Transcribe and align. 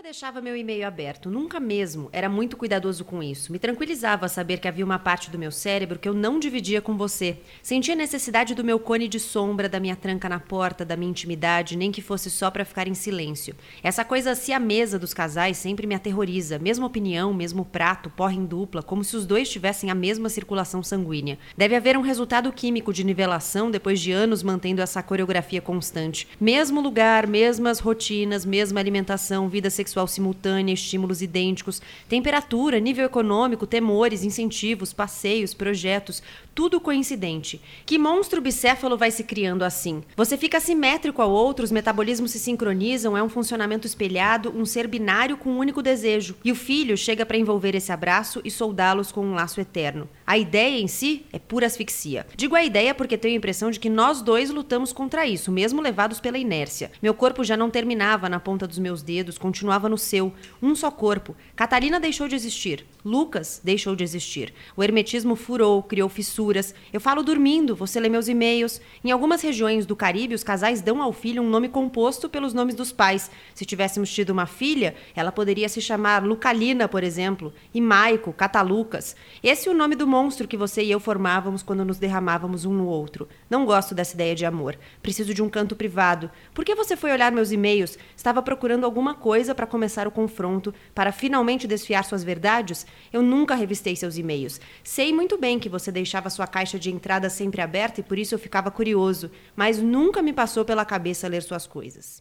nunca 0.00 0.08
deixava 0.08 0.40
meu 0.40 0.56
e-mail 0.56 0.86
aberto, 0.86 1.28
nunca 1.30 1.60
mesmo. 1.60 2.08
Era 2.10 2.28
muito 2.28 2.56
cuidadoso 2.56 3.04
com 3.04 3.22
isso. 3.22 3.52
Me 3.52 3.58
tranquilizava 3.58 4.28
saber 4.28 4.58
que 4.58 4.66
havia 4.66 4.84
uma 4.84 4.98
parte 4.98 5.30
do 5.30 5.38
meu 5.38 5.52
cérebro 5.52 5.98
que 5.98 6.08
eu 6.08 6.14
não 6.14 6.38
dividia 6.38 6.80
com 6.80 6.96
você. 6.96 7.36
Sentia 7.62 7.94
necessidade 7.94 8.54
do 8.54 8.64
meu 8.64 8.78
cone 8.80 9.06
de 9.06 9.20
sombra, 9.20 9.68
da 9.68 9.78
minha 9.78 9.94
tranca 9.94 10.26
na 10.26 10.40
porta, 10.40 10.86
da 10.86 10.96
minha 10.96 11.10
intimidade, 11.10 11.76
nem 11.76 11.92
que 11.92 12.00
fosse 12.00 12.30
só 12.30 12.50
para 12.50 12.64
ficar 12.64 12.88
em 12.88 12.94
silêncio. 12.94 13.54
Essa 13.82 14.02
coisa 14.02 14.30
assim 14.30 14.54
a 14.54 14.58
mesa 14.58 14.98
dos 14.98 15.12
casais 15.12 15.58
sempre 15.58 15.86
me 15.86 15.94
aterroriza. 15.94 16.58
Mesma 16.58 16.86
opinião, 16.86 17.34
mesmo 17.34 17.62
prato, 17.62 18.08
porra 18.08 18.32
em 18.32 18.46
dupla, 18.46 18.82
como 18.82 19.04
se 19.04 19.14
os 19.14 19.26
dois 19.26 19.50
tivessem 19.50 19.90
a 19.90 19.94
mesma 19.94 20.30
circulação 20.30 20.82
sanguínea. 20.82 21.38
Deve 21.58 21.76
haver 21.76 21.98
um 21.98 22.02
resultado 22.02 22.50
químico 22.52 22.90
de 22.90 23.04
nivelação 23.04 23.70
depois 23.70 24.00
de 24.00 24.12
anos 24.12 24.42
mantendo 24.42 24.80
essa 24.80 25.02
coreografia 25.02 25.60
constante. 25.60 26.26
Mesmo 26.40 26.80
lugar, 26.80 27.26
mesmas 27.26 27.80
rotinas, 27.80 28.46
mesma 28.46 28.80
alimentação, 28.80 29.46
vida 29.46 29.60
vida 29.60 29.68
sexual 29.90 30.06
simultânea, 30.06 30.72
estímulos 30.72 31.20
idênticos, 31.20 31.82
temperatura, 32.08 32.78
nível 32.78 33.04
econômico, 33.04 33.66
temores, 33.66 34.22
incentivos, 34.22 34.92
passeios, 34.92 35.52
projetos, 35.52 36.22
tudo 36.54 36.80
coincidente. 36.80 37.60
Que 37.86 37.98
monstro 37.98 38.40
bicéfalo 38.40 38.96
vai 38.96 39.10
se 39.10 39.24
criando 39.24 39.62
assim? 39.62 40.02
Você 40.16 40.36
fica 40.36 40.60
simétrico 40.60 41.22
ao 41.22 41.30
outro, 41.30 41.64
os 41.64 41.70
metabolismos 41.70 42.30
se 42.30 42.38
sincronizam, 42.38 43.16
é 43.16 43.22
um 43.22 43.28
funcionamento 43.28 43.86
espelhado, 43.86 44.52
um 44.56 44.64
ser 44.64 44.86
binário 44.86 45.36
com 45.36 45.50
um 45.50 45.58
único 45.58 45.82
desejo. 45.82 46.36
E 46.44 46.52
o 46.52 46.56
filho 46.56 46.96
chega 46.96 47.24
para 47.24 47.36
envolver 47.36 47.74
esse 47.74 47.92
abraço 47.92 48.40
e 48.44 48.50
soldá-los 48.50 49.12
com 49.12 49.24
um 49.24 49.34
laço 49.34 49.60
eterno. 49.60 50.08
A 50.26 50.38
ideia 50.38 50.80
em 50.80 50.88
si 50.88 51.26
é 51.32 51.38
pura 51.38 51.66
asfixia. 51.66 52.26
Digo 52.36 52.54
a 52.54 52.64
ideia 52.64 52.94
porque 52.94 53.18
tenho 53.18 53.34
a 53.34 53.38
impressão 53.38 53.70
de 53.70 53.80
que 53.80 53.90
nós 53.90 54.22
dois 54.22 54.50
lutamos 54.50 54.92
contra 54.92 55.26
isso, 55.26 55.50
mesmo 55.50 55.80
levados 55.80 56.20
pela 56.20 56.38
inércia. 56.38 56.90
Meu 57.02 57.14
corpo 57.14 57.42
já 57.42 57.56
não 57.56 57.70
terminava 57.70 58.28
na 58.28 58.38
ponta 58.40 58.66
dos 58.66 58.78
meus 58.78 59.02
dedos, 59.02 59.38
continuava 59.38 59.88
no 59.88 59.98
seu, 59.98 60.32
um 60.62 60.74
só 60.74 60.90
corpo. 60.90 61.34
Catarina 61.56 61.98
deixou 61.98 62.28
de 62.28 62.36
existir. 62.36 62.86
Lucas 63.04 63.60
deixou 63.64 63.96
de 63.96 64.04
existir. 64.04 64.52
O 64.76 64.82
hermetismo 64.82 65.34
furou, 65.34 65.82
criou 65.82 66.08
fissuras. 66.08 66.74
Eu 66.92 67.00
falo 67.00 67.22
dormindo, 67.22 67.74
você 67.74 67.98
lê 67.98 68.08
meus 68.08 68.28
e-mails. 68.28 68.80
Em 69.02 69.10
algumas 69.10 69.40
regiões 69.40 69.86
do 69.86 69.96
Caribe, 69.96 70.34
os 70.34 70.44
casais 70.44 70.82
dão 70.82 71.00
ao 71.00 71.12
filho 71.12 71.42
um 71.42 71.48
nome 71.48 71.68
composto 71.68 72.28
pelos 72.28 72.52
nomes 72.52 72.74
dos 72.74 72.92
pais. 72.92 73.30
Se 73.54 73.64
tivéssemos 73.64 74.12
tido 74.12 74.30
uma 74.30 74.46
filha, 74.46 74.94
ela 75.14 75.32
poderia 75.32 75.68
se 75.68 75.80
chamar 75.80 76.22
Lucalina, 76.24 76.88
por 76.88 77.02
exemplo, 77.02 77.52
e 77.72 77.80
Maico, 77.80 78.32
Catalucas. 78.32 79.16
Esse 79.42 79.68
é 79.68 79.72
o 79.72 79.74
nome 79.74 79.96
do 79.96 80.06
monstro 80.06 80.46
que 80.46 80.56
você 80.56 80.82
e 80.82 80.90
eu 80.90 81.00
formávamos 81.00 81.62
quando 81.62 81.84
nos 81.84 81.98
derramávamos 81.98 82.64
um 82.64 82.72
no 82.72 82.86
outro. 82.86 83.28
Não 83.48 83.64
gosto 83.64 83.94
dessa 83.94 84.14
ideia 84.14 84.34
de 84.34 84.44
amor. 84.44 84.78
Preciso 85.02 85.32
de 85.32 85.42
um 85.42 85.48
canto 85.48 85.74
privado. 85.74 86.30
Por 86.52 86.64
que 86.64 86.74
você 86.74 86.96
foi 86.96 87.12
olhar 87.12 87.32
meus 87.32 87.50
e-mails? 87.50 87.98
Estava 88.16 88.42
procurando 88.42 88.84
alguma 88.84 89.14
coisa 89.14 89.54
para 89.54 89.66
começar 89.66 90.06
o 90.06 90.10
confronto, 90.10 90.74
para 90.94 91.12
finalmente 91.12 91.66
desfiar 91.66 92.04
suas 92.04 92.22
verdades? 92.22 92.86
Eu 93.12 93.22
nunca 93.22 93.54
revistei 93.54 93.96
seus 93.96 94.16
e-mails. 94.16 94.60
Sei 94.84 95.12
muito 95.12 95.36
bem 95.36 95.58
que 95.58 95.68
você 95.68 95.90
deixava 95.90 96.30
sua 96.30 96.46
caixa 96.46 96.78
de 96.78 96.90
entrada 96.90 97.28
sempre 97.28 97.60
aberta 97.60 98.00
e 98.00 98.04
por 98.04 98.18
isso 98.18 98.34
eu 98.34 98.38
ficava 98.38 98.70
curioso, 98.70 99.30
mas 99.54 99.78
nunca 99.78 100.22
me 100.22 100.32
passou 100.32 100.64
pela 100.64 100.84
cabeça 100.84 101.28
ler 101.28 101.42
suas 101.42 101.66
coisas. 101.66 102.20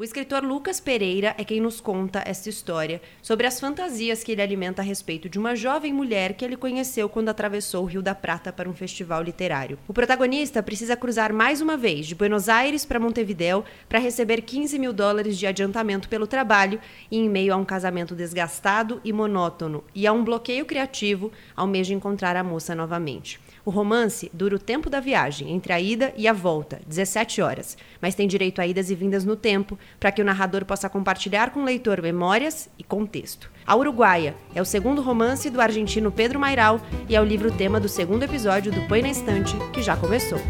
O 0.00 0.02
escritor 0.02 0.42
Lucas 0.42 0.80
Pereira 0.80 1.34
é 1.36 1.44
quem 1.44 1.60
nos 1.60 1.78
conta 1.78 2.22
esta 2.24 2.48
história 2.48 3.02
sobre 3.20 3.46
as 3.46 3.60
fantasias 3.60 4.24
que 4.24 4.32
ele 4.32 4.40
alimenta 4.40 4.80
a 4.80 4.82
respeito 4.82 5.28
de 5.28 5.38
uma 5.38 5.54
jovem 5.54 5.92
mulher 5.92 6.32
que 6.32 6.42
ele 6.42 6.56
conheceu 6.56 7.06
quando 7.06 7.28
atravessou 7.28 7.82
o 7.82 7.86
Rio 7.86 8.00
da 8.00 8.14
Prata 8.14 8.50
para 8.50 8.66
um 8.66 8.72
festival 8.72 9.22
literário. 9.22 9.78
O 9.86 9.92
protagonista 9.92 10.62
precisa 10.62 10.96
cruzar 10.96 11.34
mais 11.34 11.60
uma 11.60 11.76
vez 11.76 12.06
de 12.06 12.14
Buenos 12.14 12.48
Aires 12.48 12.86
para 12.86 12.98
Montevidéu 12.98 13.62
para 13.90 13.98
receber 13.98 14.40
15 14.40 14.78
mil 14.78 14.94
dólares 14.94 15.36
de 15.36 15.46
adiantamento 15.46 16.08
pelo 16.08 16.26
trabalho 16.26 16.80
e 17.10 17.18
em 17.18 17.28
meio 17.28 17.52
a 17.52 17.56
um 17.58 17.64
casamento 17.66 18.14
desgastado 18.14 19.02
e 19.04 19.12
monótono 19.12 19.84
e 19.94 20.06
a 20.06 20.14
um 20.14 20.24
bloqueio 20.24 20.64
criativo, 20.64 21.30
almeja 21.54 21.92
encontrar 21.92 22.36
a 22.36 22.42
moça 22.42 22.74
novamente. 22.74 23.38
O 23.70 23.72
romance 23.72 24.28
dura 24.34 24.56
o 24.56 24.58
tempo 24.58 24.90
da 24.90 24.98
viagem, 24.98 25.52
entre 25.52 25.72
a 25.72 25.80
ida 25.80 26.12
e 26.16 26.26
a 26.26 26.32
volta, 26.32 26.80
17 26.88 27.40
horas, 27.40 27.78
mas 28.02 28.16
tem 28.16 28.26
direito 28.26 28.60
a 28.60 28.66
idas 28.66 28.90
e 28.90 28.96
vindas 28.96 29.24
no 29.24 29.36
tempo, 29.36 29.78
para 30.00 30.10
que 30.10 30.20
o 30.20 30.24
narrador 30.24 30.64
possa 30.64 30.88
compartilhar 30.88 31.52
com 31.52 31.60
o 31.60 31.64
leitor 31.64 32.02
memórias 32.02 32.68
e 32.76 32.82
contexto. 32.82 33.48
A 33.64 33.76
Uruguaia 33.76 34.34
é 34.56 34.60
o 34.60 34.64
segundo 34.64 35.00
romance 35.00 35.48
do 35.48 35.60
argentino 35.60 36.10
Pedro 36.10 36.40
Mairal 36.40 36.80
e 37.08 37.14
é 37.14 37.20
o 37.20 37.24
livro 37.24 37.52
tema 37.52 37.78
do 37.78 37.88
segundo 37.88 38.24
episódio 38.24 38.72
do 38.72 38.80
Põe 38.88 39.02
na 39.02 39.10
Estante, 39.10 39.56
que 39.72 39.80
já 39.80 39.96
começou. 39.96 40.40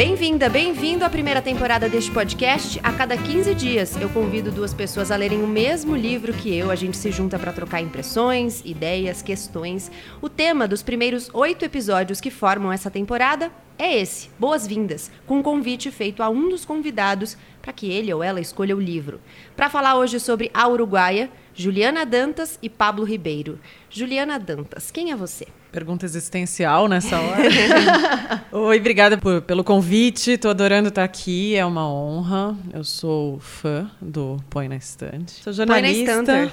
Bem-vinda, 0.00 0.48
bem-vindo 0.48 1.04
à 1.04 1.10
primeira 1.10 1.42
temporada 1.42 1.86
deste 1.86 2.10
podcast. 2.10 2.80
A 2.82 2.90
cada 2.90 3.18
15 3.18 3.54
dias 3.54 4.00
eu 4.00 4.08
convido 4.08 4.50
duas 4.50 4.72
pessoas 4.72 5.10
a 5.10 5.16
lerem 5.16 5.42
o 5.42 5.46
mesmo 5.46 5.94
livro 5.94 6.32
que 6.32 6.56
eu. 6.56 6.70
A 6.70 6.74
gente 6.74 6.96
se 6.96 7.12
junta 7.12 7.38
para 7.38 7.52
trocar 7.52 7.82
impressões, 7.82 8.62
ideias, 8.64 9.20
questões. 9.20 9.92
O 10.22 10.28
tema 10.30 10.66
dos 10.66 10.82
primeiros 10.82 11.28
oito 11.34 11.66
episódios 11.66 12.18
que 12.18 12.30
formam 12.30 12.72
essa 12.72 12.90
temporada 12.90 13.52
é 13.80 13.98
esse: 13.98 14.28
Boas-vindas, 14.38 15.10
com 15.26 15.38
um 15.38 15.42
convite 15.42 15.90
feito 15.90 16.22
a 16.22 16.28
um 16.28 16.50
dos 16.50 16.64
convidados 16.64 17.36
para 17.62 17.72
que 17.72 17.90
ele 17.90 18.12
ou 18.12 18.22
ela 18.22 18.40
escolha 18.40 18.76
o 18.76 18.80
livro. 18.80 19.20
Para 19.56 19.70
falar 19.70 19.96
hoje 19.96 20.20
sobre 20.20 20.50
A 20.52 20.68
Uruguaia, 20.68 21.30
Juliana 21.54 22.04
Dantas 22.04 22.58
e 22.62 22.68
Pablo 22.68 23.04
Ribeiro. 23.04 23.58
Juliana 23.88 24.38
Dantas, 24.38 24.90
quem 24.90 25.10
é 25.10 25.16
você? 25.16 25.46
Pergunta 25.72 26.04
existencial 26.04 26.88
nessa 26.88 27.20
hora. 27.20 27.42
Oi, 28.50 28.78
obrigada 28.78 29.16
por, 29.16 29.40
pelo 29.42 29.62
convite. 29.62 30.32
Estou 30.32 30.50
adorando 30.50 30.88
estar 30.88 31.04
aqui, 31.04 31.54
é 31.54 31.64
uma 31.64 31.88
honra. 31.88 32.56
Eu 32.72 32.82
sou 32.82 33.38
fã 33.38 33.88
do 34.00 34.36
Põe 34.50 34.68
na 34.68 34.74
Estante. 34.74 35.30
Sou 35.30 35.52
jornalista. 35.52 36.06
Põe 36.06 36.14
na 36.14 36.22
Estanter. 36.22 36.52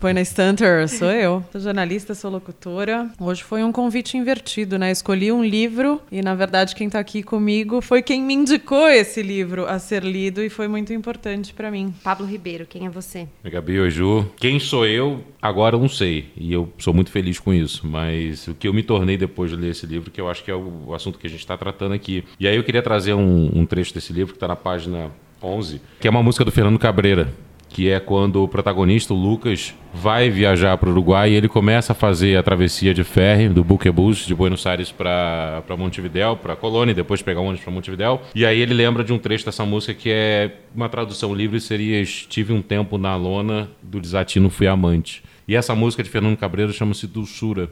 Põe 0.00 0.12
na 0.14 0.20
Estanter, 0.22 0.88
sou 0.88 1.10
eu. 1.10 1.44
Sou 1.52 1.60
jornalista, 1.60 2.14
sou 2.14 2.30
locutora. 2.30 3.10
Hoje 3.20 3.42
foi 3.44 3.62
um 3.62 3.70
convite 3.70 4.16
invertido, 4.16 4.78
né? 4.78 4.90
Escolhi 4.90 5.30
um 5.30 5.44
livro 5.44 6.00
e, 6.10 6.22
na 6.22 6.34
verdade, 6.34 6.63
quem 6.72 6.86
está 6.86 7.00
aqui 7.00 7.22
comigo 7.22 7.80
foi 7.80 8.00
quem 8.00 8.22
me 8.22 8.32
indicou 8.32 8.88
esse 8.88 9.20
livro 9.22 9.66
a 9.66 9.78
ser 9.78 10.04
lido 10.04 10.42
e 10.42 10.48
foi 10.48 10.68
muito 10.68 10.92
importante 10.92 11.52
para 11.52 11.70
mim. 11.70 11.92
Pablo 12.02 12.26
Ribeiro, 12.26 12.64
quem 12.64 12.86
é 12.86 12.88
você? 12.88 13.26
Oi, 13.44 13.50
Gabi, 13.50 13.80
oi, 13.80 13.90
Ju. 13.90 14.24
Quem 14.36 14.58
sou 14.58 14.86
eu? 14.86 15.22
Agora 15.42 15.76
eu 15.76 15.80
não 15.80 15.88
sei. 15.88 16.30
E 16.36 16.52
eu 16.52 16.72
sou 16.78 16.94
muito 16.94 17.10
feliz 17.10 17.38
com 17.38 17.52
isso, 17.52 17.86
mas 17.86 18.46
o 18.46 18.54
que 18.54 18.68
eu 18.68 18.72
me 18.72 18.82
tornei 18.82 19.16
depois 19.16 19.50
de 19.50 19.56
ler 19.56 19.72
esse 19.72 19.84
livro, 19.84 20.10
que 20.10 20.20
eu 20.20 20.30
acho 20.30 20.44
que 20.44 20.50
é 20.50 20.54
o 20.54 20.94
assunto 20.94 21.18
que 21.18 21.26
a 21.26 21.30
gente 21.30 21.40
está 21.40 21.58
tratando 21.58 21.92
aqui. 21.92 22.24
E 22.38 22.46
aí 22.46 22.56
eu 22.56 22.64
queria 22.64 22.82
trazer 22.82 23.14
um, 23.14 23.50
um 23.54 23.66
trecho 23.66 23.92
desse 23.92 24.12
livro 24.12 24.32
que 24.32 24.36
está 24.36 24.48
na 24.48 24.56
página 24.56 25.10
11, 25.42 25.80
que 26.00 26.06
é 26.06 26.10
uma 26.10 26.22
música 26.22 26.44
do 26.44 26.52
Fernando 26.52 26.78
Cabreira, 26.78 27.32
que 27.74 27.90
é 27.90 27.98
quando 27.98 28.40
o 28.40 28.46
protagonista, 28.46 29.12
o 29.12 29.16
Lucas, 29.16 29.74
vai 29.92 30.30
viajar 30.30 30.78
para 30.78 30.88
o 30.88 30.92
Uruguai 30.92 31.32
e 31.32 31.34
ele 31.34 31.48
começa 31.48 31.90
a 31.90 31.94
fazer 31.94 32.36
a 32.36 32.42
travessia 32.42 32.94
de 32.94 33.02
ferry 33.02 33.48
do 33.48 33.64
Buquebus 33.64 34.18
de 34.18 34.32
Buenos 34.32 34.64
Aires 34.64 34.92
para 34.92 35.60
Montevidéu, 35.76 36.36
para 36.36 36.54
Colônia, 36.54 36.94
depois 36.94 37.20
pegar 37.20 37.40
um 37.40 37.46
ônibus 37.46 37.64
para 37.64 37.72
Montevidéu. 37.72 38.22
E 38.32 38.46
aí 38.46 38.60
ele 38.60 38.74
lembra 38.74 39.02
de 39.02 39.12
um 39.12 39.18
trecho 39.18 39.44
dessa 39.44 39.66
música 39.66 39.92
que 39.92 40.08
é 40.08 40.52
uma 40.72 40.88
tradução 40.88 41.34
livre 41.34 41.60
seria 41.60 42.00
Estive 42.00 42.52
um 42.52 42.62
tempo 42.62 42.96
na 42.96 43.16
lona 43.16 43.68
do 43.82 44.00
desatino 44.00 44.50
fui 44.50 44.68
amante. 44.68 45.24
E 45.48 45.56
essa 45.56 45.74
música 45.74 46.00
de 46.00 46.08
Fernando 46.08 46.36
Cabreira 46.36 46.72
chama-se 46.72 47.08
Dulçura. 47.08 47.68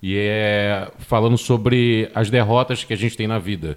E 0.00 0.14
é 0.16 0.92
falando 0.98 1.36
sobre 1.36 2.08
as 2.14 2.30
derrotas 2.30 2.84
que 2.84 2.92
a 2.92 2.96
gente 2.96 3.16
tem 3.16 3.26
na 3.26 3.40
vida. 3.40 3.76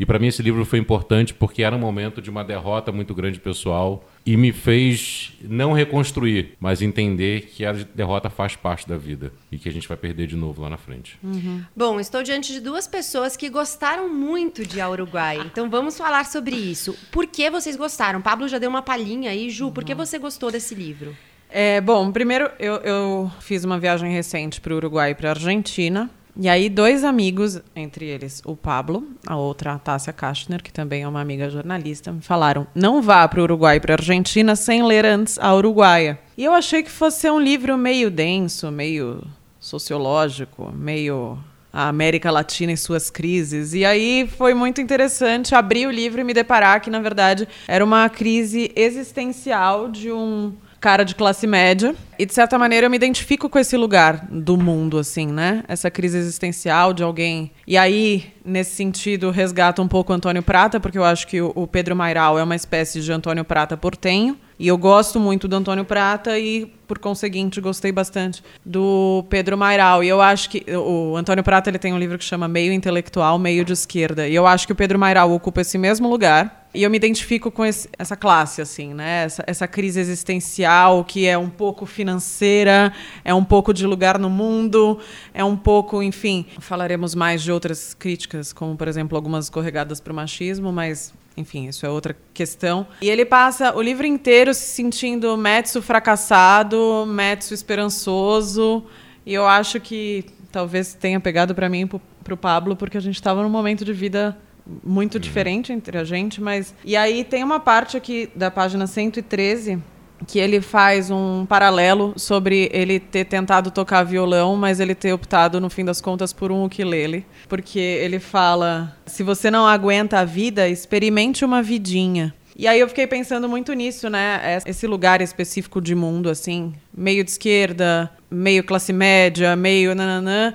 E 0.00 0.04
para 0.04 0.18
mim 0.18 0.26
esse 0.26 0.42
livro 0.42 0.64
foi 0.64 0.80
importante 0.80 1.32
porque 1.32 1.62
era 1.62 1.76
um 1.76 1.78
momento 1.78 2.20
de 2.20 2.28
uma 2.28 2.42
derrota 2.42 2.90
muito 2.90 3.14
grande 3.14 3.38
pessoal 3.38 4.04
e 4.24 4.36
me 4.36 4.52
fez 4.52 5.32
não 5.42 5.72
reconstruir, 5.72 6.54
mas 6.60 6.80
entender 6.80 7.50
que 7.52 7.64
a 7.64 7.72
derrota 7.72 8.30
faz 8.30 8.54
parte 8.54 8.88
da 8.88 8.96
vida 8.96 9.32
e 9.50 9.58
que 9.58 9.68
a 9.68 9.72
gente 9.72 9.88
vai 9.88 9.96
perder 9.96 10.26
de 10.26 10.36
novo 10.36 10.62
lá 10.62 10.70
na 10.70 10.76
frente. 10.76 11.18
Uhum. 11.22 11.62
Bom, 11.74 11.98
estou 11.98 12.22
diante 12.22 12.52
de 12.52 12.60
duas 12.60 12.86
pessoas 12.86 13.36
que 13.36 13.48
gostaram 13.48 14.08
muito 14.08 14.64
de 14.64 14.80
A 14.80 14.88
Uruguai, 14.88 15.38
então 15.44 15.68
vamos 15.68 15.98
falar 15.98 16.24
sobre 16.26 16.54
isso. 16.54 16.96
Por 17.10 17.26
que 17.26 17.50
vocês 17.50 17.76
gostaram? 17.76 18.22
Pablo 18.22 18.46
já 18.48 18.58
deu 18.58 18.70
uma 18.70 18.82
palhinha 18.82 19.30
aí, 19.30 19.50
Ju, 19.50 19.66
uhum. 19.66 19.72
por 19.72 19.84
que 19.84 19.94
você 19.94 20.18
gostou 20.18 20.50
desse 20.50 20.74
livro? 20.74 21.16
É, 21.50 21.82
bom, 21.82 22.10
primeiro 22.10 22.50
eu, 22.58 22.76
eu 22.76 23.32
fiz 23.40 23.62
uma 23.62 23.78
viagem 23.78 24.10
recente 24.10 24.60
para 24.60 24.72
o 24.72 24.76
Uruguai 24.76 25.10
e 25.10 25.14
para 25.14 25.28
a 25.28 25.32
Argentina. 25.32 26.08
E 26.34 26.48
aí, 26.48 26.70
dois 26.70 27.04
amigos, 27.04 27.60
entre 27.76 28.06
eles 28.06 28.40
o 28.46 28.56
Pablo, 28.56 29.06
a 29.26 29.36
outra 29.36 29.74
a 29.74 29.78
Tássia 29.78 30.12
Kastner, 30.14 30.62
que 30.62 30.72
também 30.72 31.02
é 31.02 31.08
uma 31.08 31.20
amiga 31.20 31.50
jornalista, 31.50 32.10
me 32.10 32.22
falaram: 32.22 32.66
não 32.74 33.02
vá 33.02 33.28
para 33.28 33.40
o 33.40 33.42
Uruguai 33.42 33.76
e 33.76 33.80
para 33.80 33.94
a 33.94 33.98
Argentina 33.98 34.56
sem 34.56 34.82
ler 34.82 35.04
antes 35.04 35.38
a 35.38 35.54
Uruguaia. 35.54 36.18
E 36.36 36.44
eu 36.44 36.54
achei 36.54 36.82
que 36.82 36.90
fosse 36.90 37.30
um 37.30 37.38
livro 37.38 37.76
meio 37.76 38.10
denso, 38.10 38.70
meio 38.70 39.22
sociológico, 39.60 40.72
meio 40.74 41.38
a 41.72 41.88
América 41.88 42.30
Latina 42.30 42.72
e 42.72 42.76
suas 42.76 43.10
crises. 43.10 43.72
E 43.72 43.84
aí 43.84 44.28
foi 44.36 44.54
muito 44.54 44.80
interessante 44.80 45.54
abrir 45.54 45.86
o 45.86 45.90
livro 45.90 46.20
e 46.20 46.24
me 46.24 46.34
deparar 46.34 46.80
que, 46.80 46.90
na 46.90 47.00
verdade, 47.00 47.48
era 47.66 47.84
uma 47.84 48.08
crise 48.08 48.70
existencial 48.76 49.88
de 49.88 50.10
um 50.12 50.52
cara 50.82 51.04
de 51.04 51.14
classe 51.14 51.46
média. 51.46 51.94
E, 52.18 52.26
de 52.26 52.34
certa 52.34 52.58
maneira, 52.58 52.86
eu 52.86 52.90
me 52.90 52.96
identifico 52.96 53.48
com 53.48 53.58
esse 53.58 53.76
lugar 53.76 54.26
do 54.28 54.56
mundo, 54.56 54.98
assim, 54.98 55.28
né? 55.28 55.62
Essa 55.66 55.90
crise 55.90 56.18
existencial 56.18 56.92
de 56.92 57.02
alguém. 57.02 57.52
E 57.66 57.78
aí, 57.78 58.32
nesse 58.44 58.74
sentido, 58.74 59.30
resgata 59.30 59.80
um 59.80 59.88
pouco 59.88 60.12
o 60.12 60.16
Antônio 60.16 60.42
Prata, 60.42 60.78
porque 60.80 60.98
eu 60.98 61.04
acho 61.04 61.26
que 61.26 61.40
o 61.40 61.66
Pedro 61.66 61.96
Mairal 61.96 62.38
é 62.38 62.42
uma 62.42 62.56
espécie 62.56 63.00
de 63.00 63.12
Antônio 63.12 63.44
Prata 63.44 63.76
portenho. 63.76 64.36
E 64.58 64.68
eu 64.68 64.76
gosto 64.76 65.18
muito 65.18 65.48
do 65.48 65.56
Antônio 65.56 65.84
Prata 65.84 66.38
e, 66.38 66.66
por 66.86 66.98
conseguinte, 66.98 67.60
gostei 67.60 67.90
bastante 67.90 68.42
do 68.64 69.24
Pedro 69.30 69.56
Mairal. 69.56 70.04
E 70.04 70.08
eu 70.08 70.20
acho 70.20 70.50
que 70.50 70.64
o 70.76 71.16
Antônio 71.16 71.42
Prata 71.42 71.70
ele 71.70 71.78
tem 71.78 71.92
um 71.92 71.98
livro 71.98 72.18
que 72.18 72.24
chama 72.24 72.46
Meio 72.46 72.72
Intelectual, 72.72 73.38
Meio 73.38 73.64
de 73.64 73.72
Esquerda. 73.72 74.28
E 74.28 74.34
eu 74.34 74.46
acho 74.46 74.66
que 74.66 74.72
o 74.72 74.76
Pedro 74.76 74.98
Mairal 74.98 75.32
ocupa 75.32 75.60
esse 75.60 75.78
mesmo 75.78 76.08
lugar. 76.08 76.61
E 76.74 76.82
eu 76.82 76.90
me 76.90 76.96
identifico 76.96 77.50
com 77.50 77.64
esse, 77.64 77.88
essa 77.98 78.16
classe, 78.16 78.62
assim, 78.62 78.94
né? 78.94 79.24
Essa, 79.24 79.44
essa, 79.46 79.68
crise 79.68 80.00
existencial 80.00 81.04
que 81.04 81.26
é 81.26 81.36
um 81.36 81.50
pouco 81.50 81.84
financeira, 81.84 82.92
é 83.24 83.34
um 83.34 83.44
pouco 83.44 83.74
de 83.74 83.86
lugar 83.86 84.18
no 84.18 84.30
mundo, 84.30 84.98
é 85.34 85.44
um 85.44 85.56
pouco, 85.56 86.02
enfim. 86.02 86.46
Falaremos 86.58 87.14
mais 87.14 87.42
de 87.42 87.52
outras 87.52 87.92
críticas, 87.92 88.52
como, 88.52 88.74
por 88.76 88.88
exemplo, 88.88 89.16
algumas 89.16 89.46
escorregadas 89.46 90.00
para 90.00 90.12
o 90.12 90.16
machismo, 90.16 90.72
mas 90.72 91.12
enfim, 91.36 91.66
isso 91.68 91.84
é 91.84 91.90
outra 91.90 92.16
questão. 92.32 92.86
E 93.00 93.08
ele 93.08 93.24
passa 93.24 93.74
o 93.74 93.82
livro 93.82 94.06
inteiro 94.06 94.52
se 94.54 94.66
sentindo 94.66 95.36
Metsu 95.36 95.82
fracassado, 95.82 97.04
Metsu 97.06 97.54
esperançoso. 97.54 98.84
E 99.24 99.34
eu 99.34 99.46
acho 99.46 99.80
que 99.80 100.24
talvez 100.50 100.94
tenha 100.94 101.20
pegado 101.20 101.54
para 101.54 101.68
mim 101.68 101.86
para 101.86 102.34
o 102.34 102.36
Pablo, 102.36 102.76
porque 102.76 102.96
a 102.96 103.00
gente 103.00 103.14
estava 103.14 103.42
num 103.42 103.48
momento 103.48 103.84
de 103.84 103.92
vida 103.92 104.36
muito 104.84 105.14
uhum. 105.14 105.20
diferente 105.20 105.72
entre 105.72 105.98
a 105.98 106.04
gente, 106.04 106.40
mas 106.40 106.74
e 106.84 106.96
aí 106.96 107.24
tem 107.24 107.42
uma 107.42 107.60
parte 107.60 107.96
aqui 107.96 108.30
da 108.34 108.50
página 108.50 108.86
113 108.86 109.80
que 110.26 110.38
ele 110.38 110.60
faz 110.60 111.10
um 111.10 111.44
paralelo 111.46 112.14
sobre 112.16 112.70
ele 112.72 113.00
ter 113.00 113.24
tentado 113.24 113.70
tocar 113.70 114.04
violão, 114.04 114.56
mas 114.56 114.80
ele 114.80 114.94
ter 114.94 115.12
optado, 115.12 115.60
no 115.60 115.68
fim 115.68 115.84
das 115.84 116.00
contas, 116.00 116.32
por 116.32 116.52
um 116.52 116.64
ukulele. 116.64 117.26
Porque 117.48 117.78
ele 117.78 118.18
fala: 118.18 118.96
se 119.06 119.22
você 119.22 119.50
não 119.50 119.66
aguenta 119.66 120.20
a 120.20 120.24
vida, 120.24 120.68
experimente 120.68 121.44
uma 121.44 121.62
vidinha. 121.62 122.34
E 122.54 122.68
aí 122.68 122.78
eu 122.78 122.88
fiquei 122.88 123.06
pensando 123.06 123.48
muito 123.48 123.72
nisso, 123.72 124.10
né? 124.10 124.60
Esse 124.66 124.86
lugar 124.86 125.22
específico 125.22 125.80
de 125.80 125.94
mundo, 125.94 126.28
assim, 126.28 126.74
meio 126.96 127.24
de 127.24 127.30
esquerda, 127.30 128.10
meio 128.30 128.62
classe 128.62 128.92
média, 128.92 129.56
meio 129.56 129.94
nananã 129.94 130.52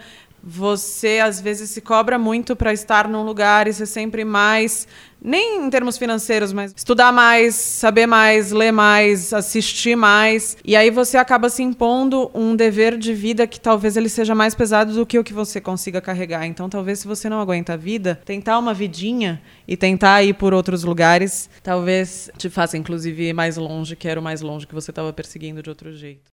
você 0.49 1.19
às 1.19 1.41
vezes 1.41 1.69
se 1.71 1.81
cobra 1.81 2.17
muito 2.17 2.55
para 2.55 2.71
estar 2.71 3.05
num 3.09 3.21
lugar 3.23 3.67
e 3.67 3.73
ser 3.73 3.85
sempre 3.85 4.23
mais, 4.23 4.88
nem 5.21 5.65
em 5.65 5.69
termos 5.69 5.97
financeiros, 5.97 6.53
mas 6.53 6.73
estudar 6.73 7.11
mais, 7.11 7.53
saber 7.53 8.07
mais, 8.07 8.53
ler 8.53 8.71
mais, 8.71 9.33
assistir 9.33 9.97
mais. 9.97 10.55
E 10.63 10.73
aí 10.73 10.89
você 10.89 11.17
acaba 11.17 11.49
se 11.49 11.61
impondo 11.61 12.31
um 12.33 12.55
dever 12.55 12.97
de 12.97 13.13
vida 13.13 13.45
que 13.45 13.59
talvez 13.59 13.97
ele 13.97 14.07
seja 14.07 14.33
mais 14.33 14.55
pesado 14.55 14.94
do 14.94 15.05
que 15.05 15.19
o 15.19 15.23
que 15.23 15.33
você 15.33 15.59
consiga 15.59 15.99
carregar. 15.99 16.45
Então, 16.45 16.69
talvez 16.69 17.00
se 17.00 17.07
você 17.07 17.27
não 17.27 17.41
aguenta 17.41 17.73
a 17.73 17.77
vida, 17.77 18.17
tentar 18.23 18.57
uma 18.57 18.73
vidinha 18.73 19.41
e 19.67 19.75
tentar 19.75 20.23
ir 20.23 20.33
por 20.35 20.53
outros 20.53 20.81
lugares, 20.85 21.50
talvez 21.61 22.29
te 22.38 22.50
faça 22.50 22.77
inclusive 22.77 23.27
ir 23.27 23.33
mais 23.33 23.57
longe, 23.57 23.97
que 23.97 24.07
era 24.07 24.19
o 24.19 24.23
mais 24.23 24.39
longe 24.39 24.65
que 24.65 24.73
você 24.73 24.91
estava 24.91 25.11
perseguindo 25.11 25.61
de 25.61 25.69
outro 25.69 25.91
jeito. 25.91 26.31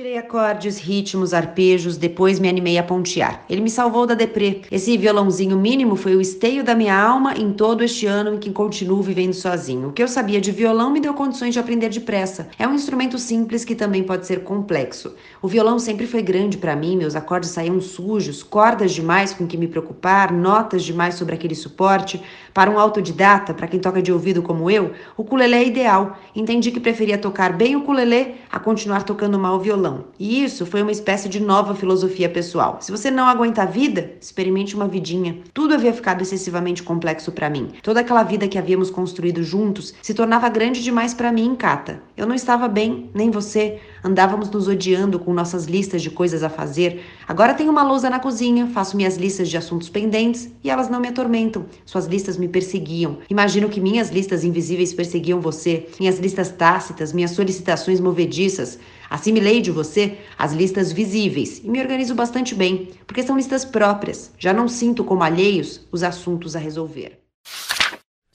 Tirei 0.00 0.16
acordes, 0.16 0.78
ritmos, 0.78 1.34
arpejos, 1.34 1.98
depois 1.98 2.38
me 2.38 2.48
animei 2.48 2.78
a 2.78 2.82
pontear. 2.82 3.44
Ele 3.50 3.60
me 3.60 3.68
salvou 3.68 4.06
da 4.06 4.14
deprê. 4.14 4.62
Esse 4.72 4.96
violãozinho 4.96 5.58
mínimo 5.58 5.94
foi 5.94 6.16
o 6.16 6.22
esteio 6.22 6.64
da 6.64 6.74
minha 6.74 6.98
alma 6.98 7.34
em 7.36 7.52
todo 7.52 7.84
este 7.84 8.06
ano 8.06 8.32
em 8.32 8.38
que 8.38 8.50
continuo 8.50 9.02
vivendo 9.02 9.34
sozinho. 9.34 9.88
O 9.88 9.92
que 9.92 10.02
eu 10.02 10.08
sabia 10.08 10.40
de 10.40 10.52
violão 10.52 10.90
me 10.90 11.00
deu 11.00 11.12
condições 11.12 11.52
de 11.52 11.60
aprender 11.60 11.90
depressa. 11.90 12.48
É 12.58 12.66
um 12.66 12.72
instrumento 12.72 13.18
simples 13.18 13.62
que 13.62 13.74
também 13.74 14.02
pode 14.02 14.26
ser 14.26 14.42
complexo. 14.42 15.14
O 15.42 15.46
violão 15.46 15.78
sempre 15.78 16.06
foi 16.06 16.22
grande 16.22 16.56
para 16.56 16.74
mim, 16.74 16.96
meus 16.96 17.14
acordes 17.14 17.50
saíam 17.50 17.78
sujos, 17.78 18.42
cordas 18.42 18.92
demais 18.92 19.34
com 19.34 19.46
que 19.46 19.58
me 19.58 19.68
preocupar, 19.68 20.32
notas 20.32 20.82
demais 20.82 21.16
sobre 21.16 21.34
aquele 21.34 21.54
suporte. 21.54 22.22
Para 22.52 22.70
um 22.70 22.78
autodidata, 22.78 23.54
para 23.54 23.66
quem 23.66 23.80
toca 23.80 24.02
de 24.02 24.12
ouvido 24.12 24.42
como 24.42 24.70
eu, 24.70 24.92
o 25.16 25.22
ukulele 25.22 25.54
é 25.54 25.64
ideal. 25.64 26.18
Entendi 26.34 26.70
que 26.70 26.80
preferia 26.80 27.18
tocar 27.18 27.52
bem 27.52 27.76
o 27.76 27.80
ukulele 27.80 28.34
a 28.50 28.58
continuar 28.58 29.02
tocando 29.04 29.38
mal 29.38 29.56
o 29.56 29.60
violão. 29.60 30.04
E 30.18 30.42
isso 30.42 30.66
foi 30.66 30.82
uma 30.82 30.92
espécie 30.92 31.28
de 31.28 31.40
nova 31.40 31.74
filosofia 31.74 32.28
pessoal. 32.28 32.78
Se 32.80 32.90
você 32.90 33.10
não 33.10 33.26
aguenta 33.26 33.62
a 33.62 33.66
vida, 33.66 34.12
experimente 34.20 34.74
uma 34.74 34.88
vidinha. 34.88 35.38
Tudo 35.54 35.74
havia 35.74 35.92
ficado 35.92 36.22
excessivamente 36.22 36.82
complexo 36.82 37.32
para 37.32 37.50
mim. 37.50 37.68
Toda 37.82 38.00
aquela 38.00 38.22
vida 38.22 38.48
que 38.48 38.58
havíamos 38.58 38.90
construído 38.90 39.42
juntos 39.42 39.94
se 40.02 40.14
tornava 40.14 40.48
grande 40.48 40.82
demais 40.82 41.14
para 41.14 41.32
mim, 41.32 41.54
Cata. 41.54 42.02
Eu 42.16 42.26
não 42.26 42.34
estava 42.34 42.68
bem, 42.68 43.10
nem 43.14 43.30
você. 43.30 43.78
Andávamos 44.02 44.50
nos 44.50 44.66
odiando 44.66 45.18
com 45.18 45.34
nossas 45.34 45.66
listas 45.66 46.02
de 46.02 46.10
coisas 46.10 46.42
a 46.42 46.48
fazer. 46.48 47.04
Agora 47.28 47.54
tenho 47.54 47.70
uma 47.70 47.82
lousa 47.82 48.08
na 48.08 48.18
cozinha, 48.18 48.66
faço 48.68 48.96
minhas 48.96 49.16
listas 49.16 49.48
de 49.48 49.56
assuntos 49.56 49.88
pendentes 49.88 50.50
e 50.64 50.70
elas 50.70 50.88
não 50.88 51.00
me 51.00 51.08
atormentam. 51.08 51.66
Suas 51.84 52.06
listas 52.06 52.36
me 52.36 52.48
perseguiam. 52.48 53.18
Imagino 53.28 53.68
que 53.68 53.80
minhas 53.80 54.10
listas 54.10 54.42
invisíveis 54.42 54.94
perseguiam 54.94 55.40
você, 55.40 55.88
minhas 55.98 56.18
listas 56.18 56.50
tácitas, 56.50 57.12
minhas 57.12 57.32
solicitações 57.32 58.00
movediças. 58.00 58.78
Assimilei 59.10 59.60
de 59.60 59.70
você 59.70 60.18
as 60.38 60.52
listas 60.52 60.92
visíveis 60.92 61.60
e 61.62 61.68
me 61.68 61.80
organizo 61.80 62.14
bastante 62.14 62.54
bem, 62.54 62.90
porque 63.06 63.22
são 63.22 63.36
listas 63.36 63.64
próprias. 63.64 64.32
Já 64.38 64.52
não 64.52 64.68
sinto 64.68 65.04
como 65.04 65.22
alheios 65.22 65.86
os 65.92 66.02
assuntos 66.02 66.56
a 66.56 66.58
resolver. 66.58 67.19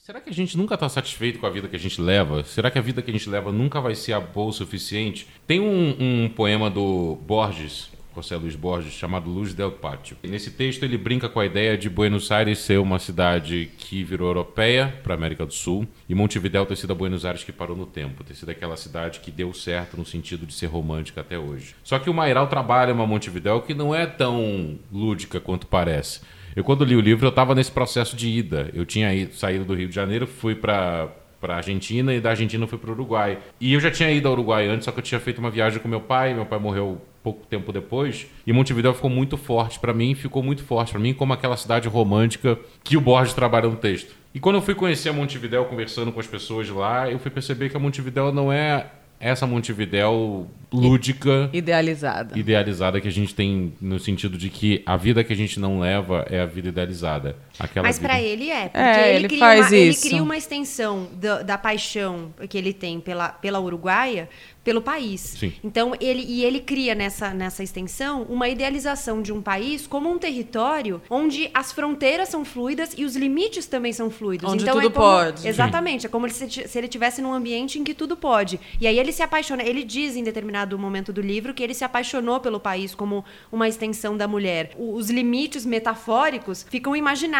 Será 0.06 0.20
que 0.20 0.30
a 0.30 0.32
gente 0.32 0.56
nunca 0.56 0.74
está 0.74 0.88
satisfeito 0.88 1.40
com 1.40 1.46
a 1.46 1.50
vida 1.50 1.66
que 1.66 1.74
a 1.74 1.78
gente 1.80 2.00
leva? 2.00 2.44
Será 2.44 2.70
que 2.70 2.78
a 2.78 2.80
vida 2.80 3.02
que 3.02 3.10
a 3.10 3.12
gente 3.12 3.28
leva 3.28 3.50
nunca 3.50 3.80
vai 3.80 3.96
ser 3.96 4.16
boa 4.20 4.50
o 4.50 4.52
suficiente? 4.52 5.26
Tem 5.48 5.58
um, 5.58 5.96
um 5.98 6.28
poema 6.28 6.70
do 6.70 7.18
Borges, 7.26 7.90
José 8.14 8.36
Luiz 8.36 8.54
Borges, 8.54 8.92
chamado 8.92 9.28
Luz 9.28 9.52
del 9.52 9.72
Pátio. 9.72 10.16
E 10.22 10.28
nesse 10.28 10.52
texto 10.52 10.84
ele 10.84 10.96
brinca 10.96 11.28
com 11.28 11.40
a 11.40 11.44
ideia 11.44 11.76
de 11.76 11.90
Buenos 11.90 12.30
Aires 12.30 12.60
ser 12.60 12.78
uma 12.78 13.00
cidade 13.00 13.68
que 13.78 14.04
virou 14.04 14.28
europeia 14.28 14.94
para 15.02 15.12
a 15.12 15.16
América 15.16 15.44
do 15.44 15.52
Sul 15.52 15.88
e 16.08 16.14
Montevidéu 16.14 16.64
ter 16.64 16.76
sido 16.76 16.92
a 16.92 16.94
Buenos 16.94 17.24
Aires 17.24 17.42
que 17.42 17.50
parou 17.50 17.76
no 17.76 17.84
tempo, 17.84 18.22
ter 18.22 18.36
sido 18.36 18.50
aquela 18.50 18.76
cidade 18.76 19.18
que 19.18 19.32
deu 19.32 19.52
certo 19.52 19.96
no 19.96 20.06
sentido 20.06 20.46
de 20.46 20.54
ser 20.54 20.66
romântica 20.66 21.20
até 21.20 21.36
hoje. 21.36 21.74
Só 21.82 21.98
que 21.98 22.08
o 22.08 22.14
Mairal 22.14 22.46
trabalha 22.46 22.94
uma 22.94 23.08
Montevidéu 23.08 23.60
que 23.60 23.74
não 23.74 23.92
é 23.92 24.06
tão 24.06 24.78
lúdica 24.92 25.40
quanto 25.40 25.66
parece. 25.66 26.20
Eu 26.56 26.64
quando 26.64 26.86
li 26.86 26.96
o 26.96 27.00
livro 27.00 27.26
eu 27.26 27.28
estava 27.28 27.54
nesse 27.54 27.70
processo 27.70 28.16
de 28.16 28.30
ida. 28.30 28.70
Eu 28.72 28.86
tinha 28.86 29.12
ido, 29.14 29.34
saído 29.34 29.62
do 29.62 29.74
Rio 29.74 29.90
de 29.90 29.94
Janeiro, 29.94 30.26
fui 30.26 30.54
para 30.54 31.08
para 31.38 31.56
Argentina 31.56 32.14
e 32.14 32.20
da 32.20 32.30
Argentina 32.30 32.66
fui 32.66 32.78
para 32.78 32.88
o 32.88 32.94
Uruguai. 32.94 33.38
E 33.60 33.74
eu 33.74 33.78
já 33.78 33.90
tinha 33.90 34.10
ido 34.10 34.26
ao 34.26 34.32
Uruguai 34.32 34.66
antes, 34.66 34.86
só 34.86 34.90
que 34.90 34.98
eu 34.98 35.02
tinha 35.02 35.20
feito 35.20 35.38
uma 35.38 35.50
viagem 35.50 35.78
com 35.78 35.86
meu 35.86 36.00
pai, 36.00 36.32
meu 36.32 36.46
pai 36.46 36.58
morreu 36.58 36.98
pouco 37.22 37.46
tempo 37.46 37.72
depois, 37.74 38.26
e 38.46 38.52
Montevideo 38.54 38.94
ficou 38.94 39.10
muito 39.10 39.36
forte 39.36 39.78
para 39.78 39.92
mim, 39.92 40.14
ficou 40.14 40.42
muito 40.42 40.64
forte 40.64 40.92
para 40.92 41.00
mim 41.00 41.12
como 41.12 41.34
aquela 41.34 41.56
cidade 41.58 41.88
romântica 41.88 42.58
que 42.82 42.96
o 42.96 43.02
Borges 43.02 43.34
trabalha 43.34 43.68
no 43.68 43.76
texto. 43.76 44.14
E 44.34 44.40
quando 44.40 44.56
eu 44.56 44.62
fui 44.62 44.74
conhecer 44.74 45.12
Montevideo 45.12 45.66
conversando 45.66 46.10
com 46.10 46.20
as 46.20 46.26
pessoas 46.26 46.70
lá, 46.70 47.10
eu 47.10 47.18
fui 47.18 47.30
perceber 47.30 47.68
que 47.68 47.76
a 47.76 47.80
Montevideo 47.80 48.32
não 48.32 48.50
é 48.50 48.86
essa 49.18 49.46
Montevidéu 49.46 50.46
lúdica. 50.72 51.48
Idealizada. 51.52 52.38
Idealizada 52.38 53.00
que 53.00 53.08
a 53.08 53.12
gente 53.12 53.34
tem 53.34 53.72
no 53.80 53.98
sentido 53.98 54.36
de 54.36 54.50
que 54.50 54.82
a 54.84 54.96
vida 54.96 55.24
que 55.24 55.32
a 55.32 55.36
gente 55.36 55.58
não 55.58 55.80
leva 55.80 56.26
é 56.28 56.40
a 56.40 56.46
vida 56.46 56.68
idealizada. 56.68 57.36
Aquela 57.58 57.86
Mas 57.86 57.98
para 57.98 58.20
ele 58.20 58.50
é, 58.50 58.68
porque 58.68 58.78
é, 58.78 59.16
ele, 59.16 59.24
ele, 59.26 59.38
faz 59.38 59.60
uma, 59.68 59.76
isso. 59.76 60.00
ele 60.00 60.10
cria 60.10 60.22
uma 60.22 60.36
extensão 60.36 61.08
da, 61.12 61.42
da 61.42 61.58
paixão 61.58 62.34
que 62.48 62.56
ele 62.58 62.72
tem 62.72 63.00
pela, 63.00 63.28
pela 63.30 63.60
Uruguaia 63.60 64.28
pelo 64.66 64.82
país. 64.82 65.20
Sim. 65.20 65.52
Então 65.62 65.92
ele 66.00 66.24
e 66.26 66.44
ele 66.44 66.58
cria 66.58 66.92
nessa, 66.92 67.32
nessa 67.32 67.62
extensão 67.62 68.22
uma 68.28 68.48
idealização 68.48 69.22
de 69.22 69.32
um 69.32 69.40
país 69.40 69.86
como 69.86 70.10
um 70.10 70.18
território 70.18 71.00
onde 71.08 71.48
as 71.54 71.70
fronteiras 71.70 72.28
são 72.28 72.44
fluidas 72.44 72.92
e 72.98 73.04
os 73.04 73.14
limites 73.14 73.66
também 73.66 73.92
são 73.92 74.10
fluidos. 74.10 74.50
Onde 74.50 74.64
então 74.64 74.74
tudo 74.74 74.88
é 74.88 74.90
como, 74.90 75.06
pode. 75.06 75.46
Exatamente, 75.46 76.00
Sim. 76.00 76.06
é 76.08 76.10
como 76.10 76.28
se, 76.28 76.50
se 76.50 76.78
ele 76.78 76.88
tivesse 76.88 77.22
num 77.22 77.32
ambiente 77.32 77.78
em 77.78 77.84
que 77.84 77.94
tudo 77.94 78.16
pode. 78.16 78.58
E 78.80 78.88
aí 78.88 78.98
ele 78.98 79.12
se 79.12 79.22
apaixona. 79.22 79.62
Ele 79.62 79.84
diz 79.84 80.16
em 80.16 80.24
determinado 80.24 80.76
momento 80.76 81.12
do 81.12 81.20
livro 81.20 81.54
que 81.54 81.62
ele 81.62 81.72
se 81.72 81.84
apaixonou 81.84 82.40
pelo 82.40 82.58
país 82.58 82.92
como 82.92 83.24
uma 83.52 83.68
extensão 83.68 84.16
da 84.16 84.26
mulher. 84.26 84.72
O, 84.76 84.94
os 84.94 85.08
limites 85.08 85.64
metafóricos 85.64 86.66
ficam 86.68 86.96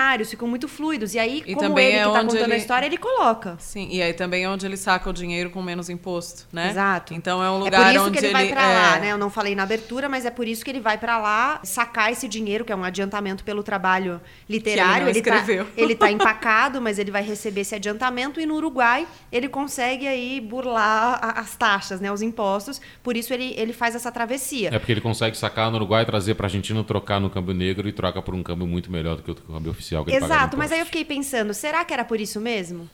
imaginários, 0.06 0.30
ficam 0.30 0.48
muito 0.48 0.68
fluidos. 0.68 1.14
E 1.14 1.18
aí, 1.18 1.42
e 1.46 1.54
como 1.54 1.78
ele 1.78 1.96
é 1.96 2.02
que 2.02 2.08
está 2.08 2.20
contando 2.20 2.44
ele... 2.44 2.54
a 2.54 2.56
história, 2.56 2.86
ele 2.86 2.96
coloca. 2.96 3.56
Sim, 3.58 3.88
e 3.90 4.00
aí 4.00 4.12
também 4.12 4.44
é 4.44 4.48
onde 4.48 4.64
ele 4.64 4.76
saca 4.76 5.10
o 5.10 5.12
dinheiro 5.12 5.50
com 5.50 5.62
menos 5.62 5.88
imposto, 5.88 6.46
né? 6.52 6.70
Exato. 6.70 7.14
Então 7.14 7.42
é 7.42 7.50
um 7.50 7.58
lugar 7.58 7.80
onde 7.80 7.96
É 7.96 8.00
por 8.00 8.06
isso 8.06 8.10
que 8.12 8.18
ele, 8.18 8.26
ele 8.26 8.32
vai 8.32 8.48
para 8.48 8.62
é... 8.62 8.74
lá, 8.74 8.98
né? 8.98 9.12
Eu 9.12 9.18
não 9.18 9.30
falei 9.30 9.54
na 9.54 9.64
abertura, 9.64 10.08
mas 10.08 10.24
é 10.24 10.30
por 10.30 10.46
isso 10.46 10.64
que 10.64 10.70
ele 10.70 10.80
vai 10.80 10.98
para 10.98 11.18
lá 11.18 11.60
sacar 11.64 12.12
esse 12.12 12.28
dinheiro, 12.28 12.64
que 12.64 12.72
é 12.72 12.76
um 12.76 12.84
adiantamento 12.84 13.42
pelo 13.44 13.62
trabalho 13.62 14.20
literário. 14.48 15.08
ele, 15.08 15.18
ele, 15.18 15.22
tá, 15.22 15.44
ele 15.76 15.94
tá 15.94 16.10
empacado, 16.10 16.80
mas 16.80 16.98
ele 16.98 17.10
vai 17.10 17.22
receber 17.22 17.62
esse 17.62 17.74
adiantamento 17.74 18.40
e 18.40 18.46
no 18.46 18.54
Uruguai 18.54 19.06
ele 19.32 19.48
consegue 19.48 20.06
aí 20.06 20.40
burlar 20.40 21.18
as 21.36 21.56
taxas, 21.56 22.00
né, 22.00 22.10
os 22.12 22.22
impostos. 22.22 22.80
Por 23.02 23.16
isso 23.16 23.32
ele, 23.32 23.54
ele 23.56 23.72
faz 23.72 23.94
essa 23.94 24.12
travessia. 24.12 24.70
É 24.72 24.78
porque 24.78 24.92
ele 24.92 25.00
consegue 25.00 25.36
sacar 25.36 25.70
no 25.70 25.76
Uruguai, 25.76 26.04
trazer 26.04 26.34
para 26.34 26.46
a 26.46 26.48
Argentina, 26.48 26.82
trocar 26.84 27.20
no 27.20 27.30
câmbio 27.30 27.54
negro 27.54 27.88
e 27.88 27.92
troca 27.92 28.20
por 28.22 28.34
um 28.34 28.42
câmbio 28.42 28.66
muito 28.66 28.90
melhor 28.90 29.16
do 29.16 29.22
que 29.22 29.30
o 29.30 29.34
câmbio 29.34 29.70
oficial 29.70 29.95
que 30.04 30.10
ele 30.10 30.24
Exato, 30.24 30.56
mas 30.56 30.72
aí 30.72 30.80
eu 30.80 30.86
fiquei 30.86 31.04
pensando, 31.04 31.52
será 31.54 31.84
que 31.84 31.92
era 31.92 32.04
por 32.04 32.20
isso 32.20 32.40
mesmo? 32.40 32.88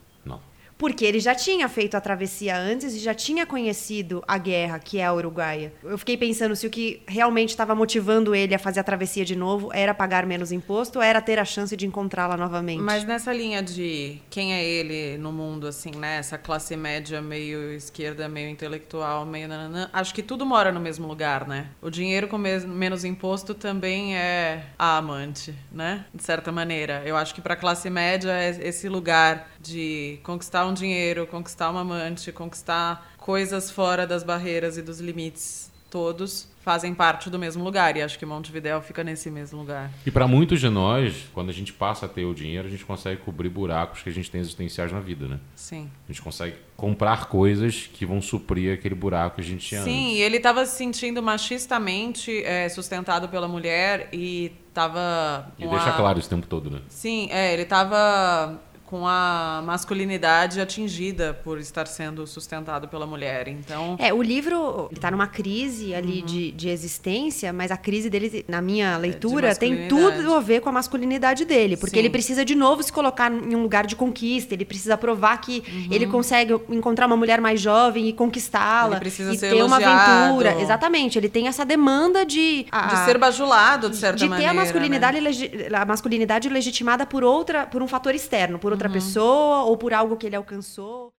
Porque 0.82 1.04
ele 1.04 1.20
já 1.20 1.32
tinha 1.32 1.68
feito 1.68 1.96
a 1.96 2.00
travessia 2.00 2.58
antes 2.58 2.92
e 2.92 2.98
já 2.98 3.14
tinha 3.14 3.46
conhecido 3.46 4.20
a 4.26 4.36
guerra, 4.36 4.80
que 4.80 4.98
é 4.98 5.04
a 5.04 5.14
Uruguaia. 5.14 5.72
Eu 5.80 5.96
fiquei 5.96 6.16
pensando 6.16 6.56
se 6.56 6.66
o 6.66 6.70
que 6.70 7.00
realmente 7.06 7.50
estava 7.50 7.72
motivando 7.72 8.34
ele 8.34 8.52
a 8.52 8.58
fazer 8.58 8.80
a 8.80 8.82
travessia 8.82 9.24
de 9.24 9.36
novo 9.36 9.70
era 9.72 9.94
pagar 9.94 10.26
menos 10.26 10.50
imposto 10.50 10.98
ou 10.98 11.04
era 11.04 11.20
ter 11.20 11.38
a 11.38 11.44
chance 11.44 11.76
de 11.76 11.86
encontrá-la 11.86 12.36
novamente. 12.36 12.80
Mas 12.80 13.04
nessa 13.04 13.32
linha 13.32 13.62
de 13.62 14.18
quem 14.28 14.54
é 14.54 14.64
ele 14.64 15.16
no 15.18 15.30
mundo, 15.30 15.68
assim, 15.68 15.92
né? 15.92 16.16
Essa 16.16 16.36
classe 16.36 16.76
média 16.76 17.22
meio 17.22 17.72
esquerda, 17.72 18.28
meio 18.28 18.48
intelectual, 18.50 19.24
meio 19.24 19.46
nananã, 19.46 19.88
acho 19.92 20.12
que 20.12 20.20
tudo 20.20 20.44
mora 20.44 20.72
no 20.72 20.80
mesmo 20.80 21.06
lugar, 21.06 21.46
né? 21.46 21.68
O 21.80 21.90
dinheiro 21.90 22.26
com 22.26 22.36
menos 22.36 23.04
imposto 23.04 23.54
também 23.54 24.16
é 24.16 24.64
a 24.76 24.96
amante, 24.96 25.54
né? 25.70 26.06
De 26.12 26.24
certa 26.24 26.50
maneira. 26.50 27.04
Eu 27.06 27.16
acho 27.16 27.32
que 27.32 27.40
para 27.40 27.54
a 27.54 27.56
classe 27.56 27.88
média 27.88 28.32
é 28.32 28.50
esse 28.66 28.88
lugar 28.88 29.48
de 29.60 30.18
conquistar 30.24 30.66
um 30.66 30.71
dinheiro, 30.72 31.26
conquistar 31.26 31.70
uma 31.70 31.80
amante, 31.80 32.32
conquistar 32.32 33.12
coisas 33.18 33.70
fora 33.70 34.06
das 34.06 34.22
barreiras 34.22 34.76
e 34.76 34.82
dos 34.82 35.00
limites 35.00 35.70
todos 35.92 36.48
fazem 36.62 36.94
parte 36.94 37.28
do 37.28 37.38
mesmo 37.38 37.62
lugar 37.62 37.96
e 37.96 38.02
acho 38.02 38.18
que 38.18 38.24
Montevidéu 38.24 38.80
fica 38.80 39.04
nesse 39.04 39.30
mesmo 39.30 39.58
lugar. 39.58 39.90
E 40.06 40.10
para 40.10 40.26
muitos 40.26 40.60
de 40.60 40.68
nós, 40.68 41.28
quando 41.34 41.50
a 41.50 41.52
gente 41.52 41.72
passa 41.72 42.06
a 42.06 42.08
ter 42.08 42.24
o 42.24 42.32
dinheiro, 42.32 42.66
a 42.66 42.70
gente 42.70 42.84
consegue 42.84 43.20
cobrir 43.20 43.48
buracos 43.48 44.00
que 44.00 44.08
a 44.08 44.12
gente 44.12 44.30
tem 44.30 44.40
existenciais 44.40 44.90
na 44.90 45.00
vida, 45.00 45.26
né? 45.26 45.38
Sim. 45.54 45.90
A 46.08 46.12
gente 46.12 46.22
consegue 46.22 46.56
comprar 46.76 47.26
coisas 47.26 47.90
que 47.92 48.06
vão 48.06 48.22
suprir 48.22 48.72
aquele 48.72 48.94
buraco 48.94 49.36
que 49.36 49.40
a 49.42 49.44
gente 49.44 49.66
tinha 49.66 49.82
Sim, 49.82 50.12
antes. 50.12 50.20
ele 50.20 50.36
estava 50.36 50.64
se 50.64 50.76
sentindo 50.76 51.22
machistamente 51.22 52.42
é, 52.44 52.68
sustentado 52.68 53.28
pela 53.28 53.48
mulher 53.48 54.08
e 54.12 54.52
estava 54.68 55.52
E 55.58 55.66
deixa 55.66 55.92
claro 55.92 56.18
isso 56.18 56.28
o 56.28 56.30
tempo 56.30 56.46
todo, 56.46 56.70
né? 56.70 56.80
Sim, 56.88 57.28
é, 57.30 57.52
ele 57.52 57.62
estava 57.62 58.58
com 58.92 59.08
a 59.08 59.62
masculinidade 59.64 60.60
atingida 60.60 61.32
por 61.32 61.58
estar 61.58 61.86
sendo 61.86 62.26
sustentado 62.26 62.88
pela 62.88 63.06
mulher. 63.06 63.48
Então. 63.48 63.96
É, 63.98 64.12
o 64.12 64.20
livro 64.20 64.88
ele 64.90 65.00
tá 65.00 65.10
numa 65.10 65.26
crise 65.26 65.94
ali 65.94 66.20
uhum. 66.20 66.26
de, 66.26 66.50
de 66.50 66.68
existência, 66.68 67.54
mas 67.54 67.70
a 67.70 67.78
crise 67.78 68.10
dele, 68.10 68.44
na 68.46 68.60
minha 68.60 68.98
leitura, 68.98 69.54
tem 69.54 69.88
tudo 69.88 70.34
a 70.34 70.40
ver 70.40 70.60
com 70.60 70.68
a 70.68 70.72
masculinidade 70.72 71.46
dele. 71.46 71.74
Porque 71.78 71.94
Sim. 71.94 72.00
ele 72.00 72.10
precisa 72.10 72.44
de 72.44 72.54
novo 72.54 72.82
se 72.82 72.92
colocar 72.92 73.32
em 73.32 73.56
um 73.56 73.62
lugar 73.62 73.86
de 73.86 73.96
conquista, 73.96 74.52
ele 74.52 74.66
precisa 74.66 74.94
provar 74.98 75.38
que 75.38 75.64
uhum. 75.66 75.88
ele 75.90 76.06
consegue 76.06 76.60
encontrar 76.68 77.06
uma 77.06 77.16
mulher 77.16 77.40
mais 77.40 77.62
jovem 77.62 78.10
e 78.10 78.12
conquistá-la. 78.12 78.98
precisa 78.98 79.32
e 79.32 79.38
ser 79.38 79.52
ter 79.52 79.56
elogiado. 79.56 79.84
uma 79.84 80.26
aventura. 80.26 80.60
Exatamente, 80.60 81.18
ele 81.18 81.30
tem 81.30 81.48
essa 81.48 81.64
demanda 81.64 82.26
de. 82.26 82.66
A, 82.70 82.88
de 82.88 83.04
ser 83.06 83.16
bajulado, 83.16 83.88
de 83.88 83.96
certa 83.96 84.18
de 84.18 84.28
maneira. 84.28 84.52
De 84.52 84.54
ter 84.54 84.60
a 84.60 84.62
masculinidade, 84.62 85.18
né? 85.18 85.78
a 85.80 85.86
masculinidade 85.86 86.50
legitimada 86.50 87.06
por 87.06 87.24
outra, 87.24 87.64
por 87.64 87.80
um 87.82 87.88
fator 87.88 88.14
externo, 88.14 88.58
por 88.58 88.70
outra 88.70 88.81
outra 88.82 88.88
uhum. 88.88 88.94
pessoa 88.94 89.62
ou 89.64 89.76
por 89.76 89.92
algo 89.92 90.16
que 90.16 90.26
ele 90.26 90.36
alcançou. 90.36 91.12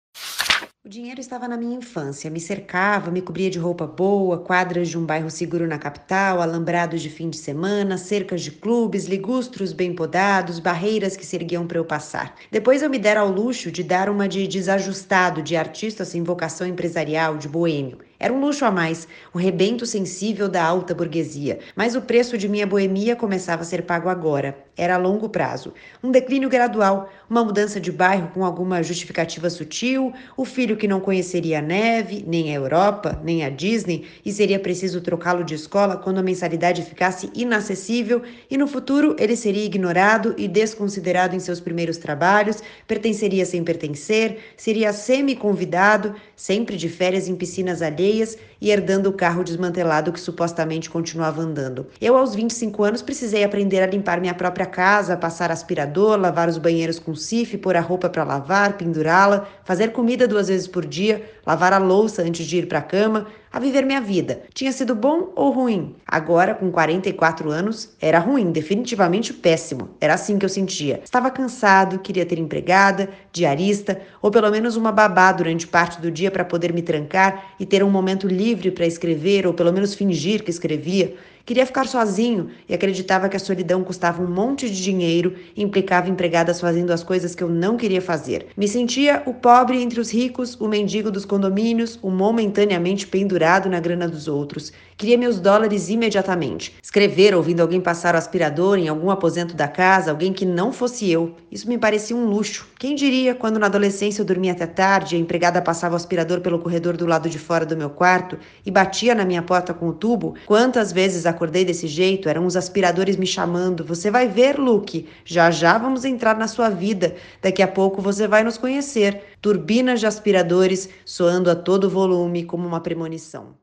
O 0.85 0.89
dinheiro 0.89 1.21
estava 1.21 1.47
na 1.47 1.55
minha 1.55 1.77
infância, 1.77 2.29
me 2.29 2.41
cercava, 2.41 3.09
me 3.09 3.21
cobria 3.21 3.49
de 3.49 3.57
roupa 3.57 3.87
boa, 3.87 4.37
quadras 4.37 4.89
de 4.89 4.97
um 4.97 5.05
bairro 5.05 5.31
seguro 5.31 5.65
na 5.65 5.79
capital, 5.79 6.41
alambrados 6.41 7.01
de 7.01 7.09
fim 7.09 7.29
de 7.29 7.37
semana, 7.37 7.97
cercas 7.97 8.41
de 8.41 8.51
clubes, 8.51 9.05
ligustros 9.05 9.71
bem 9.71 9.95
podados, 9.95 10.59
barreiras 10.59 11.15
que 11.15 11.25
se 11.25 11.37
erguiam 11.37 11.65
para 11.65 11.77
eu 11.77 11.85
passar. 11.85 12.35
Depois 12.51 12.83
eu 12.83 12.89
me 12.89 12.99
dera 12.99 13.21
ao 13.21 13.31
luxo 13.31 13.71
de 13.71 13.81
dar 13.81 14.09
uma 14.09 14.27
de 14.27 14.45
desajustado, 14.45 15.41
de 15.41 15.55
artista 15.55 16.03
sem 16.03 16.21
vocação 16.21 16.67
empresarial, 16.67 17.37
de 17.37 17.47
boêmio. 17.47 17.99
Era 18.23 18.31
um 18.31 18.39
luxo 18.39 18.63
a 18.63 18.71
mais, 18.71 19.05
o 19.33 19.37
rebento 19.37 19.85
sensível 19.85 20.47
da 20.47 20.63
alta 20.63 20.95
burguesia. 20.95 21.59
Mas 21.75 21.93
o 21.93 22.01
preço 22.01 22.37
de 22.37 22.47
minha 22.47 22.65
boemia 22.65 23.17
começava 23.17 23.63
a 23.63 23.65
ser 23.65 23.81
pago 23.81 24.07
agora. 24.07 24.57
Era 24.77 24.95
a 24.95 24.97
longo 24.97 25.27
prazo. 25.27 25.73
Um 26.01 26.09
declínio 26.09 26.47
gradual, 26.47 27.11
uma 27.29 27.43
mudança 27.43 27.81
de 27.81 27.91
bairro 27.91 28.29
com 28.33 28.45
alguma 28.45 28.81
justificativa 28.81 29.49
sutil, 29.49 30.13
o 30.37 30.45
filho 30.45 30.77
que 30.77 30.87
não 30.87 31.01
conheceria 31.01 31.59
a 31.59 31.61
neve, 31.61 32.23
nem 32.25 32.49
a 32.49 32.53
Europa, 32.53 33.19
nem 33.21 33.43
a 33.43 33.49
Disney, 33.49 34.07
e 34.25 34.31
seria 34.31 34.57
preciso 34.57 35.01
trocá-lo 35.01 35.43
de 35.43 35.53
escola 35.53 35.97
quando 35.97 36.19
a 36.19 36.23
mensalidade 36.23 36.81
ficasse 36.81 37.29
inacessível, 37.35 38.21
e 38.49 38.57
no 38.57 38.67
futuro 38.67 39.17
ele 39.19 39.35
seria 39.35 39.65
ignorado 39.65 40.33
e 40.37 40.47
desconsiderado 40.47 41.35
em 41.35 41.39
seus 41.39 41.59
primeiros 41.59 41.97
trabalhos, 41.97 42.63
pertenceria 42.87 43.45
sem 43.45 43.65
pertencer, 43.65 44.53
seria 44.55 44.93
semi-convidado, 44.93 46.15
sempre 46.37 46.77
de 46.77 46.87
férias 46.87 47.27
em 47.27 47.35
piscinas 47.35 47.81
alheias 47.81 48.12
e 48.61 48.69
herdando 48.69 49.09
o 49.09 49.13
carro 49.13 49.43
desmantelado 49.43 50.11
que 50.11 50.19
supostamente 50.19 50.89
continuava 50.89 51.41
andando. 51.41 51.87
Eu, 51.99 52.15
aos 52.15 52.33
25 52.33 52.83
anos, 52.83 53.01
precisei 53.01 53.43
aprender 53.43 53.81
a 53.81 53.87
limpar 53.87 54.21
minha 54.21 54.33
própria 54.33 54.65
casa, 54.65 55.17
passar 55.17 55.51
aspirador, 55.51 56.19
lavar 56.19 56.47
os 56.47 56.57
banheiros 56.57 56.99
com 56.99 57.15
sif, 57.15 57.57
pôr 57.57 57.75
a 57.75 57.81
roupa 57.81 58.09
para 58.09 58.23
lavar, 58.23 58.77
pendurá-la, 58.77 59.47
fazer 59.63 59.91
comida 59.91 60.27
duas 60.27 60.47
vezes 60.47 60.67
por 60.67 60.85
dia, 60.85 61.23
lavar 61.45 61.73
a 61.73 61.77
louça 61.77 62.21
antes 62.21 62.45
de 62.45 62.57
ir 62.57 62.67
para 62.67 62.79
a 62.79 62.83
cama, 62.83 63.27
a 63.53 63.59
viver 63.59 63.85
minha 63.85 64.01
vida. 64.01 64.41
Tinha 64.51 64.71
sido 64.71 64.95
bom 64.95 65.31
ou 65.35 65.51
ruim? 65.51 65.95
Agora, 66.07 66.55
com 66.55 66.71
44 66.71 67.51
anos, 67.51 67.95
era 68.01 68.17
ruim, 68.17 68.51
definitivamente 68.51 69.31
péssimo. 69.31 69.91
Era 70.01 70.15
assim 70.15 70.39
que 70.39 70.45
eu 70.45 70.49
sentia. 70.49 70.99
Estava 71.03 71.29
cansado, 71.29 71.99
queria 71.99 72.25
ter 72.25 72.39
empregada, 72.39 73.09
diarista 73.31 74.01
ou 74.23 74.31
pelo 74.31 74.49
menos 74.49 74.75
uma 74.75 74.91
babá 74.91 75.31
durante 75.31 75.67
parte 75.67 76.01
do 76.01 76.09
dia 76.09 76.31
para 76.31 76.43
poder 76.43 76.73
me 76.73 76.81
trancar 76.81 77.53
e 77.59 77.65
ter 77.65 77.83
um 77.83 77.91
momento 77.91 78.27
livre 78.27 78.71
para 78.71 78.87
escrever 78.87 79.45
ou 79.45 79.53
pelo 79.53 79.71
menos 79.71 79.93
fingir 79.93 80.43
que 80.43 80.49
escrevia. 80.49 81.13
Queria 81.45 81.65
ficar 81.65 81.85
sozinho 81.87 82.51
e 82.69 82.73
acreditava 82.73 83.27
que 83.27 83.35
a 83.35 83.39
solidão 83.39 83.83
custava 83.83 84.23
um 84.23 84.27
monte 84.33 84.69
de 84.69 84.81
dinheiro 84.81 85.35
e 85.53 85.61
implicava 85.61 86.09
empregadas 86.09 86.61
fazendo 86.61 86.91
as 86.91 87.03
coisas 87.03 87.35
que 87.35 87.43
eu 87.43 87.49
não 87.49 87.75
queria 87.75 88.01
fazer. 88.01 88.47
Me 88.55 88.65
sentia 88.65 89.21
o 89.25 89.33
pobre 89.33 89.81
entre 89.81 89.99
os 89.99 90.09
ricos, 90.09 90.55
o 90.55 90.69
mendigo 90.69 91.11
dos 91.11 91.25
condomínios, 91.25 91.99
o 92.01 92.09
momentaneamente 92.09 93.05
pendurado 93.05 93.69
na 93.69 93.81
grana 93.81 94.07
dos 94.07 94.29
outros. 94.29 94.71
Queria 94.97 95.17
meus 95.17 95.39
dólares 95.39 95.89
imediatamente. 95.89 96.75
Escrever 96.81 97.35
ouvindo 97.35 97.61
alguém 97.61 97.81
passar 97.81 98.15
o 98.15 98.17
aspirador 98.17 98.77
em 98.77 98.87
algum 98.87 99.09
aposento 99.09 99.55
da 99.55 99.67
casa, 99.67 100.11
alguém 100.11 100.31
que 100.31 100.45
não 100.45 100.71
fosse 100.71 101.09
eu. 101.09 101.35
Isso 101.51 101.67
me 101.67 101.77
parecia 101.77 102.15
um 102.15 102.25
luxo. 102.25 102.67
Quem 102.79 102.95
diria 102.95 103.33
quando 103.33 103.59
na 103.59 103.65
adolescência 103.65 104.21
eu 104.21 104.25
dormia 104.25 104.51
até 104.51 104.67
tarde, 104.67 105.15
a 105.15 105.19
empregada 105.19 105.61
passava 105.61 105.93
o 105.93 105.97
aspirador 105.97 106.41
pelo 106.41 106.59
corredor 106.59 106.95
do 106.95 107.05
lado 107.05 107.29
de 107.29 107.39
fora 107.39 107.65
do 107.65 107.75
meu 107.75 107.89
quarto 107.89 108.37
e 108.65 108.71
batia 108.71 109.15
na 109.15 109.25
minha 109.25 109.41
porta 109.41 109.73
com 109.73 109.87
o 109.87 109.93
tubo? 109.93 110.35
Quantas 110.45 110.91
vezes 110.91 111.25
acordei 111.25 111.65
desse 111.65 111.87
jeito? 111.87 112.29
Eram 112.29 112.45
os 112.45 112.55
aspiradores 112.55 113.17
me 113.17 113.25
chamando. 113.25 113.83
Você 113.85 114.11
vai 114.11 114.27
ver, 114.27 114.59
Luke. 114.59 115.07
Já 115.25 115.49
já 115.49 115.77
vamos 115.77 116.05
entrar 116.05 116.37
na 116.37 116.47
sua 116.47 116.69
vida. 116.69 117.15
Daqui 117.41 117.61
a 117.61 117.67
pouco 117.67 118.01
você 118.01 118.27
vai 118.27 118.43
nos 118.43 118.57
conhecer. 118.57 119.21
Turbinas 119.41 119.99
de 119.99 120.05
aspiradores 120.05 120.89
soando 121.05 121.49
a 121.49 121.55
todo 121.55 121.89
volume 121.89 122.43
como 122.43 122.67
uma 122.67 122.79
premonição. 122.79 123.55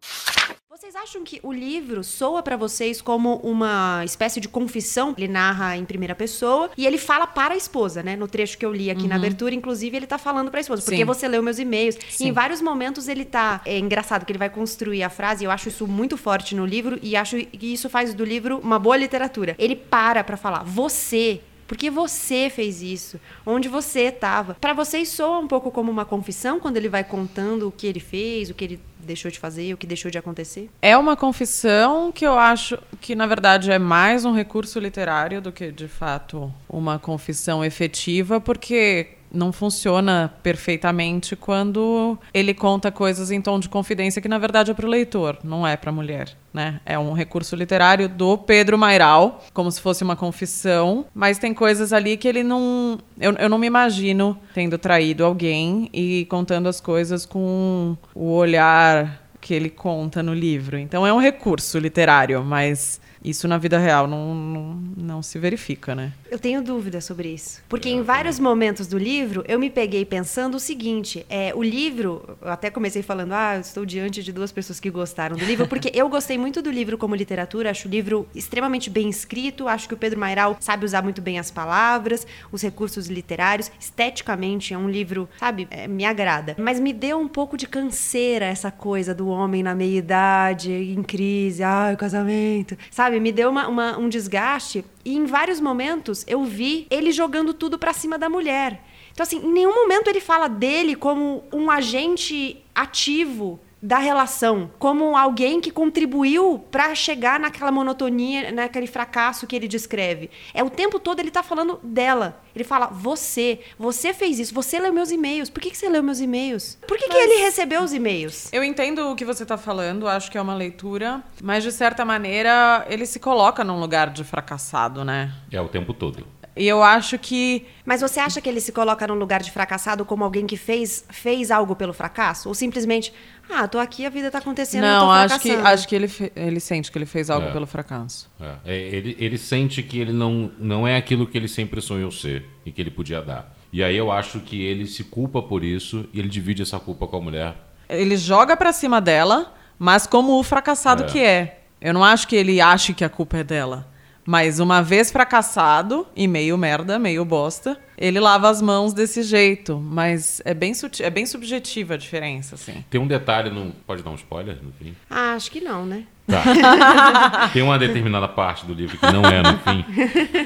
Acham 1.02 1.24
que 1.24 1.40
o 1.42 1.50
livro 1.50 2.04
soa 2.04 2.42
para 2.42 2.58
vocês 2.58 3.00
como 3.00 3.36
uma 3.36 4.02
espécie 4.04 4.38
de 4.38 4.46
confissão? 4.46 5.14
Ele 5.16 5.28
narra 5.28 5.74
em 5.74 5.84
primeira 5.86 6.14
pessoa 6.14 6.68
e 6.76 6.86
ele 6.86 6.98
fala 6.98 7.26
para 7.26 7.54
a 7.54 7.56
esposa, 7.56 8.02
né? 8.02 8.16
No 8.16 8.28
trecho 8.28 8.58
que 8.58 8.66
eu 8.66 8.70
li 8.70 8.90
aqui 8.90 9.04
uhum. 9.04 9.08
na 9.08 9.16
abertura, 9.16 9.54
inclusive, 9.54 9.96
ele 9.96 10.06
tá 10.06 10.18
falando 10.18 10.50
para 10.50 10.60
a 10.60 10.62
esposa. 10.62 10.82
Sim. 10.82 10.90
Porque 10.90 11.04
você 11.06 11.26
leu 11.26 11.42
meus 11.42 11.58
e-mails. 11.58 11.96
E 12.20 12.28
em 12.28 12.32
vários 12.32 12.60
momentos 12.60 13.08
ele 13.08 13.24
tá. 13.24 13.62
É 13.64 13.78
engraçado 13.78 14.26
que 14.26 14.32
ele 14.32 14.38
vai 14.38 14.50
construir 14.50 15.02
a 15.02 15.08
frase, 15.08 15.42
e 15.42 15.46
eu 15.46 15.50
acho 15.50 15.68
isso 15.68 15.86
muito 15.86 16.18
forte 16.18 16.54
no 16.54 16.66
livro 16.66 16.98
e 17.02 17.16
acho 17.16 17.38
que 17.46 17.72
isso 17.72 17.88
faz 17.88 18.12
do 18.12 18.22
livro 18.24 18.58
uma 18.58 18.78
boa 18.78 18.98
literatura. 18.98 19.56
Ele 19.58 19.76
para 19.76 20.22
para 20.22 20.36
falar: 20.36 20.64
você 20.64 21.40
porque 21.70 21.88
você 21.88 22.50
fez 22.50 22.82
isso, 22.82 23.20
onde 23.46 23.68
você 23.68 24.06
estava. 24.06 24.54
Para 24.54 24.72
vocês 24.72 25.08
soa 25.08 25.38
um 25.38 25.46
pouco 25.46 25.70
como 25.70 25.88
uma 25.88 26.04
confissão 26.04 26.58
quando 26.58 26.76
ele 26.76 26.88
vai 26.88 27.04
contando 27.04 27.68
o 27.68 27.70
que 27.70 27.86
ele 27.86 28.00
fez, 28.00 28.50
o 28.50 28.54
que 28.54 28.64
ele 28.64 28.80
deixou 28.98 29.30
de 29.30 29.38
fazer, 29.38 29.72
o 29.72 29.76
que 29.76 29.86
deixou 29.86 30.10
de 30.10 30.18
acontecer? 30.18 30.68
É 30.82 30.96
uma 30.96 31.16
confissão 31.16 32.10
que 32.10 32.26
eu 32.26 32.36
acho 32.36 32.76
que 33.00 33.14
na 33.14 33.24
verdade 33.24 33.70
é 33.70 33.78
mais 33.78 34.24
um 34.24 34.32
recurso 34.32 34.80
literário 34.80 35.40
do 35.40 35.52
que 35.52 35.70
de 35.70 35.86
fato 35.86 36.52
uma 36.68 36.98
confissão 36.98 37.64
efetiva, 37.64 38.40
porque 38.40 39.10
não 39.32 39.52
funciona 39.52 40.32
perfeitamente 40.42 41.36
quando 41.36 42.18
ele 42.32 42.52
conta 42.54 42.90
coisas 42.90 43.30
em 43.30 43.40
tom 43.40 43.58
de 43.58 43.68
confidência 43.68 44.20
que 44.20 44.28
na 44.28 44.38
verdade 44.38 44.70
é 44.70 44.74
para 44.74 44.86
o 44.86 44.88
leitor, 44.88 45.38
não 45.42 45.66
é 45.66 45.76
para 45.76 45.90
a 45.90 45.92
mulher. 45.92 46.36
Né? 46.52 46.80
É 46.84 46.98
um 46.98 47.12
recurso 47.12 47.54
literário 47.54 48.08
do 48.08 48.36
Pedro 48.36 48.76
Mairal, 48.76 49.44
como 49.54 49.70
se 49.70 49.80
fosse 49.80 50.02
uma 50.02 50.16
confissão, 50.16 51.06
mas 51.14 51.38
tem 51.38 51.54
coisas 51.54 51.92
ali 51.92 52.16
que 52.16 52.26
ele 52.26 52.42
não. 52.42 52.98
Eu, 53.20 53.32
eu 53.34 53.48
não 53.48 53.56
me 53.56 53.68
imagino 53.68 54.36
tendo 54.52 54.76
traído 54.76 55.24
alguém 55.24 55.88
e 55.92 56.26
contando 56.28 56.68
as 56.68 56.80
coisas 56.80 57.24
com 57.24 57.96
o 58.14 58.32
olhar 58.32 59.30
que 59.40 59.54
ele 59.54 59.70
conta 59.70 60.22
no 60.22 60.34
livro. 60.34 60.76
Então 60.76 61.06
é 61.06 61.12
um 61.12 61.18
recurso 61.18 61.78
literário, 61.78 62.44
mas 62.44 63.00
isso 63.22 63.46
na 63.46 63.58
vida 63.58 63.78
real 63.78 64.06
não, 64.06 64.34
não, 64.34 64.74
não 64.96 65.22
se 65.22 65.38
verifica, 65.38 65.94
né? 65.94 66.12
Eu 66.30 66.38
tenho 66.38 66.62
dúvida 66.62 67.00
sobre 67.00 67.28
isso. 67.28 67.62
Porque 67.68 67.88
em 67.88 68.02
vários 68.02 68.38
momentos 68.38 68.86
do 68.86 68.96
livro, 68.96 69.44
eu 69.46 69.58
me 69.58 69.68
peguei 69.68 70.04
pensando 70.04 70.56
o 70.56 70.60
seguinte: 70.60 71.26
é, 71.28 71.52
o 71.54 71.62
livro, 71.62 72.36
eu 72.40 72.50
até 72.50 72.70
comecei 72.70 73.02
falando, 73.02 73.32
ah, 73.32 73.56
eu 73.56 73.60
estou 73.60 73.84
diante 73.84 74.22
de 74.22 74.32
duas 74.32 74.50
pessoas 74.52 74.80
que 74.80 74.90
gostaram 74.90 75.36
do 75.36 75.44
livro, 75.44 75.66
porque 75.68 75.90
eu 75.94 76.08
gostei 76.08 76.38
muito 76.38 76.62
do 76.62 76.70
livro 76.70 76.96
como 76.96 77.14
literatura, 77.14 77.70
acho 77.70 77.88
o 77.88 77.90
livro 77.90 78.26
extremamente 78.34 78.88
bem 78.88 79.08
escrito, 79.08 79.68
acho 79.68 79.88
que 79.88 79.94
o 79.94 79.96
Pedro 79.96 80.18
Mairal 80.18 80.56
sabe 80.60 80.84
usar 80.84 81.02
muito 81.02 81.20
bem 81.20 81.38
as 81.38 81.50
palavras, 81.50 82.26
os 82.50 82.62
recursos 82.62 83.06
literários, 83.08 83.70
esteticamente 83.78 84.72
é 84.72 84.78
um 84.78 84.88
livro, 84.88 85.28
sabe, 85.38 85.66
é, 85.70 85.86
me 85.86 86.04
agrada. 86.04 86.56
Mas 86.58 86.80
me 86.80 86.92
deu 86.92 87.18
um 87.18 87.28
pouco 87.28 87.56
de 87.56 87.66
canseira 87.66 88.46
essa 88.46 88.70
coisa 88.70 89.14
do 89.14 89.28
homem 89.28 89.62
na 89.62 89.74
meia-idade, 89.74 90.72
em 90.72 91.02
crise, 91.02 91.62
ah, 91.62 91.90
o 91.92 91.96
casamento, 91.96 92.76
sabe? 92.90 93.09
Me 93.18 93.32
deu 93.32 93.50
uma, 93.50 93.66
uma, 93.66 93.98
um 93.98 94.08
desgaste 94.08 94.84
e 95.04 95.16
em 95.16 95.24
vários 95.24 95.60
momentos 95.60 96.24
eu 96.28 96.44
vi 96.44 96.86
ele 96.90 97.10
jogando 97.10 97.54
tudo 97.54 97.78
pra 97.78 97.92
cima 97.92 98.18
da 98.18 98.28
mulher. 98.28 98.84
Então, 99.12 99.24
assim, 99.24 99.38
em 99.38 99.52
nenhum 99.52 99.74
momento 99.74 100.08
ele 100.08 100.20
fala 100.20 100.48
dele 100.48 100.94
como 100.94 101.42
um 101.52 101.70
agente 101.70 102.62
ativo 102.74 103.58
da 103.82 103.98
relação, 103.98 104.70
como 104.78 105.16
alguém 105.16 105.60
que 105.60 105.70
contribuiu 105.70 106.58
para 106.70 106.94
chegar 106.94 107.40
naquela 107.40 107.72
monotonia, 107.72 108.52
naquele 108.52 108.86
fracasso 108.86 109.46
que 109.46 109.56
ele 109.56 109.66
descreve. 109.66 110.30
É 110.52 110.62
o 110.62 110.68
tempo 110.68 110.98
todo 110.98 111.20
ele 111.20 111.30
tá 111.30 111.42
falando 111.42 111.80
dela. 111.82 112.42
Ele 112.54 112.64
fala: 112.64 112.88
"Você, 112.88 113.60
você 113.78 114.12
fez 114.12 114.38
isso, 114.38 114.52
você 114.52 114.78
leu 114.78 114.92
meus 114.92 115.10
e-mails. 115.10 115.48
Por 115.48 115.62
que, 115.62 115.70
que 115.70 115.76
você 115.78 115.88
leu 115.88 116.02
meus 116.02 116.20
e-mails? 116.20 116.76
Por 116.86 116.98
que, 116.98 117.08
que 117.08 117.14
Mas- 117.14 117.30
ele 117.30 117.42
recebeu 117.42 117.82
os 117.82 117.92
e-mails?" 117.94 118.52
Eu 118.52 118.62
entendo 118.62 119.10
o 119.10 119.16
que 119.16 119.24
você 119.24 119.44
está 119.44 119.56
falando, 119.56 120.06
acho 120.06 120.30
que 120.30 120.36
é 120.36 120.42
uma 120.42 120.54
leitura, 120.54 121.22
mas 121.42 121.62
de 121.64 121.72
certa 121.72 122.04
maneira 122.04 122.84
ele 122.88 123.06
se 123.06 123.18
coloca 123.18 123.64
num 123.64 123.80
lugar 123.80 124.10
de 124.10 124.24
fracassado, 124.24 125.04
né? 125.04 125.32
É 125.50 125.60
o 125.60 125.68
tempo 125.68 125.94
todo. 125.94 126.26
E 126.56 126.66
eu 126.66 126.82
acho 126.82 127.16
que 127.18 127.64
Mas 127.86 128.00
você 128.00 128.18
acha 128.20 128.40
que 128.40 128.48
ele 128.48 128.60
se 128.60 128.72
coloca 128.72 129.06
num 129.06 129.14
lugar 129.14 129.40
de 129.40 129.50
fracassado 129.52 130.04
como 130.04 130.24
alguém 130.24 130.46
que 130.46 130.56
fez, 130.56 131.04
fez 131.08 131.50
algo 131.50 131.74
pelo 131.76 131.92
fracasso? 131.94 132.48
Ou 132.48 132.54
simplesmente, 132.54 133.14
ah, 133.52 133.66
tô 133.68 133.78
aqui, 133.78 134.06
a 134.06 134.10
vida 134.10 134.30
tá 134.30 134.38
acontecendo, 134.38 134.84
eu 134.84 134.90
não, 134.90 135.00
tô 135.06 135.10
acho 135.10 135.40
que 135.40 135.50
acho 135.52 135.88
que 135.88 135.94
ele 135.96 136.10
ele 136.36 136.60
sente 136.60 136.90
que 136.90 136.98
ele 136.98 137.06
fez 137.06 137.28
algo 137.30 137.48
É. 137.48 137.52
pelo 137.52 137.66
fracasso. 137.66 138.30
É, 138.40 138.54
é, 138.64 138.76
ele, 138.76 139.16
ele 139.18 139.38
sente 139.38 139.82
que 139.82 139.98
ele 139.98 140.12
não, 140.12 140.50
não 140.58 140.86
é 140.86 140.96
aquilo 140.96 141.26
que 141.26 141.36
ele 141.36 141.48
sempre 141.48 141.80
sonhou 141.80 142.10
ser 142.10 142.44
e 142.64 142.70
que 142.72 142.80
ele 142.80 142.90
podia 142.90 143.20
dar. 143.20 143.54
E 143.72 143.82
aí 143.84 143.96
eu 143.96 144.10
acho 144.10 144.40
que 144.40 144.60
ele 144.62 144.86
se 144.86 145.04
culpa 145.04 145.40
por 145.42 145.62
isso 145.64 146.04
e 146.12 146.18
ele 146.18 146.28
divide 146.28 146.62
essa 146.62 146.78
culpa 146.80 147.06
com 147.06 147.16
a 147.16 147.20
mulher. 147.20 147.54
Ele 147.88 148.16
joga 148.16 148.56
pra 148.56 148.72
cima 148.72 149.00
dela, 149.00 149.54
mas 149.78 150.06
como 150.06 150.38
o 150.38 150.42
fracassado 150.42 151.04
É. 151.04 151.06
que 151.06 151.18
é. 151.20 151.60
Eu 151.80 151.94
não 151.94 152.04
acho 152.04 152.28
que 152.28 152.36
ele 152.36 152.60
ache 152.60 152.92
que 152.92 153.04
a 153.04 153.08
culpa 153.08 153.38
é 153.38 153.44
dela. 153.44 153.88
Mas 154.26 154.60
uma 154.60 154.82
vez 154.82 155.10
fracassado 155.10 156.06
e 156.14 156.28
meio 156.28 156.56
merda, 156.58 156.98
meio 156.98 157.24
bosta, 157.24 157.76
ele 157.96 158.20
lava 158.20 158.48
as 158.48 158.60
mãos 158.62 158.92
desse 158.92 159.22
jeito. 159.22 159.78
Mas 159.78 160.40
é 160.44 160.52
bem, 160.54 160.74
suti- 160.74 161.02
é 161.02 161.10
bem 161.10 161.24
subjetiva 161.26 161.94
a 161.94 161.96
diferença, 161.96 162.54
assim. 162.54 162.84
Tem 162.90 163.00
um 163.00 163.06
detalhe, 163.06 163.50
no, 163.50 163.72
pode 163.86 164.02
dar 164.02 164.10
um 164.10 164.14
spoiler 164.14 164.58
no 164.62 164.72
fim? 164.72 164.94
Ah, 165.08 165.32
acho 165.34 165.50
que 165.50 165.60
não, 165.60 165.84
né? 165.86 166.04
Tá. 166.28 167.48
Tem 167.52 167.60
uma 167.62 167.76
determinada 167.78 168.28
parte 168.28 168.64
do 168.64 168.72
livro 168.72 168.96
que 168.98 169.06
não 169.12 169.24
é 169.24 169.42
no 169.42 169.58
fim, 169.58 169.84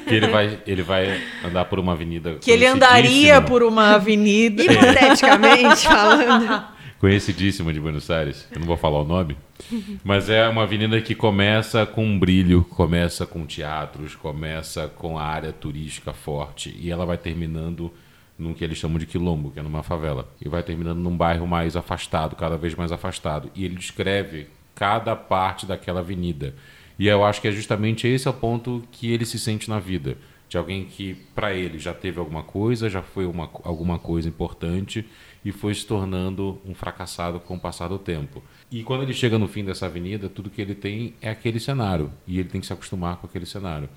que 0.08 0.14
ele 0.14 0.28
vai, 0.28 0.58
ele 0.66 0.82
vai 0.82 1.20
andar 1.44 1.66
por 1.66 1.78
uma 1.78 1.92
avenida 1.92 2.36
Que 2.40 2.50
ele 2.52 2.64
andaria 2.66 3.42
por 3.42 3.62
uma 3.62 3.94
avenida. 3.96 4.62
Hipoteticamente 4.62 5.86
falando. 5.86 6.64
conhecidíssima 7.00 7.72
de 7.72 7.80
Buenos 7.80 8.10
Aires, 8.10 8.46
eu 8.50 8.58
não 8.60 8.66
vou 8.66 8.76
falar 8.76 9.00
o 9.00 9.04
nome, 9.04 9.36
mas 10.02 10.30
é 10.30 10.48
uma 10.48 10.62
avenida 10.62 11.00
que 11.00 11.14
começa 11.14 11.84
com 11.84 12.04
um 12.04 12.18
brilho, 12.18 12.64
começa 12.64 13.26
com 13.26 13.44
teatros, 13.44 14.14
começa 14.14 14.88
com 14.88 15.18
a 15.18 15.24
área 15.24 15.52
turística 15.52 16.12
forte. 16.12 16.74
E 16.78 16.90
ela 16.90 17.04
vai 17.04 17.18
terminando 17.18 17.92
num 18.38 18.54
que 18.54 18.64
eles 18.64 18.78
chamam 18.78 18.98
de 18.98 19.06
quilombo, 19.06 19.50
que 19.50 19.60
é 19.60 19.62
numa 19.62 19.82
favela, 19.82 20.28
e 20.40 20.48
vai 20.48 20.62
terminando 20.62 20.98
num 20.98 21.16
bairro 21.16 21.46
mais 21.46 21.76
afastado, 21.76 22.36
cada 22.36 22.56
vez 22.56 22.74
mais 22.74 22.90
afastado, 22.90 23.50
e 23.54 23.64
ele 23.64 23.76
descreve 23.76 24.48
cada 24.74 25.14
parte 25.14 25.66
daquela 25.66 26.00
avenida. 26.00 26.54
E 26.98 27.06
eu 27.06 27.24
acho 27.24 27.40
que 27.40 27.48
é 27.48 27.52
justamente 27.52 28.06
esse 28.06 28.26
é 28.26 28.30
o 28.30 28.34
ponto 28.34 28.82
que 28.90 29.12
ele 29.12 29.24
se 29.24 29.38
sente 29.38 29.68
na 29.68 29.78
vida. 29.78 30.16
De 30.48 30.56
alguém 30.56 30.84
que 30.84 31.14
para 31.34 31.52
ele 31.52 31.78
já 31.78 31.92
teve 31.92 32.18
alguma 32.18 32.42
coisa, 32.42 32.88
já 32.88 33.02
foi 33.02 33.26
uma, 33.26 33.50
alguma 33.64 33.98
coisa 33.98 34.28
importante 34.28 35.04
e 35.44 35.52
foi 35.52 35.74
se 35.74 35.86
tornando 35.86 36.60
um 36.64 36.74
fracassado 36.74 37.38
com 37.38 37.56
o 37.56 37.60
passar 37.60 37.88
do 37.88 37.98
tempo. 37.98 38.42
E 38.70 38.82
quando 38.82 39.02
ele 39.02 39.12
chega 39.12 39.38
no 39.38 39.46
fim 39.46 39.64
dessa 39.64 39.86
avenida, 39.86 40.28
tudo 40.28 40.50
que 40.50 40.62
ele 40.62 40.74
tem 40.74 41.14
é 41.20 41.30
aquele 41.30 41.60
cenário 41.60 42.10
e 42.26 42.38
ele 42.38 42.48
tem 42.48 42.60
que 42.60 42.66
se 42.66 42.72
acostumar 42.72 43.16
com 43.16 43.26
aquele 43.26 43.46
cenário. 43.46 43.88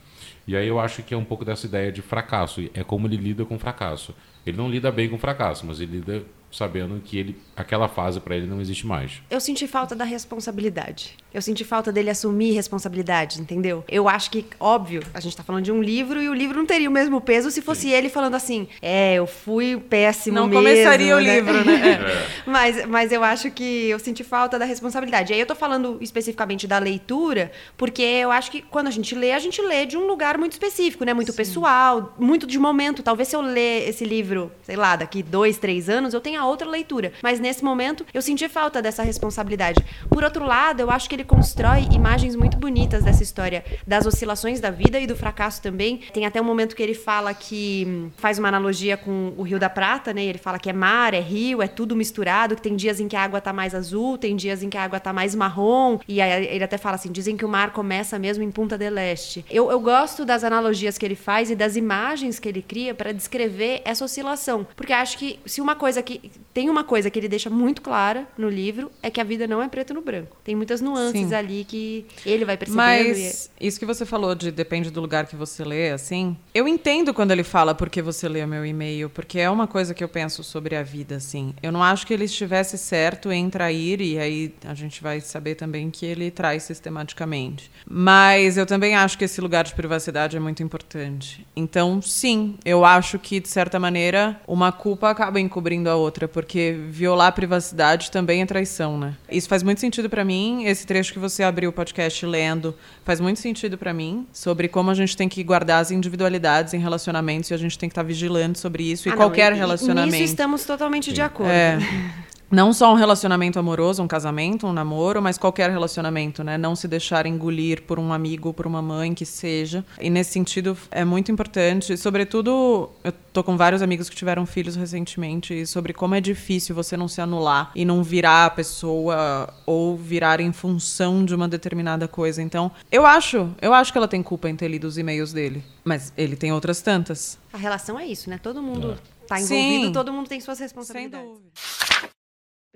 E 0.46 0.56
aí 0.56 0.68
eu 0.68 0.80
acho 0.80 1.04
que 1.04 1.14
é 1.14 1.18
um 1.18 1.24
pouco 1.24 1.46
dessa 1.46 1.66
ideia 1.66 1.92
de 1.92 2.02
fracasso, 2.02 2.62
é 2.74 2.84
como 2.84 3.08
ele 3.08 3.18
lida 3.18 3.46
com 3.46 3.58
fracasso. 3.58 4.14
Ele 4.46 4.58
não 4.58 4.70
lida 4.70 4.92
bem 4.92 5.10
com 5.10 5.18
fracasso, 5.18 5.66
mas 5.66 5.80
ele 5.80 5.98
lida 5.98 6.24
sabendo 6.52 7.02
que 7.04 7.18
ele, 7.18 7.36
aquela 7.56 7.88
fase 7.88 8.20
para 8.20 8.36
ele 8.36 8.48
não 8.48 8.62
existe 8.62 8.86
mais. 8.88 9.22
Eu 9.30 9.40
senti 9.40 9.68
falta 9.68 9.96
da 9.96 10.06
responsabilidade. 10.06 11.16
Eu 11.34 11.42
senti 11.42 11.64
falta 11.64 11.92
dele 11.92 12.10
assumir 12.10 12.54
responsabilidade, 12.54 13.40
entendeu? 13.42 13.84
Eu 13.88 14.08
acho 14.08 14.32
que, 14.32 14.46
óbvio, 14.60 15.04
a 15.14 15.20
gente 15.20 15.36
tá 15.36 15.44
falando 15.44 15.64
de 15.66 15.72
um 15.72 15.82
livro 15.82 16.22
e 16.22 16.30
o 16.30 16.34
livro 16.34 16.58
não 16.58 16.66
teria 16.66 16.90
o 16.90 16.92
mesmo 16.92 17.20
peso 17.22 17.52
se 17.52 17.62
fosse 17.62 17.90
ele 17.90 18.10
falando 18.10 18.36
assim: 18.36 18.68
é, 18.82 19.16
eu 19.16 19.28
fui 19.28 19.78
péssimo 19.78 20.36
Não 20.36 20.48
mesmo. 20.48 20.64
começaria 20.64 21.16
o 21.16 21.20
né? 21.20 21.36
livro, 21.36 21.66
né? 21.66 21.78
É. 21.88 22.50
mas, 22.50 22.86
mas 22.86 23.12
eu 23.12 23.24
acho 23.24 23.52
que 23.52 23.90
eu 23.90 24.00
senti 24.00 24.24
falta 24.24 24.58
da 24.58 24.66
responsabilidade. 24.66 25.34
Aí 25.34 25.40
eu 25.40 25.46
tô 25.46 25.56
falando 25.56 25.98
especificamente 26.02 26.66
da 26.68 26.80
leitura, 26.80 27.52
porque 27.78 28.02
eu 28.02 28.32
acho 28.32 28.50
que 28.52 28.62
quando 28.62 28.88
a 28.88 28.92
gente 28.92 29.14
lê, 29.14 29.32
a 29.34 29.40
gente 29.40 29.62
lê 29.62 29.86
de 29.86 29.98
um 29.98 30.08
lugar 30.08 30.38
muito 30.38 30.54
específico, 30.54 31.04
né? 31.06 31.14
Muito 31.14 31.34
pessoal, 31.34 32.16
muito 32.18 32.48
de 32.48 32.58
momento. 32.58 33.04
Talvez 33.04 33.28
se 33.30 33.36
eu 33.36 33.42
ler 33.42 33.88
esse 33.88 34.06
livro, 34.06 34.52
sei 34.64 34.76
lá, 34.76 34.96
daqui 34.96 35.22
dois, 35.22 35.58
três 35.58 35.90
anos, 35.90 36.14
eu 36.14 36.22
tenha 36.22 36.37
outra 36.46 36.68
leitura. 36.68 37.14
Mas 37.22 37.40
nesse 37.40 37.64
momento, 37.64 38.06
eu 38.14 38.22
senti 38.22 38.48
falta 38.48 38.82
dessa 38.82 39.04
responsabilidade. 39.04 39.84
Por 40.10 40.24
outro 40.24 40.46
lado, 40.46 40.80
eu 40.80 40.92
acho 40.92 41.10
que 41.10 41.16
ele 41.16 41.24
constrói 41.24 41.88
imagens 41.92 42.36
muito 42.36 42.58
bonitas 42.58 43.04
dessa 43.04 43.24
história 43.24 43.64
das 43.86 44.06
oscilações 44.06 44.60
da 44.60 44.70
vida 44.70 45.00
e 45.00 45.08
do 45.08 45.16
fracasso 45.16 45.62
também. 45.62 46.02
Tem 46.14 46.26
até 46.26 46.42
um 46.42 46.46
momento 46.46 46.76
que 46.76 46.84
ele 46.84 46.94
fala 46.94 47.34
que 47.34 47.86
hum, 47.88 48.10
faz 48.18 48.38
uma 48.38 48.48
analogia 48.48 48.98
com 48.98 49.34
o 49.38 49.44
Rio 49.44 49.60
da 49.60 49.70
Prata, 49.70 50.14
né? 50.14 50.24
Ele 50.24 50.38
fala 50.38 50.60
que 50.60 50.70
é 50.70 50.74
mar, 50.74 51.14
é 51.14 51.20
rio, 51.20 51.62
é 51.62 51.68
tudo 51.68 51.96
misturado, 51.96 52.56
que 52.56 52.62
tem 52.62 52.76
dias 52.76 53.00
em 53.00 53.08
que 53.08 53.16
a 53.16 53.24
água 53.24 53.42
tá 53.42 53.54
mais 53.54 53.74
azul, 53.74 54.18
tem 54.18 54.36
dias 54.36 54.64
em 54.64 54.70
que 54.70 54.78
a 54.78 54.84
água 54.84 55.00
tá 55.00 55.14
mais 55.14 55.36
marrom. 55.36 56.00
E 56.08 56.22
aí 56.22 56.46
ele 56.48 56.64
até 56.64 56.78
fala 56.78 56.96
assim: 56.96 57.12
dizem 57.12 57.38
que 57.38 57.46
o 57.46 57.50
mar 57.50 57.72
começa 57.72 58.18
mesmo 58.20 58.44
em 58.44 58.52
Punta 58.52 58.78
del 58.78 58.98
Este. 58.98 59.46
Eu, 59.50 59.72
eu 59.72 59.80
gosto 59.80 60.26
das 60.26 60.44
analogias 60.44 60.98
que 60.98 61.06
ele 61.06 61.16
faz 61.16 61.50
e 61.50 61.56
das 61.56 61.76
imagens 61.76 62.40
que 62.40 62.50
ele 62.50 62.62
cria 62.62 62.94
para 62.94 63.12
descrever 63.12 63.82
essa 63.86 64.04
oscilação. 64.06 64.68
Porque 64.76 64.94
acho 64.94 65.18
que 65.18 65.40
se 65.46 65.62
uma 65.62 65.76
coisa 65.76 66.02
que. 66.02 66.27
Tem 66.54 66.70
uma 66.70 66.84
coisa 66.84 67.10
que 67.10 67.20
ele 67.20 67.28
deixa 67.28 67.50
muito 67.50 67.82
clara 67.82 68.28
no 68.38 68.50
livro, 68.50 68.92
é 69.02 69.10
que 69.10 69.22
a 69.22 69.24
vida 69.24 69.48
não 69.48 69.62
é 69.62 69.68
preto 69.68 69.94
no 69.94 70.02
branco. 70.02 70.38
Tem 70.44 70.56
muitas 70.56 70.82
nuances 70.82 71.30
Sim. 71.30 71.36
ali 71.36 71.66
que 71.68 72.06
ele 72.26 72.46
vai 72.46 72.58
percebendo. 72.58 72.86
Mas 72.86 73.52
isso 73.60 73.80
que 73.80 73.86
você 73.86 74.06
falou 74.06 74.34
de 74.34 74.52
depende 74.52 74.90
do 74.90 75.00
lugar 75.00 75.28
que 75.28 75.36
você 75.36 75.64
lê, 75.64 75.92
assim. 75.92 76.36
Eu 76.54 76.68
entendo 76.68 77.14
quando 77.14 77.32
ele 77.32 77.44
fala 77.44 77.76
porque 77.76 78.02
você 78.02 78.28
lê 78.28 78.44
o 78.44 78.48
meu 78.48 78.66
e-mail, 78.66 79.10
porque 79.10 79.40
é 79.40 79.50
uma 79.50 79.68
coisa 79.68 79.94
que 79.94 80.04
eu 80.04 80.10
penso 80.10 80.44
sobre 80.44 80.76
a 80.76 80.82
vida, 80.82 81.16
assim. 81.18 81.54
Eu 81.62 81.72
não 81.72 81.84
acho 81.84 82.08
que 82.08 82.14
ele 82.14 82.26
estivesse 82.26 82.78
certo 82.78 83.32
em 83.32 83.50
trair, 83.50 84.02
e 84.02 84.18
aí 84.18 84.54
a 84.66 84.74
gente 84.74 85.04
vai 85.04 85.22
saber 85.22 85.56
também 85.56 85.92
que 85.92 86.06
ele 86.06 86.32
trai 86.32 86.60
sistematicamente. 86.60 87.70
Mas 87.88 88.58
eu 88.58 88.66
também 88.66 88.96
acho 88.96 89.18
que 89.18 89.26
esse 89.26 89.40
lugar 89.40 89.64
de 89.64 89.76
privacidade 89.76 90.36
é 90.36 90.40
muito 90.40 90.64
importante. 90.64 91.46
Então, 91.56 92.02
sim, 92.02 92.56
eu 92.66 92.84
acho 92.84 93.20
que, 93.20 93.40
de 93.40 93.48
certa 93.48 93.80
maneira, 93.80 94.40
uma 94.48 94.72
culpa 94.72 95.10
acaba 95.10 95.40
encobrindo 95.40 95.90
a 95.90 95.96
outra, 95.96 96.17
porque 96.26 96.78
violar 96.90 97.28
a 97.28 97.32
privacidade 97.34 98.10
também 98.10 98.42
é 98.42 98.46
traição, 98.46 98.98
né? 98.98 99.14
Isso 99.30 99.50
faz 99.50 99.62
muito 99.62 99.82
sentido 99.82 100.10
pra 100.10 100.24
mim. 100.24 100.64
Esse 100.64 100.88
trecho 100.88 101.12
que 101.12 101.20
você 101.20 101.44
abriu 101.44 101.70
o 101.70 101.74
podcast 101.74 102.26
lendo 102.26 102.74
faz 103.04 103.20
muito 103.20 103.42
sentido 103.42 103.78
pra 103.78 103.94
mim, 103.94 104.26
sobre 104.32 104.70
como 104.70 104.90
a 104.90 104.94
gente 104.94 105.18
tem 105.18 105.28
que 105.28 105.44
guardar 105.44 105.82
as 105.82 105.92
individualidades 105.92 106.74
em 106.74 106.80
relacionamentos 106.80 107.52
e 107.52 107.54
a 107.54 107.58
gente 107.58 107.78
tem 107.78 107.90
que 107.90 107.92
estar 107.92 108.04
vigilante 108.04 108.58
sobre 108.60 108.90
isso. 108.90 109.10
E 109.10 109.12
Ah, 109.12 109.16
não, 109.16 109.18
qualquer 109.18 109.52
e- 109.52 109.56
e 109.56 109.58
relacionamento. 109.60 110.14
Nisso 110.16 110.24
estamos 110.32 110.64
totalmente 110.64 111.12
de 111.12 111.22
acordo. 111.22 111.52
É. 111.52 111.78
Não 112.50 112.72
só 112.72 112.92
um 112.94 112.96
relacionamento 112.96 113.60
amoroso, 113.60 114.02
um 114.02 114.08
casamento, 114.08 114.66
um 114.68 114.72
namoro, 114.72 115.22
mas 115.22 115.38
qualquer 115.38 115.70
relacionamento, 115.70 116.44
né? 116.46 116.58
Não 116.58 116.78
se 116.78 116.88
deixar 116.88 117.26
engolir 117.26 117.82
por 117.84 118.00
um 118.00 118.14
amigo, 118.14 118.54
por 118.54 118.66
uma 118.66 118.82
mãe, 118.82 119.14
que 119.14 119.26
seja. 119.26 119.84
E 120.00 120.10
nesse 120.10 120.32
sentido 120.32 120.78
é 120.90 121.04
muito 121.04 121.30
importante. 121.30 121.98
Sobretudo, 121.98 122.90
eu 123.04 123.12
tô 123.34 123.44
com 123.44 123.58
vários 123.58 123.82
amigos 123.82 124.10
que 124.10 124.16
tiveram 124.16 124.46
filhos 124.46 124.78
recentemente, 124.78 125.54
e 125.54 125.68
sobre 125.68 125.92
como 125.92 126.16
é 126.16 126.22
difícil 126.22 126.74
você 126.74 126.96
não 126.96 127.10
se 127.10 127.20
anular 127.20 127.70
e 127.76 127.84
não 127.84 128.02
virar 128.02 128.46
a 128.46 128.50
pessoa 128.50 129.54
ou 129.66 129.98
virar 129.98 130.40
em 130.40 130.54
função 130.54 131.26
de 131.26 131.36
uma 131.36 131.50
determinada 131.50 132.08
coisa. 132.08 132.42
Então, 132.42 132.72
eu 132.90 133.06
acho, 133.06 133.50
eu 133.62 133.74
acho 133.74 133.92
que 133.92 133.98
ela 133.98 134.08
tem 134.08 134.24
culpa 134.24 134.50
em 134.50 134.56
ter 134.56 134.70
lido 134.70 134.86
os 134.88 134.98
e-mails 134.98 135.34
dele. 135.34 135.62
Mas 135.84 136.14
ele 136.18 136.38
tem 136.38 136.54
outras 136.54 136.82
tantas. 136.82 137.38
A 137.52 137.58
relação 137.58 138.00
é 138.00 138.06
isso, 138.06 138.30
né? 138.30 138.40
Todo 138.42 138.62
mundo 138.64 138.92
É. 138.94 139.28
tá 139.28 139.36
envolvido, 139.38 139.86
Sim. 139.88 139.92
todo 139.92 140.14
mundo 140.14 140.30
tem 140.30 140.40
suas 140.40 140.58
Sem 140.58 140.66
responsabilidades. 140.66 141.28
dúvida. 141.28 141.50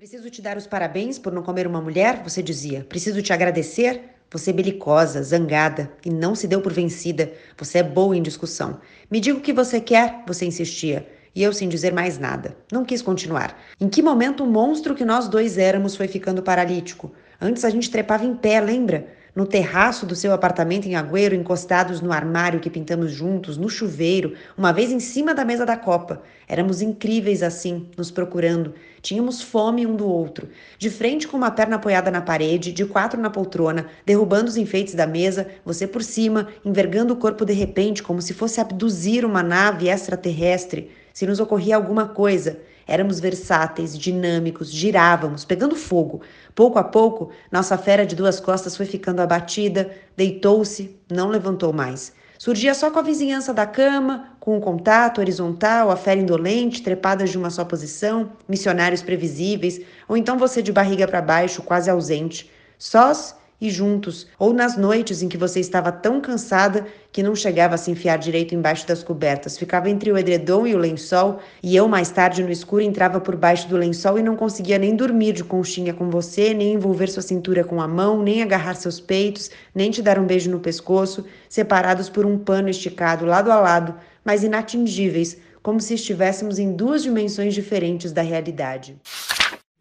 Preciso 0.02 0.28
te 0.30 0.42
dar 0.42 0.56
os 0.56 0.66
parabéns 0.66 1.16
por 1.16 1.32
não 1.32 1.44
comer 1.44 1.64
uma 1.64 1.80
mulher, 1.80 2.24
você 2.24 2.42
dizia. 2.42 2.84
Preciso 2.88 3.22
te 3.22 3.32
agradecer. 3.32 4.02
Você 4.32 4.50
é 4.50 4.52
belicosa, 4.52 5.22
zangada 5.22 5.92
e 6.04 6.10
não 6.10 6.34
se 6.34 6.48
deu 6.48 6.60
por 6.60 6.72
vencida. 6.72 7.32
Você 7.56 7.78
é 7.78 7.82
boa 7.84 8.16
em 8.16 8.20
discussão. 8.20 8.80
Me 9.08 9.20
diga 9.20 9.38
o 9.38 9.40
que 9.40 9.52
você 9.52 9.80
quer, 9.80 10.24
você 10.26 10.44
insistia. 10.44 11.06
E 11.32 11.40
eu 11.40 11.52
sem 11.52 11.68
dizer 11.68 11.92
mais 11.92 12.18
nada. 12.18 12.56
Não 12.72 12.84
quis 12.84 13.00
continuar. 13.00 13.56
Em 13.80 13.88
que 13.88 14.02
momento 14.02 14.42
o 14.42 14.46
monstro 14.50 14.96
que 14.96 15.04
nós 15.04 15.28
dois 15.28 15.56
éramos 15.56 15.94
foi 15.94 16.08
ficando 16.08 16.42
paralítico? 16.42 17.12
Antes 17.40 17.64
a 17.64 17.70
gente 17.70 17.88
trepava 17.88 18.24
em 18.24 18.34
pé, 18.34 18.60
lembra? 18.60 19.06
No 19.34 19.46
terraço 19.46 20.04
do 20.04 20.14
seu 20.14 20.32
apartamento 20.32 20.86
em 20.86 20.94
Agüero, 20.94 21.34
encostados 21.34 22.00
no 22.00 22.12
armário 22.12 22.60
que 22.60 22.68
pintamos 22.68 23.12
juntos, 23.12 23.56
no 23.56 23.68
chuveiro, 23.68 24.34
uma 24.56 24.72
vez 24.72 24.92
em 24.92 25.00
cima 25.00 25.34
da 25.34 25.44
mesa 25.44 25.64
da 25.64 25.76
copa. 25.76 26.22
Éramos 26.46 26.82
incríveis 26.82 27.42
assim, 27.42 27.88
nos 27.96 28.10
procurando. 28.10 28.74
Tínhamos 29.00 29.40
fome 29.40 29.86
um 29.86 29.96
do 29.96 30.06
outro. 30.06 30.48
De 30.78 30.90
frente 30.90 31.26
com 31.26 31.36
uma 31.36 31.50
perna 31.50 31.76
apoiada 31.76 32.10
na 32.10 32.20
parede, 32.20 32.72
de 32.72 32.84
quatro 32.84 33.20
na 33.20 33.30
poltrona, 33.30 33.86
derrubando 34.04 34.48
os 34.48 34.58
enfeites 34.58 34.94
da 34.94 35.06
mesa, 35.06 35.48
você 35.64 35.86
por 35.86 36.02
cima, 36.02 36.48
envergando 36.62 37.14
o 37.14 37.16
corpo 37.16 37.46
de 37.46 37.54
repente, 37.54 38.02
como 38.02 38.20
se 38.20 38.34
fosse 38.34 38.60
abduzir 38.60 39.24
uma 39.24 39.42
nave 39.42 39.88
extraterrestre. 39.88 40.90
Se 41.14 41.26
nos 41.26 41.40
ocorria 41.40 41.76
alguma 41.76 42.06
coisa, 42.08 42.58
Éramos 42.86 43.20
versáteis, 43.20 43.96
dinâmicos, 43.96 44.70
girávamos, 44.70 45.44
pegando 45.44 45.76
fogo. 45.76 46.20
Pouco 46.54 46.78
a 46.78 46.84
pouco, 46.84 47.30
nossa 47.50 47.78
fera 47.78 48.04
de 48.04 48.14
duas 48.14 48.38
costas 48.38 48.76
foi 48.76 48.86
ficando 48.86 49.20
abatida, 49.20 49.90
deitou-se, 50.16 50.98
não 51.10 51.28
levantou 51.28 51.72
mais. 51.72 52.12
Surgia 52.38 52.74
só 52.74 52.90
com 52.90 52.98
a 52.98 53.02
vizinhança 53.02 53.54
da 53.54 53.64
cama, 53.64 54.34
com 54.40 54.58
o 54.58 54.60
contato 54.60 55.20
horizontal, 55.20 55.90
a 55.90 55.96
fera 55.96 56.20
indolente, 56.20 56.82
trepadas 56.82 57.30
de 57.30 57.38
uma 57.38 57.50
só 57.50 57.64
posição, 57.64 58.32
missionários 58.48 59.00
previsíveis, 59.00 59.80
ou 60.08 60.16
então 60.16 60.36
você 60.36 60.60
de 60.60 60.72
barriga 60.72 61.06
para 61.06 61.22
baixo, 61.22 61.62
quase 61.62 61.88
ausente. 61.88 62.50
Sós 62.76 63.36
e 63.62 63.70
juntos, 63.70 64.26
ou 64.40 64.52
nas 64.52 64.76
noites 64.76 65.22
em 65.22 65.28
que 65.28 65.38
você 65.38 65.60
estava 65.60 65.92
tão 65.92 66.20
cansada 66.20 66.84
que 67.12 67.22
não 67.22 67.36
chegava 67.36 67.76
a 67.76 67.78
se 67.78 67.92
enfiar 67.92 68.16
direito 68.16 68.56
embaixo 68.56 68.84
das 68.88 69.04
cobertas, 69.04 69.56
ficava 69.56 69.88
entre 69.88 70.10
o 70.10 70.18
edredom 70.18 70.66
e 70.66 70.74
o 70.74 70.78
lençol, 70.78 71.38
e 71.62 71.76
eu 71.76 71.86
mais 71.86 72.10
tarde 72.10 72.42
no 72.42 72.50
escuro 72.50 72.82
entrava 72.82 73.20
por 73.20 73.36
baixo 73.36 73.68
do 73.68 73.76
lençol 73.76 74.18
e 74.18 74.22
não 74.22 74.34
conseguia 74.34 74.78
nem 74.78 74.96
dormir 74.96 75.34
de 75.34 75.44
conchinha 75.44 75.94
com 75.94 76.10
você, 76.10 76.52
nem 76.52 76.74
envolver 76.74 77.06
sua 77.06 77.22
cintura 77.22 77.62
com 77.62 77.80
a 77.80 77.86
mão, 77.86 78.20
nem 78.20 78.42
agarrar 78.42 78.74
seus 78.74 78.98
peitos, 78.98 79.48
nem 79.72 79.92
te 79.92 80.02
dar 80.02 80.18
um 80.18 80.26
beijo 80.26 80.50
no 80.50 80.58
pescoço, 80.58 81.24
separados 81.48 82.08
por 82.08 82.26
um 82.26 82.36
pano 82.36 82.68
esticado 82.68 83.24
lado 83.24 83.52
a 83.52 83.60
lado, 83.60 83.94
mas 84.24 84.42
inatingíveis, 84.42 85.38
como 85.62 85.80
se 85.80 85.94
estivéssemos 85.94 86.58
em 86.58 86.72
duas 86.72 87.04
dimensões 87.04 87.54
diferentes 87.54 88.10
da 88.10 88.22
realidade. 88.22 88.96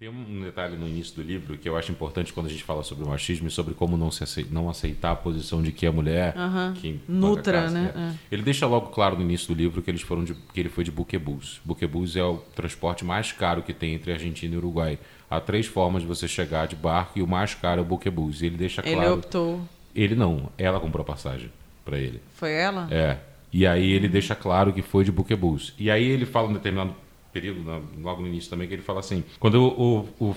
Tem 0.01 0.09
um 0.09 0.41
detalhe 0.41 0.75
no 0.77 0.87
início 0.87 1.15
do 1.15 1.21
livro 1.21 1.55
que 1.59 1.69
eu 1.69 1.77
acho 1.77 1.91
importante 1.91 2.33
quando 2.33 2.47
a 2.47 2.49
gente 2.49 2.63
fala 2.63 2.81
sobre 2.81 3.03
o 3.03 3.07
machismo 3.07 3.47
e 3.47 3.51
sobre 3.51 3.75
como 3.75 3.95
não, 3.95 4.09
se 4.09 4.23
aceitar, 4.23 4.51
não 4.51 4.67
aceitar 4.67 5.11
a 5.11 5.15
posição 5.15 5.61
de 5.61 5.71
que 5.71 5.85
a 5.85 5.91
mulher 5.91 6.35
uhum. 6.35 6.73
que 6.73 6.99
nutra, 7.07 7.69
né? 7.69 7.93
É. 7.95 8.33
Ele 8.33 8.41
deixa 8.41 8.65
logo 8.65 8.87
claro 8.87 9.15
no 9.15 9.21
início 9.21 9.47
do 9.49 9.53
livro 9.53 9.79
que 9.79 9.91
eles 9.91 10.01
foram 10.01 10.23
de, 10.23 10.33
que 10.33 10.59
ele 10.59 10.69
foi 10.69 10.83
de 10.83 10.89
buquebus. 10.89 11.61
Buquebus 11.63 12.15
é 12.15 12.23
o 12.23 12.37
transporte 12.37 13.05
mais 13.05 13.31
caro 13.31 13.61
que 13.61 13.75
tem 13.75 13.93
entre 13.93 14.11
Argentina 14.11 14.55
e 14.55 14.57
Uruguai. 14.57 14.97
Há 15.29 15.39
três 15.39 15.67
formas 15.67 16.01
de 16.01 16.07
você 16.07 16.27
chegar 16.27 16.65
de 16.65 16.75
barco 16.75 17.19
e 17.19 17.21
o 17.21 17.27
mais 17.27 17.53
caro 17.53 17.81
é 17.81 17.83
o 17.83 17.85
buquebus. 17.85 18.41
Ele 18.41 18.57
deixa 18.57 18.81
claro. 18.81 18.97
Ele 18.97 19.07
optou. 19.07 19.61
Ele 19.95 20.15
não, 20.15 20.49
ela 20.57 20.79
comprou 20.79 21.03
a 21.03 21.05
passagem 21.05 21.51
para 21.85 21.99
ele. 21.99 22.19
Foi 22.33 22.51
ela? 22.51 22.87
É. 22.89 23.19
E 23.53 23.67
aí 23.67 23.91
ele 23.91 24.07
deixa 24.07 24.33
claro 24.33 24.73
que 24.73 24.81
foi 24.81 25.03
de 25.03 25.11
buquebus. 25.11 25.75
E 25.77 25.91
aí 25.91 26.03
ele 26.03 26.25
fala 26.25 26.47
um 26.47 26.53
determinado 26.53 26.95
período, 27.32 27.63
logo 28.02 28.22
no 28.22 28.28
início 28.28 28.50
também, 28.50 28.67
que 28.67 28.74
ele 28.74 28.82
fala 28.82 29.00
assim: 29.00 29.24
quando 29.39 29.56
o, 29.56 30.08
o, 30.20 30.30
o 30.30 30.36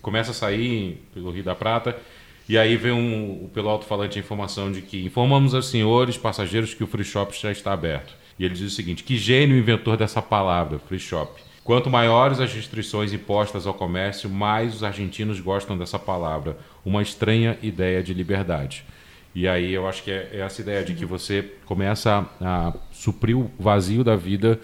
começa 0.00 0.30
a 0.30 0.34
sair 0.34 1.02
pelo 1.12 1.30
Rio 1.30 1.44
da 1.44 1.54
Prata, 1.54 1.96
e 2.48 2.56
aí 2.56 2.76
vem 2.76 2.92
um, 2.92 3.48
pelo 3.52 3.68
alto-falante 3.68 4.18
a 4.18 4.20
informação 4.20 4.70
de 4.70 4.80
que 4.80 5.04
informamos 5.04 5.54
aos 5.54 5.68
senhores 5.68 6.16
passageiros 6.16 6.74
que 6.74 6.84
o 6.84 6.86
free 6.86 7.04
shop 7.04 7.36
já 7.38 7.50
está 7.50 7.72
aberto. 7.72 8.14
E 8.38 8.44
ele 8.44 8.54
diz 8.54 8.72
o 8.72 8.74
seguinte: 8.74 9.02
que 9.02 9.16
gênio 9.16 9.56
inventor 9.56 9.96
dessa 9.96 10.22
palavra, 10.22 10.78
free 10.78 10.98
shop. 10.98 11.42
Quanto 11.64 11.90
maiores 11.90 12.38
as 12.38 12.52
restrições 12.52 13.12
impostas 13.12 13.66
ao 13.66 13.74
comércio, 13.74 14.30
mais 14.30 14.76
os 14.76 14.84
argentinos 14.84 15.40
gostam 15.40 15.76
dessa 15.76 15.98
palavra. 15.98 16.56
Uma 16.84 17.02
estranha 17.02 17.58
ideia 17.60 18.00
de 18.04 18.14
liberdade. 18.14 18.84
E 19.34 19.48
aí 19.48 19.74
eu 19.74 19.88
acho 19.88 20.04
que 20.04 20.10
é, 20.12 20.30
é 20.32 20.38
essa 20.38 20.62
ideia 20.62 20.84
de 20.84 20.94
que 20.94 21.04
você 21.04 21.42
começa 21.64 22.24
a, 22.40 22.68
a 22.68 22.72
suprir 22.92 23.36
o 23.36 23.50
vazio 23.58 24.04
da 24.04 24.14
vida 24.14 24.60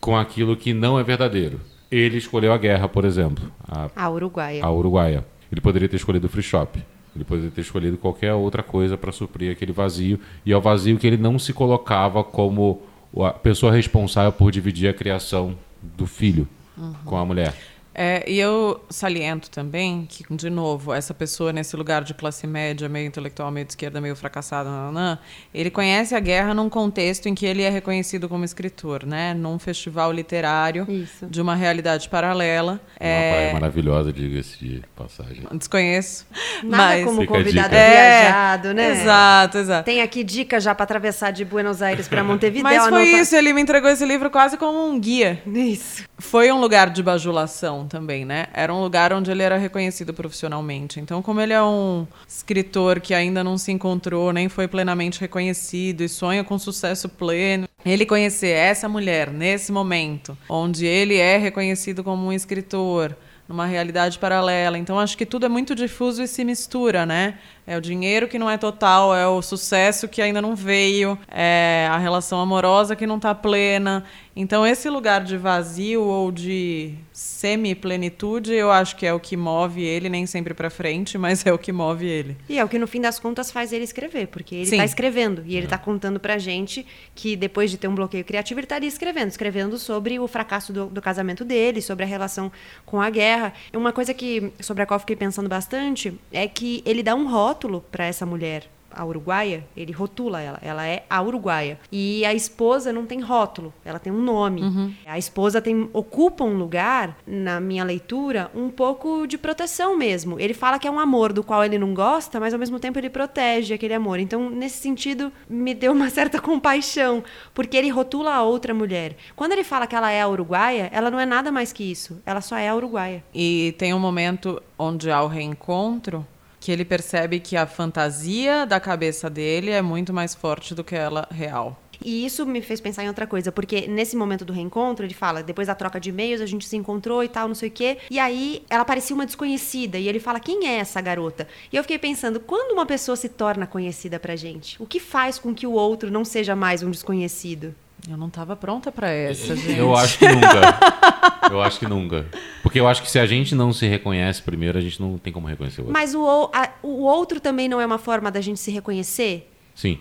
com 0.00 0.16
aquilo 0.16 0.56
que 0.56 0.72
não 0.72 0.98
é 0.98 1.02
verdadeiro. 1.02 1.60
Ele 1.90 2.18
escolheu 2.18 2.52
a 2.52 2.58
guerra, 2.58 2.88
por 2.88 3.04
exemplo. 3.04 3.50
A, 3.66 3.90
a 3.96 4.10
Uruguaia. 4.10 4.64
A 4.64 4.70
Uruguaia. 4.70 5.24
Ele 5.50 5.60
poderia 5.60 5.88
ter 5.88 5.96
escolhido 5.96 6.26
o 6.26 6.30
free 6.30 6.42
shop. 6.42 6.82
Ele 7.14 7.24
poderia 7.24 7.50
ter 7.50 7.62
escolhido 7.62 7.96
qualquer 7.96 8.34
outra 8.34 8.62
coisa 8.62 8.96
para 8.96 9.10
suprir 9.10 9.50
aquele 9.50 9.72
vazio. 9.72 10.20
E 10.44 10.52
é 10.52 10.56
o 10.56 10.60
vazio 10.60 10.98
que 10.98 11.06
ele 11.06 11.16
não 11.16 11.38
se 11.38 11.52
colocava 11.52 12.22
como 12.22 12.82
a 13.16 13.30
pessoa 13.30 13.72
responsável 13.72 14.32
por 14.32 14.52
dividir 14.52 14.88
a 14.88 14.92
criação 14.92 15.56
do 15.82 16.06
filho 16.06 16.46
uhum. 16.76 16.94
com 17.04 17.16
a 17.16 17.24
mulher. 17.24 17.54
É, 18.00 18.22
e 18.30 18.38
eu 18.38 18.80
saliento 18.88 19.50
também 19.50 20.06
que, 20.08 20.24
de 20.32 20.48
novo, 20.48 20.94
essa 20.94 21.12
pessoa 21.12 21.52
nesse 21.52 21.74
lugar 21.74 22.04
de 22.04 22.14
classe 22.14 22.46
média, 22.46 22.88
meio 22.88 23.08
intelectual, 23.08 23.50
meio 23.50 23.66
de 23.66 23.72
esquerda, 23.72 24.00
meio 24.00 24.14
fracassado, 24.14 24.70
nananã, 24.70 25.18
ele 25.52 25.68
conhece 25.68 26.14
a 26.14 26.20
guerra 26.20 26.54
num 26.54 26.68
contexto 26.68 27.28
em 27.28 27.34
que 27.34 27.44
ele 27.44 27.64
é 27.64 27.68
reconhecido 27.68 28.28
como 28.28 28.44
escritor, 28.44 29.04
né? 29.04 29.34
Num 29.34 29.58
festival 29.58 30.12
literário 30.12 30.86
Isso. 30.88 31.26
de 31.26 31.40
uma 31.40 31.56
realidade 31.56 32.08
paralela. 32.08 32.74
Uma 32.74 32.80
é... 33.00 33.32
praia 33.32 33.52
maravilhosa, 33.54 34.12
diga-se 34.12 34.56
de 34.58 34.82
passagem. 34.94 35.42
Desconheço. 35.54 36.24
Nada 36.62 36.94
mas... 36.94 37.04
como 37.04 37.26
convidado 37.26 37.74
é, 37.74 37.90
viajado, 37.90 38.74
né? 38.74 38.92
Exato, 38.92 39.58
exato. 39.58 39.84
Tem 39.84 40.02
aqui 40.02 40.22
dica 40.22 40.60
já 40.60 40.72
para 40.72 40.84
atravessar 40.84 41.32
de 41.32 41.44
Buenos 41.44 41.82
Aires 41.82 42.06
para 42.06 42.22
Montevideo. 42.22 42.62
Mas 42.62 42.86
foi 42.86 43.08
isso, 43.08 43.34
ele 43.34 43.52
me 43.52 43.60
entregou 43.60 43.90
esse 43.90 44.06
livro 44.06 44.30
quase 44.30 44.56
como 44.56 44.86
um 44.88 45.00
guia. 45.00 45.42
Isso. 45.44 46.07
Foi 46.20 46.50
um 46.50 46.60
lugar 46.60 46.90
de 46.90 47.00
bajulação 47.00 47.86
também, 47.86 48.24
né? 48.24 48.48
Era 48.52 48.74
um 48.74 48.80
lugar 48.82 49.12
onde 49.12 49.30
ele 49.30 49.42
era 49.42 49.56
reconhecido 49.56 50.12
profissionalmente. 50.12 50.98
Então, 50.98 51.22
como 51.22 51.40
ele 51.40 51.52
é 51.52 51.62
um 51.62 52.06
escritor 52.26 52.98
que 52.98 53.14
ainda 53.14 53.44
não 53.44 53.56
se 53.56 53.70
encontrou, 53.70 54.32
nem 54.32 54.48
foi 54.48 54.66
plenamente 54.66 55.20
reconhecido 55.20 56.00
e 56.02 56.08
sonha 56.08 56.42
com 56.42 56.58
sucesso 56.58 57.08
pleno, 57.08 57.68
ele 57.84 58.04
conhecer 58.04 58.48
essa 58.48 58.88
mulher 58.88 59.30
nesse 59.30 59.70
momento, 59.70 60.36
onde 60.48 60.84
ele 60.84 61.16
é 61.16 61.36
reconhecido 61.36 62.02
como 62.02 62.26
um 62.26 62.32
escritor, 62.32 63.16
numa 63.48 63.64
realidade 63.64 64.18
paralela. 64.18 64.76
Então 64.76 64.98
acho 64.98 65.16
que 65.16 65.24
tudo 65.24 65.46
é 65.46 65.48
muito 65.48 65.74
difuso 65.74 66.22
e 66.22 66.28
se 66.28 66.44
mistura, 66.44 67.06
né? 67.06 67.38
É 67.66 67.76
o 67.76 67.80
dinheiro 67.80 68.28
que 68.28 68.38
não 68.38 68.48
é 68.48 68.58
total, 68.58 69.16
é 69.16 69.26
o 69.26 69.40
sucesso 69.40 70.06
que 70.06 70.20
ainda 70.20 70.42
não 70.42 70.54
veio, 70.54 71.18
é 71.28 71.88
a 71.90 71.96
relação 71.96 72.40
amorosa 72.40 72.94
que 72.94 73.06
não 73.06 73.16
está 73.16 73.34
plena. 73.34 74.04
Então, 74.40 74.64
esse 74.64 74.88
lugar 74.88 75.24
de 75.24 75.36
vazio 75.36 76.04
ou 76.04 76.30
de 76.30 76.94
semi-plenitude, 77.12 78.52
eu 78.52 78.70
acho 78.70 78.94
que 78.94 79.04
é 79.04 79.12
o 79.12 79.18
que 79.18 79.36
move 79.36 79.82
ele, 79.82 80.08
nem 80.08 80.26
sempre 80.26 80.54
para 80.54 80.70
frente, 80.70 81.18
mas 81.18 81.44
é 81.44 81.52
o 81.52 81.58
que 81.58 81.72
move 81.72 82.06
ele. 82.06 82.36
E 82.48 82.56
é 82.56 82.64
o 82.64 82.68
que, 82.68 82.78
no 82.78 82.86
fim 82.86 83.00
das 83.00 83.18
contas, 83.18 83.50
faz 83.50 83.72
ele 83.72 83.82
escrever, 83.82 84.28
porque 84.28 84.54
ele 84.54 84.62
está 84.62 84.84
escrevendo 84.84 85.42
e 85.44 85.56
ele 85.56 85.66
está 85.66 85.74
é. 85.74 85.80
contando 85.80 86.20
para 86.20 86.38
gente 86.38 86.86
que, 87.16 87.34
depois 87.34 87.68
de 87.68 87.78
ter 87.78 87.88
um 87.88 87.96
bloqueio 87.96 88.24
criativo, 88.24 88.60
ele 88.60 88.66
estaria 88.66 88.88
escrevendo 88.88 89.28
escrevendo 89.28 89.76
sobre 89.76 90.20
o 90.20 90.28
fracasso 90.28 90.72
do, 90.72 90.86
do 90.86 91.02
casamento 91.02 91.44
dele, 91.44 91.82
sobre 91.82 92.04
a 92.04 92.06
relação 92.06 92.52
com 92.86 93.00
a 93.00 93.10
guerra. 93.10 93.52
Uma 93.74 93.92
coisa 93.92 94.14
que 94.14 94.52
sobre 94.60 94.84
a 94.84 94.86
qual 94.86 95.00
fiquei 95.00 95.16
pensando 95.16 95.48
bastante 95.48 96.16
é 96.30 96.46
que 96.46 96.80
ele 96.86 97.02
dá 97.02 97.12
um 97.12 97.28
rótulo 97.28 97.84
para 97.90 98.06
essa 98.06 98.24
mulher 98.24 98.70
a 98.90 99.04
uruguaia, 99.04 99.64
ele 99.76 99.92
rotula 99.92 100.40
ela. 100.40 100.58
Ela 100.62 100.86
é 100.86 101.04
a 101.08 101.22
uruguaia. 101.22 101.78
E 101.90 102.24
a 102.24 102.34
esposa 102.34 102.92
não 102.92 103.06
tem 103.06 103.20
rótulo, 103.20 103.72
ela 103.84 103.98
tem 103.98 104.12
um 104.12 104.20
nome. 104.20 104.62
Uhum. 104.62 104.92
A 105.06 105.18
esposa 105.18 105.60
tem, 105.60 105.88
ocupa 105.92 106.44
um 106.44 106.56
lugar, 106.56 107.16
na 107.26 107.60
minha 107.60 107.84
leitura, 107.84 108.50
um 108.54 108.70
pouco 108.70 109.26
de 109.26 109.38
proteção 109.38 109.96
mesmo. 109.96 110.38
Ele 110.38 110.54
fala 110.54 110.78
que 110.78 110.86
é 110.86 110.90
um 110.90 110.98
amor 110.98 111.32
do 111.32 111.42
qual 111.42 111.64
ele 111.64 111.78
não 111.78 111.94
gosta, 111.94 112.40
mas 112.40 112.52
ao 112.52 112.58
mesmo 112.58 112.78
tempo 112.78 112.98
ele 112.98 113.10
protege 113.10 113.74
aquele 113.74 113.94
amor. 113.94 114.18
Então, 114.18 114.50
nesse 114.50 114.78
sentido, 114.78 115.32
me 115.48 115.74
deu 115.74 115.92
uma 115.92 116.10
certa 116.10 116.40
compaixão, 116.40 117.22
porque 117.54 117.76
ele 117.76 117.88
rotula 117.88 118.34
a 118.34 118.42
outra 118.42 118.74
mulher. 118.74 119.16
Quando 119.36 119.52
ele 119.52 119.64
fala 119.64 119.86
que 119.86 119.94
ela 119.94 120.10
é 120.10 120.20
a 120.20 120.28
uruguaia, 120.28 120.88
ela 120.92 121.10
não 121.10 121.20
é 121.20 121.26
nada 121.26 121.52
mais 121.52 121.72
que 121.72 121.84
isso. 121.84 122.20
Ela 122.24 122.40
só 122.40 122.56
é 122.56 122.68
a 122.68 122.74
uruguaia. 122.74 123.22
E 123.34 123.74
tem 123.78 123.94
um 123.94 123.98
momento 123.98 124.62
onde 124.78 125.10
há 125.10 125.22
o 125.22 125.26
reencontro 125.26 126.26
que 126.68 126.72
ele 126.72 126.84
percebe 126.84 127.40
que 127.40 127.56
a 127.56 127.66
fantasia 127.66 128.66
da 128.66 128.78
cabeça 128.78 129.30
dele 129.30 129.70
é 129.70 129.80
muito 129.80 130.12
mais 130.12 130.34
forte 130.34 130.74
do 130.74 130.84
que 130.84 130.94
ela 130.94 131.26
real. 131.30 131.82
E 132.04 132.26
isso 132.26 132.44
me 132.44 132.60
fez 132.60 132.78
pensar 132.78 133.02
em 133.02 133.08
outra 133.08 133.26
coisa, 133.26 133.50
porque 133.50 133.86
nesse 133.86 134.14
momento 134.14 134.44
do 134.44 134.52
reencontro, 134.52 135.06
ele 135.06 135.14
fala, 135.14 135.42
depois 135.42 135.68
da 135.68 135.74
troca 135.74 135.98
de 135.98 136.10
e-mails, 136.10 136.42
a 136.42 136.46
gente 136.46 136.68
se 136.68 136.76
encontrou 136.76 137.24
e 137.24 137.28
tal, 137.28 137.48
não 137.48 137.54
sei 137.54 137.70
o 137.70 137.72
quê. 137.72 137.96
E 138.10 138.18
aí 138.18 138.62
ela 138.68 138.84
parecia 138.84 139.16
uma 139.16 139.24
desconhecida. 139.24 139.96
E 139.96 140.08
ele 140.08 140.20
fala, 140.20 140.38
quem 140.38 140.68
é 140.68 140.76
essa 140.76 141.00
garota? 141.00 141.48
E 141.72 141.76
eu 141.76 141.82
fiquei 141.82 141.98
pensando, 141.98 142.38
quando 142.38 142.72
uma 142.72 142.84
pessoa 142.84 143.16
se 143.16 143.30
torna 143.30 143.66
conhecida 143.66 144.20
pra 144.20 144.36
gente? 144.36 144.76
O 144.78 144.84
que 144.84 145.00
faz 145.00 145.38
com 145.38 145.54
que 145.54 145.66
o 145.66 145.72
outro 145.72 146.10
não 146.10 146.22
seja 146.22 146.54
mais 146.54 146.82
um 146.82 146.90
desconhecido? 146.90 147.74
Eu 148.08 148.16
não 148.16 148.28
estava 148.28 148.54
pronta 148.54 148.92
para 148.92 149.08
essa, 149.10 149.56
gente. 149.56 149.78
Eu 149.78 149.96
acho 149.96 150.18
que 150.18 150.28
nunca. 150.28 150.78
eu 151.50 151.62
acho 151.62 151.78
que 151.78 151.86
nunca. 151.86 152.26
Porque 152.62 152.78
eu 152.78 152.86
acho 152.86 153.02
que 153.02 153.10
se 153.10 153.18
a 153.18 153.26
gente 153.26 153.54
não 153.54 153.72
se 153.72 153.86
reconhece 153.86 154.42
primeiro, 154.42 154.78
a 154.78 154.80
gente 154.80 155.00
não 155.00 155.18
tem 155.18 155.32
como 155.32 155.46
reconhecer 155.46 155.80
o 155.80 155.84
outro. 155.84 155.92
Mas 155.92 156.14
o, 156.14 156.20
o, 156.22 156.50
a- 156.54 156.70
o 156.82 157.02
outro 157.04 157.40
também 157.40 157.68
não 157.68 157.80
é 157.80 157.86
uma 157.86 157.98
forma 157.98 158.30
da 158.30 158.40
gente 158.40 158.60
se 158.60 158.70
reconhecer? 158.70 159.50
Sim, 159.74 159.98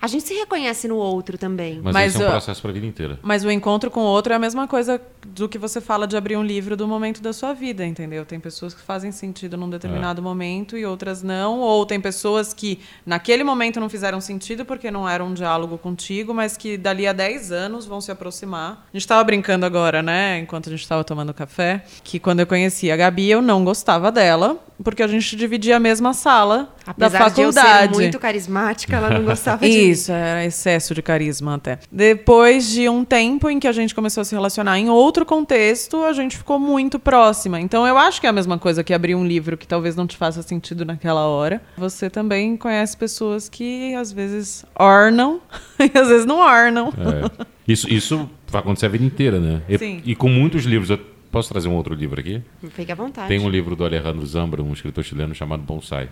A 0.00 0.06
gente 0.06 0.24
se 0.26 0.34
reconhece 0.34 0.88
no 0.88 0.96
outro 0.96 1.36
também. 1.36 1.80
mas, 1.82 1.92
Mas, 1.92 2.14
esse 2.14 2.22
é 2.22 2.26
um 2.26 2.30
processo 2.30 2.62
pra 2.62 2.72
vida 2.72 2.86
inteira. 2.86 3.18
Mas 3.22 3.44
o 3.44 3.50
encontro 3.50 3.90
com 3.90 4.00
o 4.00 4.04
outro 4.04 4.32
é 4.32 4.36
a 4.36 4.38
mesma 4.38 4.66
coisa 4.66 5.00
do 5.26 5.48
que 5.48 5.58
você 5.58 5.80
fala 5.80 6.06
de 6.06 6.16
abrir 6.16 6.36
um 6.36 6.42
livro 6.42 6.76
do 6.76 6.88
momento 6.88 7.20
da 7.20 7.32
sua 7.32 7.52
vida, 7.52 7.84
entendeu? 7.84 8.24
Tem 8.24 8.40
pessoas 8.40 8.72
que 8.72 8.80
fazem 8.80 9.12
sentido 9.12 9.56
num 9.56 9.68
determinado 9.68 10.22
momento 10.22 10.76
e 10.76 10.86
outras 10.86 11.22
não, 11.22 11.60
ou 11.60 11.84
tem 11.84 12.00
pessoas 12.00 12.54
que 12.54 12.80
naquele 13.04 13.44
momento 13.44 13.78
não 13.78 13.88
fizeram 13.90 14.20
sentido 14.20 14.64
porque 14.64 14.90
não 14.90 15.08
era 15.08 15.22
um 15.22 15.34
diálogo 15.34 15.76
contigo, 15.76 16.32
mas 16.32 16.56
que 16.56 16.78
dali 16.78 17.06
a 17.06 17.12
10 17.12 17.52
anos 17.52 17.84
vão 17.84 18.00
se 18.00 18.10
aproximar. 18.10 18.86
A 18.92 18.96
gente 18.96 19.02
estava 19.02 19.22
brincando 19.22 19.66
agora, 19.66 20.02
né, 20.02 20.38
enquanto 20.38 20.68
a 20.68 20.70
gente 20.70 20.82
estava 20.82 21.04
tomando 21.04 21.34
café, 21.34 21.84
que 22.02 22.18
quando 22.18 22.40
eu 22.40 22.46
conheci 22.46 22.90
a 22.90 22.96
Gabi, 22.96 23.30
eu 23.30 23.42
não 23.42 23.64
gostava 23.64 24.10
dela, 24.10 24.56
porque 24.82 25.02
a 25.02 25.06
gente 25.06 25.36
dividia 25.36 25.76
a 25.76 25.80
mesma 25.80 26.14
sala 26.14 26.74
Apesar 26.86 27.18
da 27.18 27.28
de 27.28 27.40
eu 27.42 27.52
faculdade. 27.52 27.94
ser 27.94 28.00
muito 28.00 28.18
carismática, 28.18 28.96
ela 28.96 29.10
não 29.10 29.24
gostava 29.24 29.58
de 29.68 29.72
mim. 29.72 29.89
Isso, 29.90 30.12
era 30.12 30.44
excesso 30.44 30.94
de 30.94 31.02
carisma 31.02 31.54
até. 31.54 31.78
Depois 31.90 32.70
de 32.70 32.88
um 32.88 33.04
tempo 33.04 33.48
em 33.48 33.58
que 33.58 33.66
a 33.66 33.72
gente 33.72 33.94
começou 33.94 34.22
a 34.22 34.24
se 34.24 34.34
relacionar 34.34 34.78
em 34.78 34.88
outro 34.88 35.24
contexto, 35.26 36.04
a 36.04 36.12
gente 36.12 36.36
ficou 36.36 36.58
muito 36.58 36.98
próxima. 36.98 37.60
Então 37.60 37.86
eu 37.86 37.96
acho 37.98 38.20
que 38.20 38.26
é 38.26 38.30
a 38.30 38.32
mesma 38.32 38.58
coisa 38.58 38.82
que 38.84 38.92
abrir 38.94 39.14
um 39.14 39.26
livro 39.26 39.56
que 39.56 39.66
talvez 39.66 39.96
não 39.96 40.06
te 40.06 40.16
faça 40.16 40.42
sentido 40.42 40.84
naquela 40.84 41.26
hora. 41.26 41.62
Você 41.76 42.08
também 42.10 42.56
conhece 42.56 42.96
pessoas 42.96 43.48
que 43.48 43.94
às 43.94 44.12
vezes 44.12 44.64
ornam 44.78 45.40
e 45.78 45.98
às 45.98 46.08
vezes 46.08 46.26
não 46.26 46.38
ornam. 46.38 46.92
É. 46.98 47.46
Isso, 47.66 47.92
isso 47.92 48.28
vai 48.48 48.60
acontecer 48.60 48.86
a 48.86 48.88
vida 48.88 49.04
inteira, 49.04 49.38
né? 49.38 49.62
E, 49.68 49.78
Sim. 49.78 50.02
e 50.04 50.14
com 50.14 50.28
muitos 50.28 50.64
livros. 50.64 50.90
Eu 50.90 50.98
posso 51.30 51.48
trazer 51.48 51.68
um 51.68 51.74
outro 51.74 51.94
livro 51.94 52.20
aqui? 52.20 52.42
Fique 52.70 52.90
à 52.90 52.94
vontade. 52.94 53.28
Tem 53.28 53.38
um 53.38 53.48
livro 53.48 53.76
do 53.76 53.84
Alejandro 53.84 54.24
Zambra, 54.26 54.62
um 54.62 54.72
escritor 54.72 55.04
chileno 55.04 55.34
chamado 55.34 55.62
Bonsai. 55.62 56.08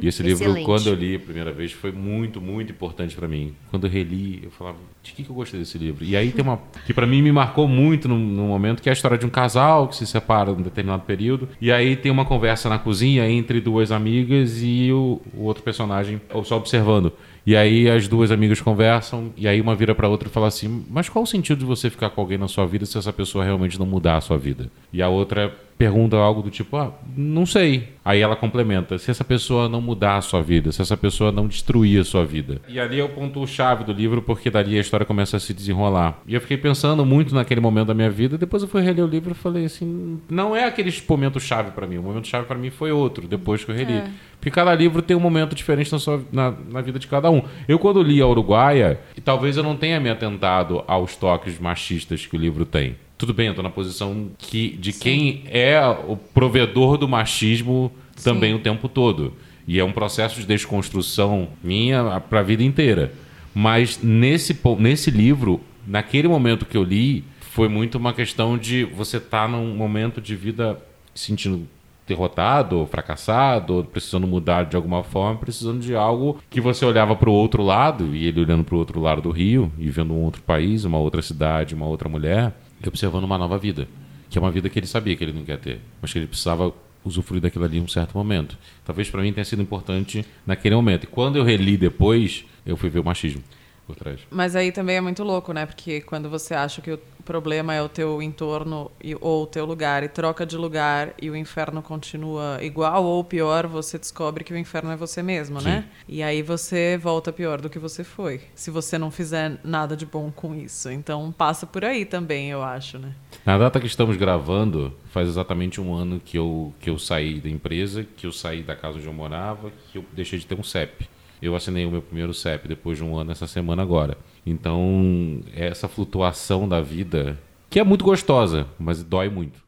E 0.00 0.08
esse 0.08 0.22
livro, 0.22 0.44
Excelente. 0.44 0.64
quando 0.64 0.86
eu 0.88 0.94
li 0.94 1.14
a 1.14 1.18
primeira 1.18 1.52
vez, 1.52 1.72
foi 1.72 1.92
muito, 1.92 2.40
muito 2.40 2.72
importante 2.72 3.14
para 3.14 3.28
mim. 3.28 3.54
Quando 3.70 3.86
eu 3.86 3.90
reli, 3.90 4.40
eu 4.42 4.50
falava, 4.50 4.76
de 5.02 5.12
que, 5.12 5.22
que 5.22 5.30
eu 5.30 5.34
gostei 5.34 5.60
desse 5.60 5.78
livro? 5.78 6.04
E 6.04 6.16
aí 6.16 6.32
tem 6.32 6.42
uma 6.42 6.60
que 6.86 6.92
para 6.92 7.06
mim 7.06 7.22
me 7.22 7.30
marcou 7.30 7.68
muito 7.68 8.08
num, 8.08 8.18
num 8.18 8.48
momento, 8.48 8.82
que 8.82 8.88
é 8.88 8.92
a 8.92 8.92
história 8.92 9.16
de 9.16 9.24
um 9.24 9.30
casal 9.30 9.88
que 9.88 9.96
se 9.96 10.06
separa 10.06 10.52
num 10.52 10.62
determinado 10.62 11.02
período. 11.02 11.48
E 11.60 11.70
aí 11.70 11.96
tem 11.96 12.10
uma 12.10 12.24
conversa 12.24 12.68
na 12.68 12.78
cozinha 12.78 13.28
entre 13.28 13.60
duas 13.60 13.92
amigas 13.92 14.60
e 14.62 14.92
o, 14.92 15.20
o 15.34 15.44
outro 15.44 15.62
personagem 15.62 16.20
só 16.44 16.56
observando. 16.56 17.12
E 17.46 17.56
aí 17.56 17.88
as 17.88 18.06
duas 18.06 18.30
amigas 18.30 18.60
conversam, 18.60 19.32
e 19.36 19.48
aí 19.48 19.60
uma 19.60 19.74
vira 19.74 19.94
pra 19.94 20.08
outra 20.08 20.28
e 20.28 20.30
fala 20.30 20.46
assim: 20.48 20.84
Mas 20.90 21.08
qual 21.08 21.22
o 21.22 21.26
sentido 21.26 21.58
de 21.58 21.64
você 21.64 21.88
ficar 21.88 22.10
com 22.10 22.20
alguém 22.20 22.38
na 22.38 22.48
sua 22.48 22.66
vida 22.66 22.84
se 22.86 22.98
essa 22.98 23.12
pessoa 23.12 23.44
realmente 23.44 23.78
não 23.78 23.86
mudar 23.86 24.16
a 24.16 24.20
sua 24.20 24.38
vida? 24.38 24.70
E 24.92 25.02
a 25.02 25.08
outra 25.08 25.54
pergunta 25.80 26.14
algo 26.14 26.42
do 26.42 26.50
tipo: 26.50 26.76
Ah, 26.76 26.92
não 27.16 27.46
sei. 27.46 27.94
Aí 28.04 28.20
ela 28.20 28.36
complementa: 28.36 28.98
Se 28.98 29.10
essa 29.10 29.24
pessoa 29.24 29.66
não 29.66 29.80
mudar 29.80 30.18
a 30.18 30.20
sua 30.20 30.42
vida, 30.42 30.70
se 30.70 30.82
essa 30.82 30.94
pessoa 30.94 31.32
não 31.32 31.48
destruir 31.48 31.98
a 31.98 32.04
sua 32.04 32.22
vida. 32.22 32.60
E 32.68 32.78
ali 32.78 33.00
é 33.00 33.02
o 33.02 33.08
ponto-chave 33.08 33.82
do 33.82 33.92
livro, 33.92 34.20
porque 34.20 34.50
dali 34.50 34.76
a 34.76 34.80
história 34.80 35.06
começa 35.06 35.38
a 35.38 35.40
se 35.40 35.54
desenrolar. 35.54 36.20
E 36.26 36.34
eu 36.34 36.40
fiquei 36.42 36.58
pensando 36.58 37.02
muito 37.06 37.34
naquele 37.34 37.62
momento 37.62 37.86
da 37.86 37.94
minha 37.94 38.10
vida, 38.10 38.36
depois 38.36 38.62
eu 38.62 38.68
fui 38.68 38.82
reler 38.82 39.02
o 39.02 39.08
livro 39.08 39.30
e 39.32 39.34
falei 39.34 39.64
assim: 39.64 40.20
Não 40.28 40.54
é 40.54 40.64
aquele 40.66 40.92
momento-chave 41.08 41.70
pra 41.70 41.86
mim. 41.86 41.96
O 41.96 42.02
momento-chave 42.02 42.46
pra 42.46 42.58
mim 42.58 42.68
foi 42.68 42.92
outro, 42.92 43.26
depois 43.26 43.64
que 43.64 43.70
eu 43.70 43.74
reli. 43.74 44.02
Porque 44.38 44.50
cada 44.50 44.74
livro 44.74 45.00
tem 45.00 45.16
um 45.16 45.20
momento 45.20 45.54
diferente 45.54 45.90
na, 45.92 45.98
sua, 45.98 46.22
na, 46.30 46.54
na 46.68 46.80
vida 46.82 46.98
de 46.98 47.06
cada 47.06 47.30
um. 47.30 47.42
Eu, 47.66 47.78
quando 47.78 48.02
li 48.02 48.20
a 48.20 48.26
Uruguaia, 48.26 49.00
e 49.16 49.20
talvez 49.20 49.56
eu 49.56 49.62
não 49.62 49.76
tenha 49.76 49.98
me 49.98 50.10
atentado 50.10 50.84
aos 50.86 51.16
toques 51.16 51.58
machistas 51.58 52.26
que 52.26 52.36
o 52.36 52.38
livro 52.38 52.66
tem. 52.66 52.96
Tudo 53.20 53.34
bem, 53.34 53.48
eu 53.48 53.54
tô 53.54 53.62
na 53.62 53.68
posição 53.68 54.30
que, 54.38 54.78
de 54.78 54.94
quem 54.94 55.42
é 55.50 55.78
o 56.08 56.16
provedor 56.16 56.96
do 56.96 57.06
machismo 57.06 57.92
também 58.24 58.54
o 58.54 58.60
tempo 58.60 58.88
todo. 58.88 59.34
E 59.68 59.78
é 59.78 59.84
um 59.84 59.92
processo 59.92 60.40
de 60.40 60.46
desconstrução 60.46 61.48
minha 61.62 62.18
para 62.18 62.40
a 62.40 62.42
vida 62.42 62.62
inteira. 62.62 63.12
Mas 63.54 64.02
nesse, 64.02 64.58
nesse 64.78 65.10
livro, 65.10 65.60
naquele 65.86 66.28
momento 66.28 66.64
que 66.64 66.78
eu 66.78 66.82
li, 66.82 67.22
foi 67.40 67.68
muito 67.68 67.98
uma 67.98 68.14
questão 68.14 68.56
de 68.56 68.84
você 68.84 69.18
estar 69.18 69.46
num 69.46 69.74
momento 69.74 70.18
de 70.18 70.34
vida 70.34 70.78
se 71.14 71.26
sentindo 71.26 71.68
derrotado, 72.06 72.88
fracassado, 72.90 73.86
precisando 73.92 74.26
mudar 74.26 74.64
de 74.64 74.76
alguma 74.76 75.02
forma, 75.04 75.38
precisando 75.38 75.80
de 75.80 75.94
algo 75.94 76.38
que 76.48 76.58
você 76.58 76.86
olhava 76.86 77.14
para 77.14 77.28
o 77.28 77.34
outro 77.34 77.62
lado, 77.62 78.16
e 78.16 78.26
ele 78.26 78.40
olhando 78.40 78.64
para 78.64 78.74
o 78.74 78.78
outro 78.78 78.98
lado 78.98 79.20
do 79.20 79.30
rio, 79.30 79.70
e 79.78 79.90
vendo 79.90 80.14
um 80.14 80.22
outro 80.22 80.40
país, 80.40 80.86
uma 80.86 80.96
outra 80.96 81.20
cidade, 81.20 81.74
uma 81.74 81.86
outra 81.86 82.08
mulher, 82.08 82.54
observando 82.88 83.24
uma 83.24 83.38
nova 83.38 83.58
vida. 83.58 83.88
Que 84.28 84.38
é 84.38 84.40
uma 84.40 84.50
vida 84.50 84.68
que 84.68 84.78
ele 84.78 84.86
sabia 84.86 85.16
que 85.16 85.24
ele 85.24 85.32
não 85.32 85.44
quer 85.44 85.58
ter, 85.58 85.80
mas 86.00 86.12
que 86.12 86.18
ele 86.18 86.26
precisava 86.26 86.72
usufruir 87.04 87.40
daquilo 87.40 87.64
ali 87.64 87.78
em 87.78 87.82
um 87.82 87.88
certo 87.88 88.16
momento. 88.16 88.56
Talvez 88.84 89.10
para 89.10 89.22
mim 89.22 89.32
tenha 89.32 89.44
sido 89.44 89.62
importante 89.62 90.24
naquele 90.46 90.74
momento. 90.74 91.04
E 91.04 91.06
quando 91.06 91.36
eu 91.36 91.44
reli 91.44 91.76
depois, 91.76 92.44
eu 92.64 92.76
fui 92.76 92.90
ver 92.90 93.00
o 93.00 93.04
machismo 93.04 93.42
por 93.86 93.96
trás. 93.96 94.20
Mas 94.30 94.54
aí 94.54 94.70
também 94.70 94.96
é 94.96 95.00
muito 95.00 95.22
louco, 95.24 95.52
né? 95.52 95.66
Porque 95.66 96.00
quando 96.00 96.28
você 96.30 96.54
acha 96.54 96.80
que 96.80 96.92
o 96.92 97.00
problema 97.30 97.72
é 97.72 97.80
o 97.80 97.88
teu 97.88 98.20
entorno 98.20 98.90
e, 99.00 99.16
ou 99.20 99.44
o 99.44 99.46
teu 99.46 99.64
lugar 99.64 100.02
e 100.02 100.08
troca 100.08 100.44
de 100.44 100.56
lugar 100.56 101.14
e 101.22 101.30
o 101.30 101.36
inferno 101.36 101.80
continua 101.80 102.58
igual 102.60 103.04
ou 103.04 103.22
pior, 103.22 103.68
você 103.68 104.00
descobre 104.00 104.42
que 104.42 104.52
o 104.52 104.56
inferno 104.56 104.90
é 104.90 104.96
você 104.96 105.22
mesmo, 105.22 105.60
né? 105.60 105.84
E 106.08 106.24
aí 106.24 106.42
você 106.42 106.98
volta 106.98 107.32
pior 107.32 107.60
do 107.60 107.70
que 107.70 107.78
você 107.78 108.02
foi, 108.02 108.40
se 108.52 108.68
você 108.68 108.98
não 108.98 109.12
fizer 109.12 109.60
nada 109.62 109.96
de 109.96 110.04
bom 110.04 110.28
com 110.32 110.56
isso. 110.56 110.90
Então 110.90 111.30
passa 111.30 111.68
por 111.68 111.84
aí 111.84 112.04
também, 112.04 112.50
eu 112.50 112.64
acho, 112.64 112.98
né? 112.98 113.14
Na 113.46 113.56
data 113.56 113.78
que 113.78 113.86
estamos 113.86 114.16
gravando, 114.16 114.92
faz 115.12 115.28
exatamente 115.28 115.80
um 115.80 115.94
ano 115.94 116.18
que 116.18 116.36
eu, 116.36 116.74
que 116.80 116.90
eu 116.90 116.98
saí 116.98 117.38
da 117.38 117.48
empresa, 117.48 118.04
que 118.16 118.26
eu 118.26 118.32
saí 118.32 118.64
da 118.64 118.74
casa 118.74 118.98
onde 118.98 119.06
eu 119.06 119.12
morava, 119.12 119.70
que 119.92 119.98
eu 119.98 120.04
deixei 120.12 120.36
de 120.36 120.46
ter 120.46 120.58
um 120.58 120.64
CEP. 120.64 121.08
Eu 121.40 121.54
assinei 121.54 121.86
o 121.86 121.92
meu 121.92 122.02
primeiro 122.02 122.34
CEP 122.34 122.66
depois 122.66 122.98
de 122.98 123.04
um 123.04 123.16
ano, 123.16 123.30
essa 123.30 123.46
semana 123.46 123.82
agora. 123.82 124.18
Então, 124.44 125.40
essa 125.54 125.88
flutuação 125.88 126.68
da 126.68 126.80
vida, 126.80 127.38
que 127.68 127.78
é 127.78 127.84
muito 127.84 128.04
gostosa, 128.04 128.66
mas 128.78 129.02
dói 129.02 129.28
muito. 129.28 129.60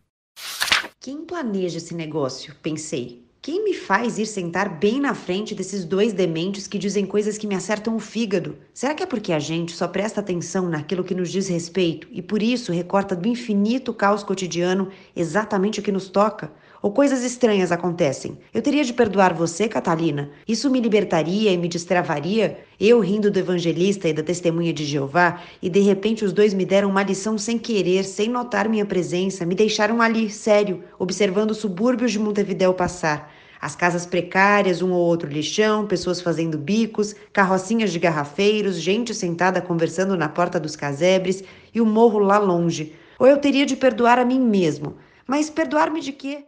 Quem 1.00 1.24
planeja 1.24 1.78
esse 1.78 1.94
negócio? 1.94 2.54
Pensei. 2.62 3.22
Quem 3.44 3.64
me 3.64 3.74
faz 3.74 4.20
ir 4.20 4.26
sentar 4.26 4.78
bem 4.78 5.00
na 5.00 5.16
frente 5.16 5.52
desses 5.52 5.84
dois 5.84 6.12
dementes 6.12 6.68
que 6.68 6.78
dizem 6.78 7.04
coisas 7.04 7.36
que 7.36 7.46
me 7.48 7.56
acertam 7.56 7.96
o 7.96 7.98
fígado? 7.98 8.56
Será 8.72 8.94
que 8.94 9.02
é 9.02 9.06
porque 9.06 9.32
a 9.32 9.40
gente 9.40 9.72
só 9.72 9.88
presta 9.88 10.20
atenção 10.20 10.68
naquilo 10.68 11.02
que 11.02 11.12
nos 11.12 11.28
diz 11.28 11.48
respeito 11.48 12.06
e 12.12 12.22
por 12.22 12.40
isso 12.40 12.70
recorta 12.70 13.16
do 13.16 13.26
infinito 13.26 13.92
caos 13.92 14.22
cotidiano 14.22 14.90
exatamente 15.16 15.80
o 15.80 15.82
que 15.82 15.90
nos 15.90 16.08
toca? 16.08 16.52
Ou 16.82 16.90
coisas 16.90 17.22
estranhas 17.22 17.70
acontecem? 17.70 18.36
Eu 18.52 18.60
teria 18.60 18.82
de 18.82 18.92
perdoar 18.92 19.32
você, 19.32 19.68
Catalina? 19.68 20.30
Isso 20.48 20.68
me 20.68 20.80
libertaria 20.80 21.52
e 21.52 21.56
me 21.56 21.68
destravaria? 21.68 22.58
Eu 22.80 22.98
rindo 22.98 23.30
do 23.30 23.38
evangelista 23.38 24.08
e 24.08 24.12
da 24.12 24.20
testemunha 24.20 24.72
de 24.72 24.84
Jeová, 24.84 25.40
e 25.62 25.70
de 25.70 25.78
repente 25.78 26.24
os 26.24 26.32
dois 26.32 26.52
me 26.52 26.64
deram 26.64 26.90
uma 26.90 27.04
lição 27.04 27.38
sem 27.38 27.56
querer, 27.56 28.02
sem 28.02 28.28
notar 28.28 28.68
minha 28.68 28.84
presença, 28.84 29.46
me 29.46 29.54
deixaram 29.54 30.02
ali, 30.02 30.28
sério, 30.28 30.82
observando 30.98 31.52
os 31.52 31.58
subúrbios 31.58 32.10
de 32.10 32.18
Montevidéu 32.18 32.74
passar. 32.74 33.32
As 33.60 33.76
casas 33.76 34.04
precárias, 34.04 34.82
um 34.82 34.90
ou 34.90 35.06
outro 35.06 35.30
lixão, 35.30 35.86
pessoas 35.86 36.20
fazendo 36.20 36.58
bicos, 36.58 37.14
carrocinhas 37.32 37.92
de 37.92 38.00
garrafeiros, 38.00 38.74
gente 38.80 39.14
sentada 39.14 39.62
conversando 39.62 40.16
na 40.16 40.28
porta 40.28 40.58
dos 40.58 40.74
casebres 40.74 41.44
e 41.72 41.80
o 41.80 41.86
morro 41.86 42.18
lá 42.18 42.38
longe. 42.38 42.92
Ou 43.20 43.28
eu 43.28 43.38
teria 43.38 43.64
de 43.64 43.76
perdoar 43.76 44.18
a 44.18 44.24
mim 44.24 44.40
mesmo. 44.40 44.96
Mas 45.28 45.48
perdoar-me 45.48 46.00
de 46.00 46.10
quê? 46.10 46.46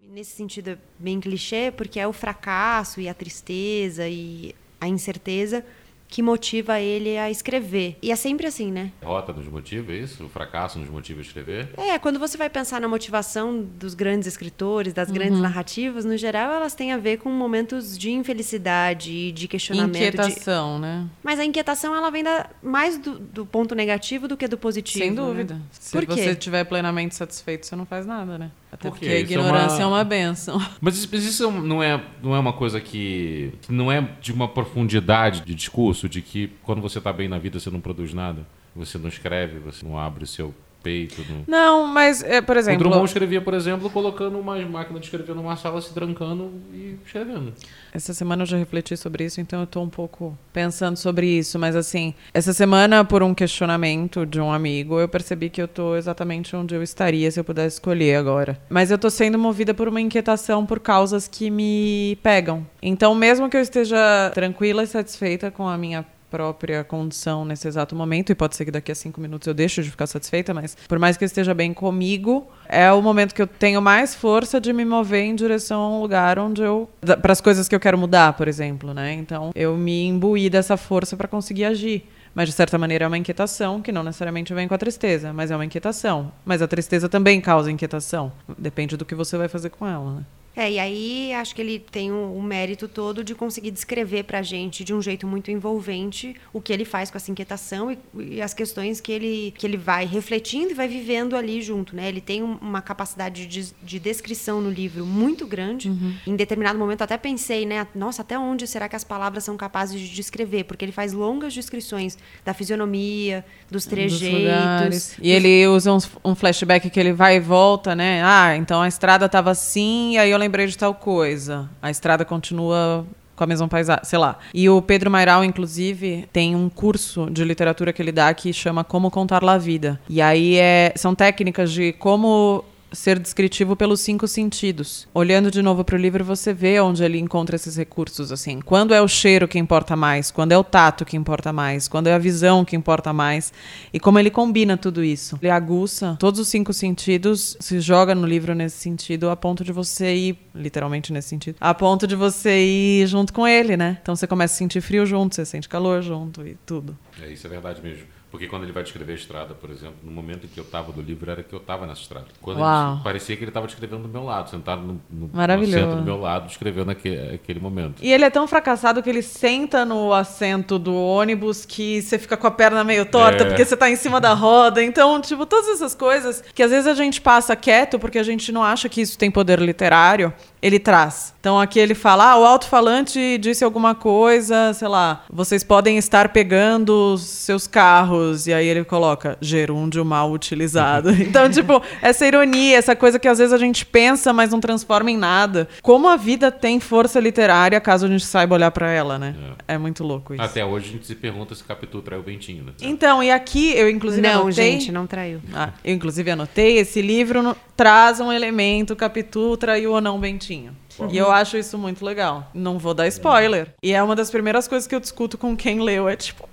Nesse 0.00 0.36
sentido 0.36 0.70
é 0.70 0.78
bem 0.98 1.20
clichê, 1.20 1.72
porque 1.74 1.98
é 1.98 2.06
o 2.06 2.12
fracasso 2.12 3.00
e 3.00 3.08
a 3.08 3.14
tristeza 3.14 4.06
e 4.08 4.54
a 4.80 4.86
incerteza 4.88 5.64
que 6.08 6.20
motiva 6.20 6.78
ele 6.78 7.16
a 7.16 7.30
escrever. 7.30 7.96
E 8.02 8.12
é 8.12 8.16
sempre 8.16 8.46
assim, 8.46 8.70
né? 8.70 8.92
Derrota 9.00 9.32
nos 9.32 9.46
motiva, 9.48 9.92
é 9.92 9.96
isso? 9.96 10.26
O 10.26 10.28
fracasso 10.28 10.78
nos 10.78 10.90
motiva 10.90 11.20
a 11.20 11.22
escrever? 11.22 11.70
É, 11.78 11.98
quando 11.98 12.18
você 12.18 12.36
vai 12.36 12.50
pensar 12.50 12.78
na 12.82 12.86
motivação 12.88 13.62
dos 13.62 13.94
grandes 13.94 14.28
escritores, 14.28 14.92
das 14.92 15.10
grandes 15.10 15.40
narrativas, 15.40 16.04
no 16.04 16.14
geral, 16.18 16.52
elas 16.52 16.74
têm 16.74 16.92
a 16.92 16.98
ver 16.98 17.16
com 17.16 17.30
momentos 17.30 17.96
de 17.96 18.10
infelicidade 18.10 19.10
e 19.10 19.32
de 19.32 19.48
questionamento. 19.48 19.94
de- 19.94 20.06
Inquietação, 20.08 20.78
né? 20.78 21.08
Mas 21.22 21.38
a 21.40 21.44
inquietação, 21.46 21.94
ela 21.96 22.10
vem 22.10 22.22
da- 22.22 22.50
mais 22.62 22.98
do, 22.98 23.18
do 23.18 23.46
ponto 23.46 23.74
negativo 23.74 24.28
do 24.28 24.36
que 24.36 24.46
do 24.46 24.58
positivo. 24.58 24.98
Sem 25.02 25.10
né? 25.12 25.16
dúvida. 25.16 25.58
Se 25.70 25.92
Por 25.92 26.04
quê? 26.04 26.12
você 26.12 26.30
estiver 26.32 26.64
plenamente 26.64 27.14
satisfeito, 27.14 27.64
você 27.64 27.74
não 27.74 27.86
faz 27.86 28.04
nada, 28.04 28.36
né? 28.36 28.50
Até 28.72 28.88
Por 28.88 28.94
porque 28.98 29.06
a 29.06 29.12
é 29.12 29.20
ignorância 29.20 29.82
é 29.82 29.86
uma- 29.86 29.98
uma 29.98 30.04
benção. 30.04 30.58
Mas 30.80 30.96
isso, 30.96 31.08
mas 31.12 31.24
isso 31.24 31.50
não, 31.50 31.82
é, 31.82 32.02
não 32.22 32.34
é 32.34 32.38
uma 32.38 32.54
coisa 32.54 32.80
que, 32.80 33.52
que 33.60 33.70
não 33.70 33.92
é 33.92 34.00
de 34.18 34.32
uma 34.32 34.48
profundidade 34.48 35.42
de 35.42 35.54
discurso, 35.54 36.08
de 36.08 36.22
que 36.22 36.48
quando 36.62 36.80
você 36.80 36.96
está 36.96 37.12
bem 37.12 37.28
na 37.28 37.38
vida 37.38 37.60
você 37.60 37.68
não 37.68 37.80
produz 37.82 38.14
nada, 38.14 38.46
você 38.74 38.96
não 38.96 39.08
escreve, 39.08 39.58
você 39.58 39.84
não 39.84 39.98
abre 39.98 40.24
o 40.24 40.26
seu 40.26 40.54
peito. 40.82 41.22
No... 41.30 41.44
Não, 41.46 41.86
mas, 41.86 42.22
é, 42.22 42.40
por 42.40 42.56
O 42.56 42.58
exemplo. 42.58 42.88
Drummond 42.88 43.06
escrevia, 43.06 43.40
por 43.40 43.54
exemplo, 43.54 43.88
colocando 43.90 44.38
uma 44.38 44.56
máquina 44.66 44.98
de 44.98 45.06
escrever 45.06 45.34
numa 45.34 45.56
sala, 45.56 45.80
se 45.80 45.92
trancando 45.94 46.50
e 46.72 46.96
escrevendo. 47.04 47.52
Essa 47.92 48.14
semana 48.14 48.42
eu 48.42 48.46
já 48.46 48.56
refleti 48.56 48.96
sobre 48.96 49.24
isso, 49.24 49.40
então 49.40 49.60
eu 49.60 49.66
tô 49.66 49.80
um 49.80 49.88
pouco 49.88 50.36
pensando 50.52 50.96
sobre 50.96 51.26
isso. 51.26 51.58
Mas 51.58 51.76
assim, 51.76 52.14
essa 52.32 52.52
semana, 52.52 53.04
por 53.04 53.22
um 53.22 53.34
questionamento 53.34 54.24
de 54.24 54.40
um 54.40 54.50
amigo, 54.50 54.98
eu 54.98 55.08
percebi 55.08 55.50
que 55.50 55.60
eu 55.60 55.68
tô 55.68 55.96
exatamente 55.96 56.56
onde 56.56 56.74
eu 56.74 56.82
estaria 56.82 57.30
se 57.30 57.38
eu 57.38 57.44
pudesse 57.44 57.76
escolher 57.76 58.16
agora. 58.16 58.60
Mas 58.68 58.90
eu 58.90 58.98
tô 58.98 59.10
sendo 59.10 59.38
movida 59.38 59.74
por 59.74 59.88
uma 59.88 60.00
inquietação 60.00 60.64
por 60.64 60.80
causas 60.80 61.28
que 61.28 61.50
me 61.50 62.18
pegam. 62.22 62.66
Então, 62.82 63.14
mesmo 63.14 63.48
que 63.48 63.56
eu 63.56 63.60
esteja 63.60 64.30
tranquila 64.34 64.82
e 64.82 64.86
satisfeita 64.86 65.50
com 65.50 65.68
a 65.68 65.76
minha 65.76 66.04
própria 66.32 66.82
condição 66.82 67.44
nesse 67.44 67.68
exato 67.68 67.94
momento, 67.94 68.32
e 68.32 68.34
pode 68.34 68.56
ser 68.56 68.64
que 68.64 68.70
daqui 68.70 68.90
a 68.90 68.94
cinco 68.94 69.20
minutos 69.20 69.46
eu 69.46 69.52
deixe 69.52 69.82
de 69.82 69.90
ficar 69.90 70.06
satisfeita, 70.06 70.54
mas 70.54 70.74
por 70.88 70.98
mais 70.98 71.18
que 71.18 71.24
eu 71.24 71.26
esteja 71.26 71.52
bem 71.52 71.74
comigo, 71.74 72.48
é 72.66 72.90
o 72.90 73.02
momento 73.02 73.34
que 73.34 73.42
eu 73.42 73.46
tenho 73.46 73.82
mais 73.82 74.14
força 74.14 74.58
de 74.58 74.72
me 74.72 74.82
mover 74.82 75.24
em 75.24 75.34
direção 75.34 75.78
a 75.82 75.88
um 75.90 76.00
lugar 76.00 76.38
onde 76.38 76.62
eu. 76.62 76.88
para 77.20 77.32
as 77.32 77.40
coisas 77.42 77.68
que 77.68 77.74
eu 77.74 77.80
quero 77.80 77.98
mudar, 77.98 78.32
por 78.32 78.48
exemplo, 78.48 78.94
né? 78.94 79.12
Então 79.12 79.50
eu 79.54 79.76
me 79.76 80.06
imbuí 80.06 80.48
dessa 80.48 80.78
força 80.78 81.18
para 81.18 81.28
conseguir 81.28 81.66
agir. 81.66 82.08
Mas, 82.34 82.48
de 82.48 82.54
certa 82.54 82.78
maneira, 82.78 83.04
é 83.04 83.08
uma 83.08 83.18
inquietação 83.18 83.82
que 83.82 83.92
não 83.92 84.02
necessariamente 84.02 84.54
vem 84.54 84.66
com 84.66 84.72
a 84.72 84.78
tristeza, 84.78 85.34
mas 85.34 85.50
é 85.50 85.54
uma 85.54 85.66
inquietação. 85.66 86.32
Mas 86.46 86.62
a 86.62 86.66
tristeza 86.66 87.06
também 87.06 87.42
causa 87.42 87.70
inquietação. 87.70 88.32
Depende 88.56 88.96
do 88.96 89.04
que 89.04 89.14
você 89.14 89.36
vai 89.36 89.48
fazer 89.48 89.68
com 89.68 89.86
ela, 89.86 90.14
né? 90.14 90.22
É, 90.54 90.70
e 90.70 90.78
aí 90.78 91.32
acho 91.32 91.54
que 91.54 91.62
ele 91.62 91.78
tem 91.78 92.12
o, 92.12 92.34
o 92.36 92.42
mérito 92.42 92.86
todo 92.86 93.24
de 93.24 93.34
conseguir 93.34 93.70
descrever 93.70 94.24
pra 94.24 94.42
gente 94.42 94.84
de 94.84 94.92
um 94.92 95.00
jeito 95.00 95.26
muito 95.26 95.50
envolvente 95.50 96.36
o 96.52 96.60
que 96.60 96.72
ele 96.72 96.84
faz 96.84 97.10
com 97.10 97.16
essa 97.16 97.30
inquietação 97.30 97.90
e, 97.90 97.98
e 98.34 98.42
as 98.42 98.52
questões 98.52 99.00
que 99.00 99.10
ele, 99.10 99.54
que 99.56 99.66
ele 99.66 99.78
vai 99.78 100.04
refletindo 100.04 100.72
e 100.72 100.74
vai 100.74 100.86
vivendo 100.86 101.34
ali 101.36 101.62
junto, 101.62 101.96
né? 101.96 102.06
Ele 102.08 102.20
tem 102.20 102.42
um- 102.42 102.58
uma 102.60 102.82
capacidade 102.82 103.46
de, 103.46 103.72
de 103.82 103.98
descrição 103.98 104.60
no 104.60 104.70
livro 104.70 105.06
muito 105.06 105.46
grande. 105.46 105.90
Em 106.26 106.36
determinado 106.36 106.78
momento 106.78 107.02
até 107.02 107.16
pensei, 107.16 107.64
né? 107.64 107.86
Nossa, 107.94 108.20
até 108.22 108.38
onde 108.38 108.66
será 108.66 108.88
que 108.88 108.96
as 108.96 109.04
palavras 109.04 109.44
são 109.44 109.56
capazes 109.56 109.98
de 110.00 110.08
descrever? 110.14 110.64
Porque 110.64 110.84
ele 110.84 110.92
faz 110.92 111.12
longas 111.14 111.54
descrições 111.54 112.18
da 112.44 112.52
fisionomia, 112.52 113.44
dos 113.70 113.84
Dos 113.84 113.86
trejeitos. 113.86 114.38
lugares. 114.38 115.16
E 115.22 115.30
ele 115.30 115.66
usa 115.66 115.92
uns- 115.92 116.10
um 116.24 116.34
flashback 116.34 116.90
que 116.90 117.00
ele 117.00 117.12
vai 117.12 117.36
e 117.36 117.40
volta, 117.40 117.94
né? 117.94 118.22
Ah, 118.22 118.54
então 118.56 118.82
a 118.82 118.88
estrada 118.88 119.28
tava 119.28 119.50
assim, 119.50 120.12
e 120.12 120.18
aí 120.18 120.30
eu 120.30 120.41
lembrei 120.42 120.66
de 120.66 120.76
tal 120.76 120.94
coisa. 120.94 121.70
A 121.80 121.90
estrada 121.90 122.24
continua 122.24 123.06
com 123.34 123.44
a 123.44 123.46
mesma 123.46 123.66
paisagem, 123.66 124.04
sei 124.04 124.18
lá. 124.18 124.38
E 124.52 124.68
o 124.68 124.82
Pedro 124.82 125.10
Mairal, 125.10 125.44
inclusive, 125.44 126.28
tem 126.32 126.54
um 126.54 126.68
curso 126.68 127.28
de 127.30 127.44
literatura 127.44 127.92
que 127.92 128.02
ele 128.02 128.12
dá 128.12 128.32
que 128.34 128.52
chama 128.52 128.84
Como 128.84 129.10
Contar 129.10 129.42
La 129.42 129.56
Vida. 129.56 130.00
E 130.08 130.20
aí 130.20 130.56
é, 130.58 130.92
são 130.96 131.14
técnicas 131.14 131.72
de 131.72 131.92
como 131.94 132.64
ser 132.92 133.18
descritivo 133.18 133.74
pelos 133.76 134.00
cinco 134.00 134.28
sentidos. 134.28 135.08
Olhando 135.14 135.50
de 135.50 135.62
novo 135.62 135.84
para 135.84 135.96
o 135.96 135.98
livro, 135.98 136.24
você 136.24 136.52
vê 136.52 136.80
onde 136.80 137.02
ele 137.02 137.18
encontra 137.18 137.56
esses 137.56 137.76
recursos, 137.76 138.30
assim. 138.30 138.60
Quando 138.60 138.94
é 138.94 139.00
o 139.00 139.08
cheiro 139.08 139.48
que 139.48 139.58
importa 139.58 139.96
mais, 139.96 140.30
quando 140.30 140.52
é 140.52 140.58
o 140.58 140.64
tato 140.64 141.04
que 141.04 141.16
importa 141.16 141.52
mais, 141.52 141.88
quando 141.88 142.06
é 142.06 142.14
a 142.14 142.18
visão 142.18 142.64
que 142.64 142.76
importa 142.76 143.12
mais, 143.12 143.52
e 143.92 144.00
como 144.00 144.18
ele 144.18 144.30
combina 144.30 144.76
tudo 144.76 145.02
isso. 145.02 145.38
Ele 145.40 145.50
aguça 145.50 146.16
todos 146.18 146.40
os 146.40 146.48
cinco 146.48 146.72
sentidos, 146.72 147.56
se 147.60 147.80
joga 147.80 148.14
no 148.14 148.26
livro 148.26 148.54
nesse 148.54 148.78
sentido, 148.78 149.30
a 149.30 149.36
ponto 149.36 149.64
de 149.64 149.72
você 149.72 150.14
ir, 150.14 150.38
literalmente 150.54 151.12
nesse 151.12 151.28
sentido, 151.28 151.56
a 151.60 151.74
ponto 151.74 152.06
de 152.06 152.14
você 152.14 152.64
ir 152.64 153.06
junto 153.06 153.32
com 153.32 153.46
ele, 153.46 153.76
né? 153.76 153.98
Então 154.02 154.14
você 154.14 154.26
começa 154.26 154.54
a 154.54 154.58
sentir 154.58 154.80
frio 154.80 155.06
junto, 155.06 155.34
você 155.34 155.44
sente 155.44 155.68
calor 155.68 156.02
junto 156.02 156.46
e 156.46 156.56
tudo. 156.66 156.96
É, 157.20 157.30
isso 157.30 157.46
é 157.46 157.50
verdade 157.50 157.82
mesmo. 157.82 158.21
Porque 158.32 158.46
quando 158.48 158.62
ele 158.62 158.72
vai 158.72 158.82
descrever 158.82 159.12
a 159.12 159.14
estrada, 159.14 159.54
por 159.54 159.70
exemplo, 159.70 159.96
no 160.02 160.10
momento 160.10 160.46
em 160.46 160.48
que 160.48 160.58
eu 160.58 160.64
estava 160.64 160.90
do 160.90 161.02
livro, 161.02 161.30
era 161.30 161.42
que 161.42 161.54
eu 161.54 161.58
estava 161.58 161.86
nessa 161.86 162.00
estrada. 162.00 162.26
Quando 162.40 162.58
parecia 163.04 163.36
que 163.36 163.44
ele 163.44 163.50
estava 163.50 163.66
descrevendo 163.66 164.02
do 164.04 164.08
meu 164.08 164.24
lado, 164.24 164.48
sentado 164.48 164.80
no, 164.80 165.00
no, 165.10 165.26
no 165.26 165.66
centro 165.66 165.96
do 165.96 166.02
meu 166.02 166.18
lado, 166.18 166.46
descrevendo 166.46 166.90
aquele, 166.90 167.34
aquele 167.34 167.60
momento. 167.60 167.96
E 168.02 168.10
ele 168.10 168.24
é 168.24 168.30
tão 168.30 168.48
fracassado 168.48 169.02
que 169.02 169.10
ele 169.10 169.20
senta 169.20 169.84
no 169.84 170.14
assento 170.14 170.78
do 170.78 170.94
ônibus 170.94 171.66
que 171.66 172.00
você 172.00 172.18
fica 172.18 172.34
com 172.34 172.46
a 172.46 172.50
perna 172.50 172.82
meio 172.82 173.04
torta 173.04 173.44
É. 173.44 173.46
porque 173.48 173.64
você 173.66 173.76
tá 173.76 173.90
em 173.90 173.96
cima 173.96 174.18
da 174.18 174.32
roda. 174.32 174.82
Então, 174.82 175.20
tipo, 175.20 175.44
todas 175.44 175.68
essas 175.68 175.94
coisas 175.94 176.42
que 176.54 176.62
às 176.62 176.70
vezes 176.70 176.86
a 176.86 176.94
gente 176.94 177.20
passa 177.20 177.54
quieto 177.54 177.98
porque 177.98 178.18
a 178.18 178.22
gente 178.22 178.50
não 178.50 178.64
acha 178.64 178.88
que 178.88 179.02
isso 179.02 179.18
tem 179.18 179.30
poder 179.30 179.60
literário, 179.60 180.32
ele 180.62 180.78
traz. 180.78 181.34
Então 181.38 181.60
aqui 181.60 181.78
ele 181.78 181.94
fala: 181.94 182.30
ah, 182.30 182.38
o 182.38 182.44
alto-falante 182.46 183.36
disse 183.36 183.62
alguma 183.62 183.94
coisa, 183.94 184.72
sei 184.72 184.88
lá, 184.88 185.22
vocês 185.30 185.62
podem 185.62 185.98
estar 185.98 186.30
pegando 186.30 187.12
os 187.12 187.20
seus 187.22 187.66
carros. 187.66 188.21
E 188.46 188.52
aí 188.52 188.66
ele 188.66 188.84
coloca 188.84 189.36
gerúndio 189.40 190.04
mal 190.04 190.30
utilizado. 190.30 191.10
então, 191.22 191.50
tipo, 191.50 191.82
essa 192.00 192.26
ironia, 192.26 192.76
essa 192.76 192.94
coisa 192.96 193.18
que 193.18 193.28
às 193.28 193.38
vezes 193.38 193.52
a 193.52 193.58
gente 193.58 193.84
pensa, 193.86 194.32
mas 194.32 194.50
não 194.50 194.60
transforma 194.60 195.10
em 195.10 195.16
nada. 195.16 195.68
Como 195.82 196.08
a 196.08 196.16
vida 196.16 196.50
tem 196.50 196.78
força 196.80 197.18
literária 197.20 197.80
caso 197.80 198.06
a 198.06 198.08
gente 198.08 198.24
saiba 198.24 198.54
olhar 198.54 198.70
pra 198.70 198.90
ela, 198.90 199.18
né? 199.18 199.34
É, 199.66 199.76
muito 199.78 200.04
louco 200.04 200.34
isso. 200.34 200.42
Até 200.42 200.64
hoje 200.64 200.88
a 200.88 200.92
gente 200.92 201.06
se 201.06 201.14
pergunta 201.14 201.54
se 201.54 201.62
Capitu 201.64 202.00
traiu 202.02 202.20
o 202.20 202.24
Bentinho, 202.24 202.64
né? 202.64 202.72
Então, 202.80 203.22
e 203.22 203.30
aqui 203.30 203.72
eu 203.76 203.88
inclusive 203.88 204.22
Não, 204.22 204.42
anotei. 204.42 204.52
gente, 204.54 204.92
não 204.92 205.06
traiu. 205.06 205.40
Ah, 205.54 205.70
eu 205.84 205.94
inclusive 205.94 206.30
anotei, 206.30 206.78
esse 206.78 207.00
livro 207.02 207.42
no- 207.42 207.56
traz 207.76 208.20
um 208.20 208.32
elemento, 208.32 208.94
Capitu 208.96 209.56
traiu 209.56 209.92
ou 209.92 210.00
não 210.00 210.18
Bentinho. 210.20 210.76
E 211.10 211.16
eu 211.16 211.30
acho 211.32 211.56
isso 211.56 211.78
muito 211.78 212.04
legal. 212.04 212.50
Não 212.52 212.78
vou 212.78 212.92
dar 212.92 213.08
spoiler. 213.08 213.68
E 213.82 213.92
é 213.94 214.02
uma 214.02 214.14
das 214.14 214.30
primeiras 214.30 214.68
coisas 214.68 214.86
que 214.86 214.94
eu 214.94 215.00
discuto 215.00 215.38
com 215.38 215.56
quem 215.56 215.80
leu. 215.80 216.06
É 216.08 216.14
tipo, 216.16 216.46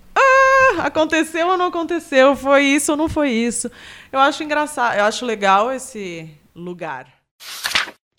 ah, 0.60 0.86
aconteceu 0.86 1.48
ou 1.48 1.58
não 1.58 1.68
aconteceu? 1.68 2.36
Foi 2.36 2.64
isso 2.64 2.92
ou 2.92 2.98
não 2.98 3.10
foi 3.10 3.30
isso? 3.32 3.72
Eu 4.12 4.20
acho 4.20 4.44
engraçado, 4.44 4.98
eu 4.98 5.06
acho 5.06 5.26
legal 5.26 5.72
esse 5.72 6.30
lugar. 6.56 7.08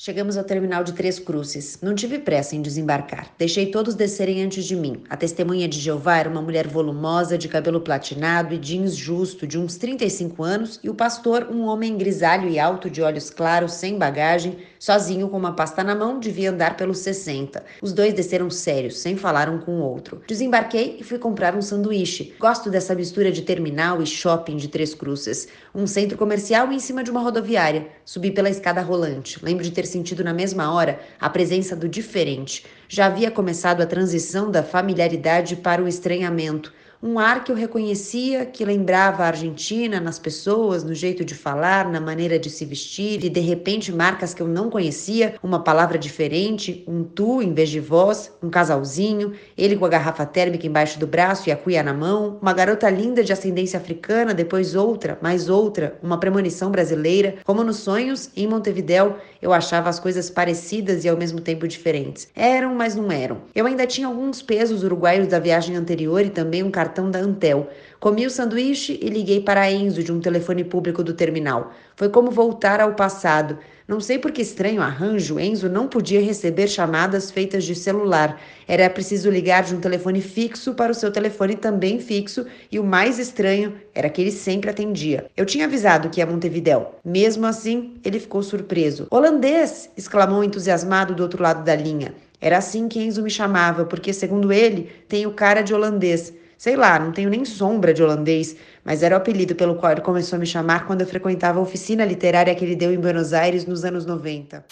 Chegamos 0.03 0.39
ao 0.39 0.45
terminal 0.45 0.83
de 0.83 0.95
Três 0.95 1.19
Cruzes. 1.19 1.79
Não 1.83 1.95
tive 1.95 2.19
pressa 2.19 2.57
em 2.57 2.63
desembarcar. 2.63 3.35
Deixei 3.37 3.67
todos 3.67 3.95
descerem 3.95 4.43
antes 4.43 4.65
de 4.65 4.75
mim. 4.75 5.03
A 5.11 5.15
testemunha 5.15 5.69
de 5.69 5.79
Jeová 5.79 6.17
era 6.17 6.31
uma 6.31 6.41
mulher 6.41 6.67
volumosa, 6.67 7.37
de 7.37 7.49
cabelo 7.49 7.83
platinado 7.83 8.55
e 8.55 8.59
jeans 8.59 8.97
justo, 8.97 9.47
de 9.47 9.59
uns 9.59 9.77
35 9.77 10.43
anos, 10.43 10.81
e 10.83 10.89
o 10.89 10.95
pastor, 10.95 11.49
um 11.51 11.67
homem 11.67 11.99
grisalho 11.99 12.49
e 12.49 12.59
alto, 12.59 12.89
de 12.89 13.03
olhos 13.03 13.29
claros, 13.29 13.75
sem 13.75 13.99
bagagem, 13.99 14.57
sozinho 14.79 15.29
com 15.29 15.37
uma 15.37 15.53
pasta 15.53 15.85
na 15.85 15.95
mão, 15.95 16.19
devia 16.19 16.51
andar 16.51 16.79
pelos 16.79 17.01
60. 17.01 17.63
Os 17.83 17.93
dois 17.93 18.15
desceram 18.15 18.49
sérios, 18.49 18.99
sem 19.01 19.19
falar 19.19 19.51
um 19.51 19.59
com 19.59 19.73
o 19.73 19.83
outro. 19.83 20.23
Desembarquei 20.27 20.97
e 20.99 21.05
fui 21.05 21.19
comprar 21.19 21.55
um 21.55 21.61
sanduíche. 21.61 22.35
Gosto 22.41 22.71
dessa 22.71 22.95
mistura 22.95 23.31
de 23.31 23.43
terminal 23.43 24.01
e 24.01 24.07
shopping 24.07 24.57
de 24.57 24.69
Três 24.69 24.95
Cruzes. 24.95 25.47
Um 25.75 25.87
centro 25.87 26.17
comercial 26.17 26.73
em 26.73 26.79
cima 26.79 27.05
de 27.05 27.11
uma 27.11 27.21
rodoviária. 27.21 27.89
Subi 28.03 28.31
pela 28.31 28.49
escada 28.49 28.81
rolante. 28.81 29.39
Lembro 29.45 29.63
de 29.63 29.71
ter 29.71 29.90
sentido 29.91 30.25
na 30.25 30.33
mesma 30.33 30.73
hora 30.73 31.01
a 31.21 31.29
presença 31.29 31.77
do 31.77 31.89
diferente. 31.89 32.65
Já 32.89 33.07
havia 33.07 33.31
começado 33.31 33.83
a 33.83 33.87
transição 33.87 34.51
da 34.51 34.63
familiaridade 34.63 35.57
para 35.57 35.83
o 35.83 35.89
estranhamento. 35.89 36.73
Um 37.03 37.19
ar 37.19 37.43
que 37.43 37.51
eu 37.51 37.57
reconhecia, 37.57 38.45
que 38.45 38.63
lembrava 38.63 39.23
a 39.23 39.29
Argentina 39.29 39.99
nas 39.99 40.19
pessoas, 40.19 40.85
no 40.85 40.93
jeito 40.93 41.25
de 41.25 41.35
falar, 41.35 41.89
na 41.89 41.99
maneira 41.99 42.39
de 42.39 42.51
se 42.51 42.63
vestir, 42.67 43.25
e 43.25 43.31
de 43.31 43.41
repente 43.41 43.91
marcas 43.91 44.35
que 44.35 44.43
eu 44.43 44.47
não 44.47 44.69
conhecia, 44.69 45.35
uma 45.43 45.61
palavra 45.61 45.97
diferente, 45.97 46.85
um 46.87 47.03
tu 47.03 47.41
em 47.41 47.55
vez 47.55 47.71
de 47.71 47.81
voz, 47.81 48.31
um 48.43 48.51
casalzinho, 48.51 49.33
ele 49.57 49.77
com 49.77 49.87
a 49.87 49.89
garrafa 49.89 50.27
térmica 50.27 50.67
embaixo 50.67 50.99
do 51.01 51.07
braço 51.07 51.49
e 51.49 51.53
a 51.53 51.57
cuia 51.57 51.83
na 51.83 51.95
mão, 51.95 52.37
uma 52.43 52.53
garota 52.53 52.91
linda 52.91 53.25
de 53.25 53.33
ascendência 53.33 53.81
africana, 53.81 54.35
depois 54.35 54.75
outra, 54.75 55.19
mais 55.23 55.49
outra, 55.49 55.99
uma 56.03 56.21
premonição 56.21 56.71
brasileira. 56.71 57.37
Como 57.45 57.65
nos 57.65 57.79
sonhos, 57.79 58.29
em 58.37 58.47
Montevidéu, 58.47 59.17
eu 59.41 59.55
achava 59.55 59.89
as 59.89 59.99
coisas 59.99 60.29
parecidas 60.29 61.07
e 61.07 61.09
ao 61.09 61.17
mesmo 61.17 61.41
tempo 61.41 61.67
diferentes. 61.67 62.29
Eram, 62.37 62.75
mas 62.75 62.95
não 62.95 63.11
eram. 63.11 63.39
Eu 63.55 63.65
ainda 63.65 63.87
tinha 63.87 64.07
alguns 64.07 64.43
pesos 64.43 64.85
uruguaios 64.85 65.29
da 65.29 65.39
viagem 65.39 65.77
anterior 65.77 66.21
e 66.21 66.29
também 66.29 66.63
um 66.63 66.71
cartão 66.71 66.90
da 67.11 67.19
Antel. 67.21 67.69
Comi 68.01 68.27
o 68.27 68.31
sanduíche 68.31 68.99
e 69.01 69.09
liguei 69.09 69.41
para 69.41 69.71
Enzo 69.71 70.03
de 70.03 70.11
um 70.11 70.21
telefone 70.21 70.65
público 70.65 71.05
do 71.05 71.15
terminal. 71.15 71.73
Foi 71.95 72.09
como 72.09 72.31
voltar 72.31 72.81
ao 72.81 72.95
passado. 72.95 73.59
Não 73.87 74.01
sei 74.01 74.19
por 74.19 74.31
que 74.31 74.41
estranho 74.41 74.81
arranjo, 74.81 75.39
Enzo 75.39 75.69
não 75.69 75.89
podia 75.89 76.23
receber 76.23 76.69
chamadas 76.69 77.31
feitas 77.31 77.65
de 77.65 77.75
celular. 77.75 78.41
Era 78.67 78.89
preciso 78.89 79.29
ligar 79.29 79.65
de 79.65 79.75
um 79.75 79.81
telefone 79.81 80.21
fixo 80.21 80.75
para 80.75 80.93
o 80.93 80.95
seu 80.95 81.11
telefone 81.11 81.57
também 81.57 81.99
fixo, 81.99 82.47
e 82.71 82.79
o 82.79 82.85
mais 82.85 83.19
estranho 83.19 83.75
era 83.95 84.09
que 84.09 84.21
ele 84.21 84.31
sempre 84.31 84.71
atendia. 84.71 85.27
Eu 85.37 85.45
tinha 85.45 85.65
avisado 85.65 86.09
que 86.09 86.21
ia 86.21 86.27
Montevidéu. 86.27 86.95
Mesmo 87.05 87.47
assim, 87.47 87.95
ele 88.05 88.21
ficou 88.21 88.43
surpreso. 88.43 89.07
Holandês! 89.11 89.91
exclamou 89.97 90.45
entusiasmado 90.45 91.15
do 91.15 91.23
outro 91.23 91.43
lado 91.43 91.65
da 91.65 91.75
linha. 91.75 92.15
Era 92.41 92.59
assim 92.59 92.89
que 92.89 92.99
Enzo 92.99 93.23
me 93.23 93.31
chamava, 93.31 93.85
porque, 93.85 94.13
segundo 94.13 94.53
ele, 94.53 94.89
tenho 95.09 95.31
cara 95.33 95.61
de 95.61 95.75
holandês. 95.75 96.33
Sei 96.61 96.77
lá, 96.77 96.99
não 96.99 97.11
tenho 97.11 97.31
nem 97.31 97.43
sombra 97.43 97.95
de 97.95 98.03
holandês, 98.03 98.55
mas 98.85 99.03
era 99.03 99.15
o 99.15 99.17
apelido 99.17 99.55
pelo 99.55 99.77
qual 99.77 99.93
ele 99.93 100.03
começou 100.03 100.37
a 100.37 100.39
me 100.39 100.45
chamar 100.45 100.87
quando 100.87 101.01
eu 101.01 101.07
frequentava 101.07 101.59
a 101.59 101.63
oficina 101.63 102.05
literária 102.05 102.55
que 102.55 102.63
ele 102.63 102.77
deu 102.77 102.93
em 102.93 103.01
Buenos 103.01 103.33
Aires 103.33 103.65
nos 103.65 103.83
anos 103.83 104.05
90. 104.05 104.67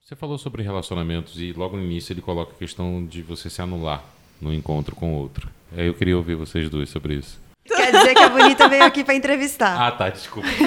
Você 0.00 0.16
falou 0.16 0.38
sobre 0.38 0.62
relacionamentos 0.62 1.38
e 1.38 1.52
logo 1.52 1.76
no 1.76 1.82
início 1.82 2.14
ele 2.14 2.22
coloca 2.22 2.52
a 2.52 2.58
questão 2.58 3.04
de 3.04 3.20
você 3.20 3.50
se 3.50 3.60
anular 3.60 4.02
no 4.40 4.54
encontro 4.54 4.96
com 4.96 5.12
outro. 5.12 5.50
Eu 5.76 5.92
queria 5.92 6.16
ouvir 6.16 6.34
vocês 6.34 6.70
dois 6.70 6.88
sobre 6.88 7.16
isso. 7.16 7.38
Quer 7.64 7.92
dizer 7.92 8.14
que 8.14 8.22
a 8.22 8.28
bonita 8.28 8.68
veio 8.68 8.84
aqui 8.84 9.04
para 9.04 9.14
entrevistar. 9.14 9.80
Ah, 9.80 9.92
tá, 9.92 10.08
desculpa. 10.08 10.48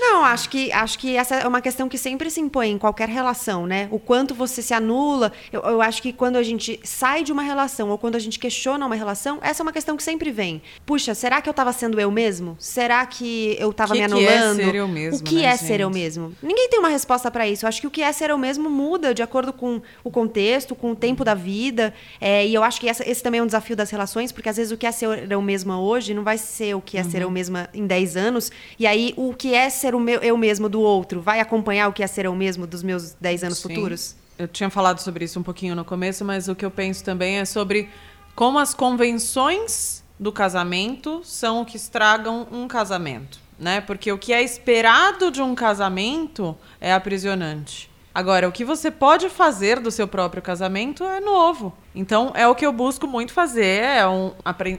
Não, 0.00 0.24
acho 0.24 0.48
que, 0.48 0.72
acho 0.72 0.98
que 0.98 1.14
essa 1.16 1.36
é 1.36 1.46
uma 1.46 1.60
questão 1.60 1.88
que 1.88 1.98
sempre 1.98 2.30
se 2.30 2.40
impõe 2.40 2.70
em 2.70 2.78
qualquer 2.78 3.08
relação, 3.08 3.66
né? 3.66 3.86
O 3.90 3.98
quanto 3.98 4.34
você 4.34 4.62
se 4.62 4.72
anula. 4.72 5.30
Eu, 5.52 5.60
eu 5.60 5.82
acho 5.82 6.00
que 6.02 6.12
quando 6.12 6.36
a 6.36 6.42
gente 6.42 6.80
sai 6.82 7.22
de 7.22 7.30
uma 7.30 7.42
relação 7.42 7.90
ou 7.90 7.98
quando 7.98 8.16
a 8.16 8.18
gente 8.18 8.38
questiona 8.38 8.84
uma 8.86 8.94
relação, 8.94 9.38
essa 9.42 9.62
é 9.62 9.64
uma 9.64 9.72
questão 9.72 9.96
que 9.96 10.02
sempre 10.02 10.30
vem. 10.30 10.62
Puxa, 10.86 11.14
será 11.14 11.40
que 11.40 11.48
eu 11.48 11.52
estava 11.52 11.72
sendo 11.72 12.00
eu 12.00 12.10
mesmo? 12.10 12.56
Será 12.58 13.04
que 13.04 13.56
eu 13.58 13.70
estava 13.70 13.94
me 13.94 14.02
anulando? 14.02 14.56
Que 14.56 14.62
é 14.62 14.64
ser 14.64 14.74
eu 14.74 14.88
mesmo, 14.88 15.18
o 15.18 15.22
que 15.22 15.34
né, 15.36 15.44
é 15.44 15.50
gente? 15.50 15.64
ser 15.66 15.80
eu 15.80 15.90
mesmo? 15.90 16.34
Ninguém 16.42 16.68
tem 16.68 16.80
uma 16.80 16.88
resposta 16.88 17.30
para 17.30 17.46
isso. 17.46 17.66
Eu 17.66 17.68
acho 17.68 17.80
que 17.80 17.86
o 17.86 17.90
que 17.90 18.02
é 18.02 18.10
ser 18.10 18.30
eu 18.30 18.38
mesmo 18.38 18.70
muda 18.70 19.14
de 19.14 19.22
acordo 19.22 19.52
com 19.52 19.82
o 20.02 20.10
contexto, 20.10 20.74
com 20.74 20.92
o 20.92 20.96
tempo 20.96 21.24
da 21.24 21.34
vida. 21.34 21.92
É, 22.20 22.46
e 22.46 22.54
eu 22.54 22.64
acho 22.64 22.80
que 22.80 22.88
essa, 22.88 23.08
esse 23.08 23.22
também 23.22 23.40
é 23.40 23.42
um 23.42 23.46
desafio 23.46 23.76
das 23.76 23.90
relações, 23.90 24.32
porque 24.32 24.48
às 24.48 24.56
vezes 24.56 24.72
o 24.72 24.78
que 24.78 24.86
é 24.86 24.92
ser 24.92 25.19
eu 25.28 25.42
mesma 25.42 25.80
hoje 25.80 26.14
não 26.14 26.22
vai 26.22 26.38
ser 26.38 26.74
o 26.74 26.80
que 26.80 26.96
é 26.96 27.02
Uhum. 27.02 27.10
ser 27.10 27.22
eu 27.22 27.30
mesma 27.30 27.68
em 27.74 27.86
10 27.86 28.16
anos. 28.16 28.50
E 28.78 28.86
aí 28.86 29.12
o 29.16 29.34
que 29.34 29.54
é 29.54 29.68
ser 29.68 29.94
o 29.94 30.00
meu, 30.00 30.20
eu 30.20 30.36
mesmo 30.36 30.68
do 30.68 30.80
outro 30.80 31.20
vai 31.20 31.40
acompanhar 31.40 31.88
o 31.88 31.92
que 31.92 32.02
é 32.02 32.06
ser 32.06 32.24
eu 32.26 32.34
mesmo 32.34 32.66
dos 32.66 32.82
meus 32.82 33.12
10 33.20 33.44
anos 33.44 33.58
Sim. 33.58 33.68
futuros? 33.68 34.16
Eu 34.38 34.48
tinha 34.48 34.70
falado 34.70 35.00
sobre 35.00 35.24
isso 35.24 35.38
um 35.38 35.42
pouquinho 35.42 35.74
no 35.76 35.84
começo, 35.84 36.24
mas 36.24 36.48
o 36.48 36.54
que 36.54 36.64
eu 36.64 36.70
penso 36.70 37.04
também 37.04 37.38
é 37.38 37.44
sobre 37.44 37.90
como 38.34 38.58
as 38.58 38.72
convenções 38.74 40.02
do 40.18 40.32
casamento 40.32 41.20
são 41.24 41.62
o 41.62 41.64
que 41.66 41.76
estragam 41.76 42.46
um 42.50 42.66
casamento, 42.66 43.38
né? 43.58 43.80
Porque 43.82 44.10
o 44.10 44.16
que 44.16 44.32
é 44.32 44.42
esperado 44.42 45.30
de 45.30 45.42
um 45.42 45.54
casamento 45.54 46.56
é 46.80 46.92
aprisionante. 46.92 47.89
Agora, 48.12 48.48
o 48.48 48.52
que 48.52 48.64
você 48.64 48.90
pode 48.90 49.28
fazer 49.28 49.78
do 49.78 49.90
seu 49.90 50.08
próprio 50.08 50.42
casamento 50.42 51.04
é 51.04 51.20
novo. 51.20 51.72
Então, 51.94 52.32
é 52.34 52.46
o 52.46 52.56
que 52.56 52.66
eu 52.66 52.72
busco 52.72 53.06
muito 53.06 53.32
fazer, 53.32 53.84
é 53.84 54.06
um 54.06 54.32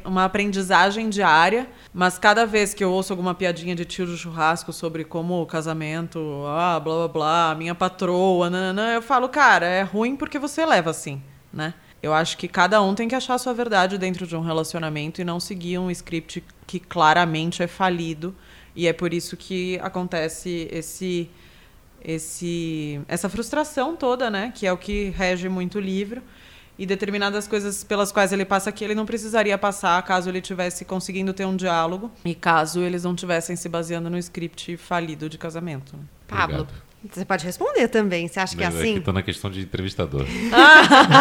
uma 0.04 0.26
aprendizagem 0.26 1.10
diária. 1.10 1.68
Mas 1.94 2.18
cada 2.18 2.46
vez 2.46 2.74
que 2.74 2.84
eu 2.84 2.92
ouço 2.92 3.14
alguma 3.14 3.34
piadinha 3.34 3.74
de 3.74 3.86
tio 3.86 4.06
do 4.06 4.18
churrasco 4.18 4.74
sobre 4.74 5.06
como 5.06 5.42
o 5.42 5.46
casamento, 5.46 6.20
ah, 6.48 6.80
blá 6.80 6.96
blá 6.96 7.08
blá, 7.08 7.56
minha 7.56 7.74
patroa, 7.74 8.50
nananã, 8.50 8.94
eu 8.94 9.02
falo, 9.02 9.30
cara, 9.30 9.66
é 9.66 9.82
ruim 9.82 10.16
porque 10.18 10.38
você 10.38 10.66
leva 10.66 10.90
assim, 10.90 11.22
né? 11.54 11.74
Eu 12.04 12.14
acho 12.14 12.38
que 12.38 12.48
cada 12.48 12.82
um 12.82 12.96
tem 12.96 13.08
que 13.08 13.16
achar 13.16 13.36
a 13.36 13.38
sua 13.38 13.54
verdade 13.54 13.98
dentro 13.98 14.26
de 14.26 14.36
um 14.36 14.42
relacionamento 14.42 15.22
e 15.22 15.24
não 15.24 15.40
seguir 15.40 15.78
um 15.78 15.92
script 15.92 16.44
que 16.66 16.80
claramente 16.80 17.62
é 17.62 17.68
falido. 17.68 18.36
E 18.76 18.88
é 18.88 18.94
por 18.94 19.14
isso 19.14 19.38
que 19.38 19.80
acontece 19.80 20.68
esse 20.72 21.30
esse 22.04 23.02
essa 23.08 23.30
frustração 23.30 23.96
toda, 23.96 24.30
né, 24.30 24.52
que 24.54 24.66
é 24.66 24.74
o 24.74 24.78
que 24.78 25.10
rege 25.10 25.50
muito 25.50 25.78
o 25.78 25.82
livro. 25.82 26.22
E 26.80 26.86
determinadas 26.86 27.48
coisas 27.48 27.84
pelas 27.84 28.12
quais 28.12 28.34
ele 28.34 28.44
passa 28.44 28.70
aqui, 28.70 28.84
ele 28.84 28.96
não 28.96 29.06
precisaria 29.06 29.56
passar 29.56 30.02
caso 30.02 30.30
ele 30.30 30.42
tivesse 30.42 30.84
conseguindo 30.84 31.32
ter 31.32 31.46
um 31.46 31.56
diálogo 31.56 32.10
e 32.26 32.34
caso 32.34 32.80
eles 32.82 33.04
não 33.04 33.14
tivessem 33.14 33.56
se 33.56 33.70
baseando 33.70 34.10
no 34.10 34.18
script 34.18 34.78
falido 34.78 35.30
de 35.30 35.38
casamento. 35.38 35.94
Pablo, 36.28 36.62
Obrigado. 36.62 36.84
você 37.12 37.26
pode 37.26 37.46
responder 37.46 37.88
também. 37.88 38.28
Você 38.28 38.40
acha 38.40 38.56
que 38.56 38.64
é 38.64 38.68
Mas 38.68 38.78
assim? 38.78 38.96
Aqui 38.96 39.02
tô 39.02 39.14
na 39.14 39.22
questão 39.22 39.52
de 39.52 39.62
entrevistador. 39.62 40.26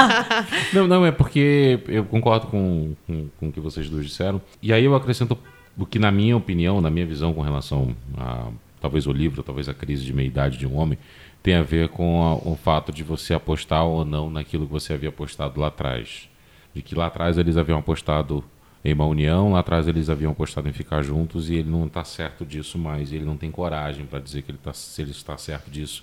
não, 0.73 0.87
não, 0.87 1.05
é 1.05 1.13
porque 1.13 1.81
eu 1.89 2.05
concordo 2.07 2.47
com, 2.47 2.95
com, 3.07 3.29
com 3.39 3.49
o 3.49 3.53
que 3.53 3.61
vocês 3.61 3.91
dois 3.91 4.07
disseram. 4.07 4.41
E 4.63 4.73
aí 4.73 4.85
eu 4.85 4.95
acrescento 4.95 5.37
o 5.77 5.85
que, 5.85 5.99
na 5.99 6.11
minha 6.11 6.37
opinião, 6.37 6.81
na 6.81 6.91
minha 6.91 7.07
visão 7.07 7.35
com 7.35 7.43
relação 7.43 7.95
a 8.17 8.49
talvez 8.81 9.07
o 9.07 9.13
livro, 9.13 9.43
talvez 9.43 9.69
a 9.69 9.75
crise 9.75 10.05
de 10.05 10.13
meia-idade 10.13 10.57
de 10.57 10.67
um 10.67 10.77
homem, 10.77 10.99
tem 11.43 11.55
a 11.55 11.63
ver 11.63 11.89
com 11.89 12.23
a- 12.23 12.35
o 12.37 12.57
fato 12.57 12.93
de 12.93 13.03
você 13.03 13.33
apostar 13.35 13.85
ou 13.85 14.05
não 14.05 14.29
naquilo 14.31 14.67
que 14.67 14.73
você 14.73 14.93
havia 14.93 15.09
apostado 15.09 15.61
lá 15.61 15.69
atrás. 15.69 16.29
De 16.75 16.83
que 16.83 16.95
lá 16.95 17.07
atrás 17.07 17.39
eles 17.39 17.57
haviam 17.57 17.79
apostado 17.79 18.45
em 18.85 18.93
uma 18.93 19.05
união, 19.07 19.53
lá 19.53 19.61
atrás 19.61 19.87
eles 19.89 20.09
haviam 20.09 20.33
apostado 20.33 20.69
em 20.69 20.73
ficar 20.73 21.03
juntos 21.03 21.51
e 21.51 21.55
ele 21.57 21.71
não 21.71 21.87
está 21.87 22.05
certo 22.05 22.45
disso 22.47 22.79
mais. 22.79 23.13
Ele 23.13 23.25
não 23.25 23.37
tem 23.37 23.51
coragem 23.51 24.07
para 24.07 24.21
dizer 24.21 24.43
que 24.43 24.51
ele 24.51 24.59
tá, 24.63 24.73
se 24.73 25.03
ele 25.03 25.11
está 25.11 25.37
certo 25.37 25.71
disso 25.71 26.03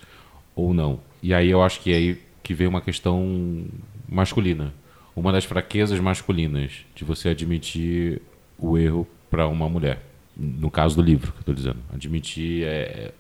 ou 0.56 0.74
não. 0.74 1.00
E 1.24 1.34
aí 1.34 1.50
eu 1.50 1.64
acho 1.64 1.80
que 1.82 1.92
é 1.92 1.96
aí 1.96 2.22
que 2.44 2.54
vem 2.54 2.68
uma 2.68 2.82
questão 2.82 3.66
masculina. 4.08 4.74
Uma 5.16 5.32
das 5.32 5.46
fraquezas 5.46 6.00
masculinas 6.00 6.86
de 6.96 7.04
você 7.04 7.30
admitir 7.30 8.22
o 8.58 8.78
erro 8.78 9.08
para 9.30 9.48
uma 9.48 9.68
mulher. 9.68 10.04
No 10.40 10.70
caso 10.70 10.96
do 10.96 11.02
livro 11.02 11.32
que 11.32 11.38
eu 11.38 11.42
estou 11.42 11.56
dizendo. 11.56 11.78
Admitir 11.94 12.64
é, 12.66 13.12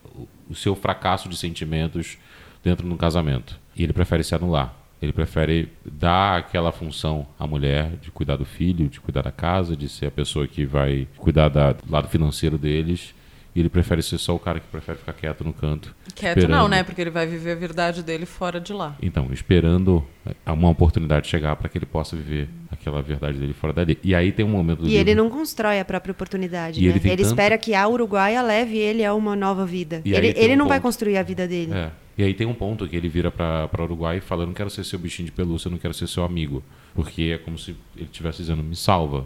o- 0.49 0.53
seu 0.55 0.75
fracasso 0.75 1.27
de 1.27 1.35
sentimentos 1.35 2.17
dentro 2.63 2.87
de 2.87 2.93
um 2.93 2.97
casamento. 2.97 3.59
E 3.75 3.83
ele 3.83 3.93
prefere 3.93 4.23
se 4.23 4.35
anular. 4.35 4.73
Ele 5.01 5.11
prefere 5.13 5.69
dar 5.85 6.39
aquela 6.39 6.71
função 6.71 7.27
à 7.39 7.45
mulher 7.45 7.91
de 8.01 8.09
cuidar 8.11 8.35
do 8.35 8.45
filho, 8.45 8.87
de 8.89 8.99
cuidar 8.99 9.21
da 9.23 9.31
casa, 9.31 9.75
de 9.75 9.87
ser 9.89 10.07
a 10.07 10.11
pessoa 10.11 10.47
que 10.47 10.65
vai 10.65 11.07
cuidar 11.17 11.49
da- 11.49 11.73
do 11.73 11.91
lado 11.91 12.07
financeiro 12.07 12.57
deles. 12.57 13.13
E 13.57 13.59
ele 13.59 13.69
prefere 13.69 14.03
ser 14.03 14.19
só 14.19 14.35
o 14.35 14.39
cara 14.39 14.59
que 14.59 14.67
prefere 14.67 14.99
ficar 14.99 15.13
quieto 15.13 15.43
no 15.43 15.51
canto. 15.51 15.95
Quieto 16.13 16.35
não, 16.41 16.43
esperando. 16.43 16.69
né? 16.69 16.83
Porque 16.83 17.01
ele 17.01 17.09
vai 17.09 17.25
viver 17.25 17.53
a 17.53 17.55
verdade 17.55 18.03
dele 18.03 18.27
fora 18.27 18.59
de 18.61 18.71
lá. 18.71 18.95
Então, 19.01 19.27
esperando 19.33 20.05
uma 20.45 20.69
oportunidade 20.69 21.27
chegar 21.27 21.55
para 21.55 21.67
que 21.67 21.75
ele 21.75 21.87
possa 21.87 22.15
viver 22.15 22.47
aquela 22.69 23.01
verdade 23.01 23.39
dele 23.39 23.53
fora 23.53 23.73
dali. 23.73 23.97
E 24.03 24.13
aí 24.13 24.31
tem 24.31 24.45
um 24.45 24.49
momento 24.49 24.81
do 24.83 24.85
E 24.85 24.89
livro- 24.91 25.01
ele 25.01 25.15
não 25.15 25.27
constrói 25.27 25.79
a 25.79 25.85
própria 25.85 26.11
oportunidade, 26.11 26.79
E 26.79 26.83
né? 26.83 26.89
ele 26.89 26.99
Ele, 26.99 27.17
tanto- 27.23 27.27
espera 27.29 27.57
que 27.57 27.73
a 27.73 27.87
Uruguaia 27.87 28.43
leve 28.43 28.77
ele 28.77 29.03
a 29.03 29.15
uma 29.15 29.35
nova 29.35 29.65
vida. 29.65 30.03
E 30.05 30.13
Ele, 30.13 30.35
ele 30.37 30.53
um 30.53 30.57
não 30.57 30.67
vai 30.67 30.77
ponto. 30.77 30.83
construir 30.89 31.17
a 31.17 31.23
vida 31.23 31.47
dele. 31.47 31.73
É. 31.73 31.89
E 32.15 32.23
aí 32.23 32.35
tem 32.35 32.45
um 32.45 32.53
ponto 32.53 32.87
que 32.87 32.95
ele 32.95 33.09
vira 33.09 33.31
para 33.31 33.67
o 33.79 33.81
Uruguai 33.83 34.17
e 34.17 34.21
fala: 34.21 34.43
Eu 34.43 34.47
não 34.47 34.53
quero 34.53 34.69
ser 34.69 34.83
seu 34.83 34.99
bichinho 34.99 35.25
de 35.25 35.31
pelúcia, 35.31 35.67
eu 35.67 35.71
não 35.71 35.79
quero 35.79 35.95
ser 35.95 36.07
seu 36.07 36.23
amigo. 36.23 36.63
Porque 36.93 37.31
é 37.33 37.37
como 37.39 37.57
se 37.57 37.71
ele 37.95 38.05
estivesse 38.05 38.37
dizendo: 38.37 38.61
Me 38.63 38.75
salva. 38.75 39.25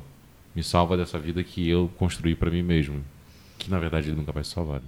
Me 0.55 0.63
salva 0.63 0.95
dessa 0.95 1.19
vida 1.19 1.43
que 1.43 1.67
eu 1.69 1.89
construí 1.97 2.34
para 2.34 2.49
mim 2.49 2.61
mesmo. 2.63 3.01
Que 3.62 3.70
na 3.70 3.78
verdade 3.78 4.09
ele 4.09 4.18
nunca 4.18 4.32
vai 4.32 4.43
salvar. 4.43 4.82
né? 4.82 4.88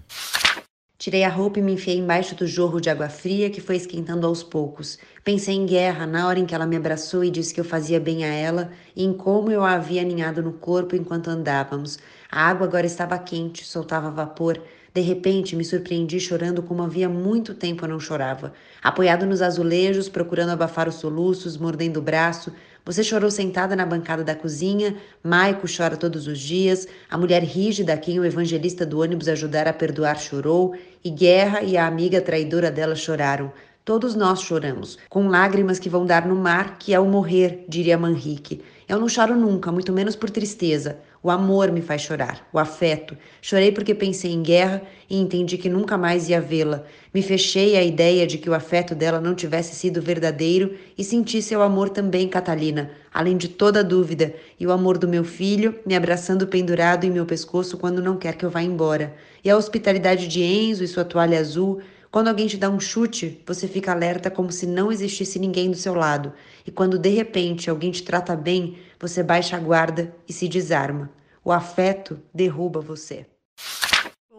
Tirei 0.97 1.23
a 1.23 1.29
roupa 1.29 1.59
e 1.59 1.61
me 1.61 1.73
enfiei 1.73 1.97
embaixo 1.97 2.33
do 2.33 2.47
jorro 2.47 2.79
de 2.79 2.89
água 2.89 3.07
fria 3.07 3.49
que 3.49 3.61
foi 3.61 3.75
esquentando 3.75 4.25
aos 4.25 4.41
poucos. 4.41 4.97
Pensei 5.23 5.53
em 5.53 5.65
guerra 5.65 6.07
na 6.07 6.27
hora 6.27 6.39
em 6.39 6.45
que 6.45 6.55
ela 6.55 6.65
me 6.65 6.75
abraçou 6.75 7.23
e 7.23 7.29
disse 7.29 7.53
que 7.53 7.59
eu 7.59 7.65
fazia 7.65 7.99
bem 7.99 8.23
a 8.23 8.33
ela 8.33 8.71
e 8.95 9.03
em 9.03 9.13
como 9.13 9.51
eu 9.51 9.63
a 9.63 9.73
havia 9.73 10.01
aninhado 10.01 10.41
no 10.41 10.53
corpo 10.53 10.95
enquanto 10.95 11.27
andávamos. 11.27 11.99
A 12.31 12.47
água 12.49 12.65
agora 12.65 12.87
estava 12.87 13.17
quente, 13.19 13.63
soltava 13.63 14.09
vapor. 14.09 14.59
De 14.91 15.01
repente, 15.01 15.55
me 15.55 15.65
surpreendi 15.65 16.19
chorando 16.19 16.63
como 16.63 16.81
havia 16.81 17.09
muito 17.09 17.53
tempo 17.53 17.85
eu 17.85 17.89
não 17.89 17.99
chorava. 17.99 18.53
Apoiado 18.81 19.25
nos 19.25 19.41
azulejos, 19.41 20.09
procurando 20.09 20.51
abafar 20.51 20.87
os 20.87 20.95
soluços, 20.95 21.57
mordendo 21.57 21.97
o 21.97 22.01
braço, 22.01 22.51
você 22.85 23.03
chorou 23.03 23.31
sentada 23.31 23.75
na 23.75 23.85
bancada 23.85 24.23
da 24.23 24.35
cozinha, 24.35 24.95
Maico 25.23 25.67
chora 25.67 25.95
todos 25.95 26.27
os 26.27 26.37
dias, 26.37 26.87
a 27.09 27.17
mulher 27.17 27.41
rígida 27.41 27.93
a 27.93 27.97
quem 27.97 28.19
o 28.19 28.25
evangelista 28.25 28.85
do 28.85 28.99
ônibus 29.01 29.29
ajudara 29.29 29.69
a 29.69 29.73
perdoar 29.73 30.19
chorou, 30.19 30.75
e 31.03 31.09
Guerra 31.09 31.61
e 31.61 31.77
a 31.77 31.87
amiga 31.87 32.21
traidora 32.21 32.69
dela 32.69 32.95
choraram. 32.95 33.51
Todos 33.85 34.15
nós 34.15 34.41
choramos, 34.41 34.97
com 35.09 35.27
lágrimas 35.27 35.79
que 35.79 35.89
vão 35.89 36.05
dar 36.05 36.25
no 36.25 36.35
mar, 36.35 36.77
que 36.77 36.93
é 36.93 36.99
o 36.99 37.05
morrer, 37.05 37.65
diria 37.67 37.97
Manrique. 37.97 38.61
Eu 38.87 38.99
não 38.99 39.07
choro 39.07 39.35
nunca, 39.35 39.71
muito 39.71 39.91
menos 39.93 40.15
por 40.15 40.29
tristeza. 40.29 40.99
O 41.25 41.31
amor 41.31 41.71
me 41.71 41.81
faz 41.81 42.01
chorar, 42.01 42.45
o 42.51 42.59
afeto. 42.59 43.17
Chorei 43.41 43.71
porque 43.71 43.95
pensei 43.95 44.33
em 44.33 44.43
guerra 44.43 44.81
e 45.09 45.17
entendi 45.17 45.57
que 45.57 45.69
nunca 45.69 45.97
mais 45.97 46.27
ia 46.27 46.41
vê-la. 46.41 46.83
Me 47.13 47.21
fechei 47.21 47.77
à 47.77 47.81
ideia 47.81 48.27
de 48.27 48.37
que 48.37 48.49
o 48.49 48.53
afeto 48.53 48.93
dela 48.93 49.21
não 49.21 49.33
tivesse 49.33 49.73
sido 49.73 50.01
verdadeiro 50.01 50.73
e 50.97 51.03
senti 51.03 51.41
seu 51.41 51.61
amor 51.61 51.87
também, 51.87 52.27
Catalina, 52.27 52.91
além 53.13 53.37
de 53.37 53.47
toda 53.47 53.81
dúvida, 53.81 54.35
e 54.59 54.67
o 54.67 54.71
amor 54.71 54.97
do 54.97 55.07
meu 55.07 55.23
filho 55.23 55.79
me 55.85 55.95
abraçando 55.95 56.45
pendurado 56.45 57.05
em 57.05 57.09
meu 57.09 57.25
pescoço 57.25 57.77
quando 57.77 58.03
não 58.03 58.17
quer 58.17 58.35
que 58.35 58.43
eu 58.43 58.49
vá 58.49 58.61
embora. 58.61 59.15
E 59.41 59.49
a 59.49 59.55
hospitalidade 59.55 60.27
de 60.27 60.43
Enzo 60.43 60.83
e 60.83 60.87
sua 60.89 61.05
toalha 61.05 61.39
azul. 61.39 61.79
Quando 62.13 62.27
alguém 62.27 62.45
te 62.45 62.57
dá 62.57 62.69
um 62.69 62.79
chute, 62.79 63.41
você 63.43 63.67
fica 63.67 63.91
alerta 63.91 64.29
como 64.29 64.51
se 64.51 64.67
não 64.67 64.91
existisse 64.91 65.39
ninguém 65.39 65.71
do 65.71 65.75
seu 65.75 65.95
lado. 65.95 66.31
E 66.63 66.69
quando 66.69 66.99
de 66.99 67.09
repente 67.09 67.71
alguém 67.71 67.89
te 67.89 68.03
trata 68.03 68.35
bem, 68.35 68.77
você 68.99 69.23
baixa 69.23 69.57
a 69.57 69.59
guarda 69.59 70.13
e 70.29 70.31
se 70.31 70.47
desarma. 70.47 71.09
O 71.43 71.51
afeto 71.51 72.19
derruba 72.31 72.79
você. 72.79 73.25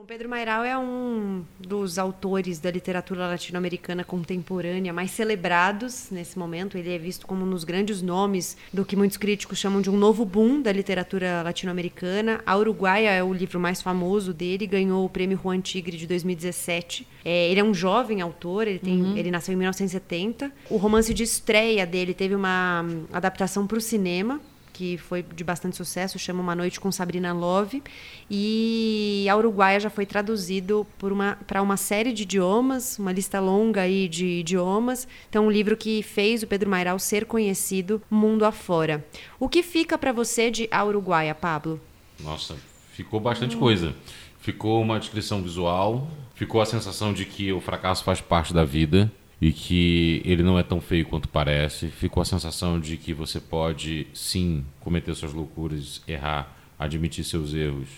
Bom, 0.05 0.09
Pedro 0.09 0.29
Mairal 0.29 0.63
é 0.65 0.77
um 0.77 1.43
dos 1.59 1.99
autores 1.99 2.59
da 2.59 2.71
literatura 2.71 3.27
latino-americana 3.27 4.05
contemporânea 4.05 4.93
mais 4.93 5.11
celebrados 5.11 6.09
nesse 6.11 6.39
momento. 6.39 6.77
Ele 6.77 6.95
é 6.95 6.99
visto 6.99 7.27
como 7.27 7.43
um 7.43 7.49
dos 7.49 7.65
grandes 7.65 8.03
nomes 8.03 8.55
do 8.71 8.85
que 8.85 8.97
muitos 8.97 9.17
críticos 9.17 9.59
chamam 9.59 9.81
de 9.81 9.89
um 9.89 9.97
novo 9.97 10.27
boom 10.27 10.61
da 10.61 10.71
literatura 10.71 11.41
latino-americana. 11.43 12.43
A 12.45 12.55
Uruguaia 12.55 13.13
é 13.13 13.25
o 13.25 13.33
livro 13.33 13.59
mais 13.59 13.81
famoso 13.81 14.35
dele, 14.35 14.67
ganhou 14.67 15.07
o 15.07 15.09
prêmio 15.09 15.41
Juan 15.43 15.63
Tigre 15.63 15.97
de 15.97 16.07
2017. 16.07 17.09
É, 17.25 17.51
ele 17.51 17.61
é 17.61 17.65
um 17.65 17.73
jovem 17.73 18.21
autor, 18.21 18.69
ele, 18.69 18.81
tem, 18.81 19.19
ele 19.19 19.31
nasceu 19.31 19.55
em 19.55 19.57
1970. 19.57 20.53
O 20.69 20.77
romance 20.77 21.15
de 21.15 21.23
estreia 21.23 21.87
dele 21.87 22.13
teve 22.13 22.35
uma 22.35 22.85
adaptação 23.11 23.67
para 23.67 23.79
o 23.79 23.81
cinema 23.81 24.39
que 24.75 24.99
foi 24.99 25.23
de 25.23 25.45
bastante 25.45 25.77
sucesso, 25.77 26.19
chama 26.19 26.43
Uma 26.43 26.55
Noite 26.55 26.81
com 26.81 26.91
Sabrina 26.91 27.33
Love. 27.33 27.83
E 28.29 29.25
a 29.31 29.37
Uruguaia 29.37 29.79
já 29.79 29.89
foi 29.89 30.05
traduzido 30.05 30.85
para 30.99 31.13
uma, 31.13 31.39
uma 31.63 31.77
série 31.77 32.13
de 32.13 32.25
idiomas, 32.25 32.99
uma 32.99 33.13
lista 33.13 33.41
longa 33.41 33.83
aí 33.83 34.09
de 34.09 34.41
idiomas. 34.41 35.07
Então, 35.31 35.47
um 35.47 35.51
livro 35.51 35.77
que 35.77 36.03
fez 36.03 36.43
o 36.43 36.47
Pedro 36.47 36.69
Mairal 36.69 36.99
ser 36.99 37.25
conhecido 37.25 38.03
mundo 38.11 38.45
afora. 38.45 39.07
O 39.39 39.49
que 39.49 39.63
fica 39.63 39.97
para 39.97 40.13
você 40.13 40.51
de 40.51 40.69
A 40.71 40.85
Uruguaia, 40.85 41.35
Pablo? 41.35 41.81
Nossa, 42.19 42.57
ficou 42.93 43.21
bastante 43.21 43.57
hum. 43.57 43.61
coisa. 43.61 43.95
Ficou 44.41 44.83
uma 44.83 44.99
descrição 44.99 45.41
visual, 45.41 46.07
ficou 46.35 46.61
a 46.61 46.67
sensação 46.67 47.15
de 47.15 47.25
que 47.25 47.53
o 47.53 47.61
fracasso 47.61 48.03
faz 48.03 48.21
parte 48.21 48.53
da 48.53 48.65
vida 48.65 49.11
e 49.45 49.53
que 49.53 50.23
ele 50.25 50.43
não 50.43 50.59
é 50.59 50.63
tão 50.63 50.81
feio 50.81 51.05
quanto 51.05 51.29
parece. 51.29 51.89
Ficou 51.89 52.23
a 52.23 52.25
sensação 52.25 52.81
de 52.81 52.97
que 52.97 53.13
você 53.13 53.39
pode 53.39 54.07
sim 54.15 54.65
cometer 54.81 55.15
suas 55.15 55.35
loucuras, 55.35 56.01
errar, 56.09 56.57
admitir 56.79 57.25
seus 57.25 57.53
erros 57.53 57.91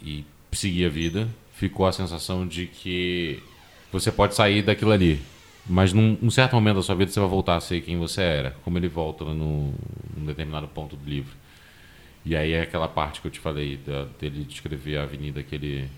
e 0.00 0.24
seguir 0.52 0.86
a 0.86 0.88
vida. 0.88 1.28
Ficou 1.52 1.84
a 1.84 1.90
sensação 1.90 2.46
de 2.46 2.68
que 2.68 3.42
você 3.90 4.12
pode 4.12 4.36
sair 4.36 4.62
daquilo 4.62 4.92
ali, 4.92 5.20
mas 5.66 5.92
num, 5.92 6.30
certo 6.30 6.54
momento 6.54 6.76
da 6.76 6.82
sua 6.84 6.94
vida 6.94 7.10
você 7.10 7.18
vai 7.18 7.28
voltar 7.28 7.56
a 7.56 7.60
ser 7.60 7.80
quem 7.80 7.98
você 7.98 8.22
era, 8.22 8.50
como 8.62 8.78
ele 8.78 8.86
volta 8.86 9.24
no, 9.24 9.74
num 10.16 10.24
determinado 10.24 10.68
ponto 10.68 10.94
do 10.94 11.10
livro. 11.10 11.34
E 12.24 12.36
aí 12.36 12.52
é 12.52 12.62
aquela 12.62 12.86
parte 12.86 13.20
que 13.20 13.26
eu 13.26 13.32
te 13.32 13.40
falei 13.40 13.78
da, 13.78 14.04
dele 14.20 14.44
descrever 14.44 14.98
a 14.98 15.02
avenida 15.02 15.42
que 15.42 15.56
ele 15.56 15.90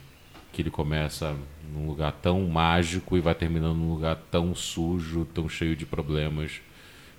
que 0.56 0.62
ele 0.62 0.70
começa 0.70 1.36
num 1.70 1.86
lugar 1.86 2.12
tão 2.12 2.40
mágico 2.48 3.14
e 3.14 3.20
vai 3.20 3.34
terminando 3.34 3.76
num 3.76 3.92
lugar 3.92 4.16
tão 4.30 4.54
sujo, 4.54 5.26
tão 5.26 5.50
cheio 5.50 5.76
de 5.76 5.84
problemas 5.84 6.62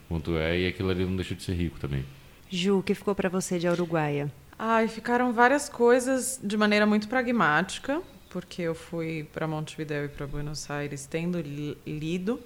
quanto 0.09 0.35
é, 0.37 0.61
e 0.61 0.67
aquilo 0.67 0.89
ali 0.89 1.05
não 1.05 1.15
deixa 1.15 1.35
de 1.35 1.43
ser 1.43 1.53
rico 1.53 1.79
também. 1.79 2.03
Ju, 2.49 2.79
o 2.79 2.83
que 2.83 2.95
ficou 2.95 3.13
para 3.13 3.29
você 3.29 3.59
de 3.59 3.67
Uruguaia? 3.67 4.31
Ai, 4.57 4.87
ficaram 4.87 5.31
várias 5.33 5.69
coisas 5.69 6.39
de 6.43 6.57
maneira 6.57 6.87
muito 6.87 7.07
pragmática, 7.07 8.01
porque 8.31 8.63
eu 8.63 8.73
fui 8.73 9.27
para 9.31 9.47
Montevideo 9.47 10.05
e 10.05 10.09
para 10.09 10.25
Buenos 10.25 10.71
Aires 10.71 11.05
tendo 11.05 11.39
lido. 11.85 12.39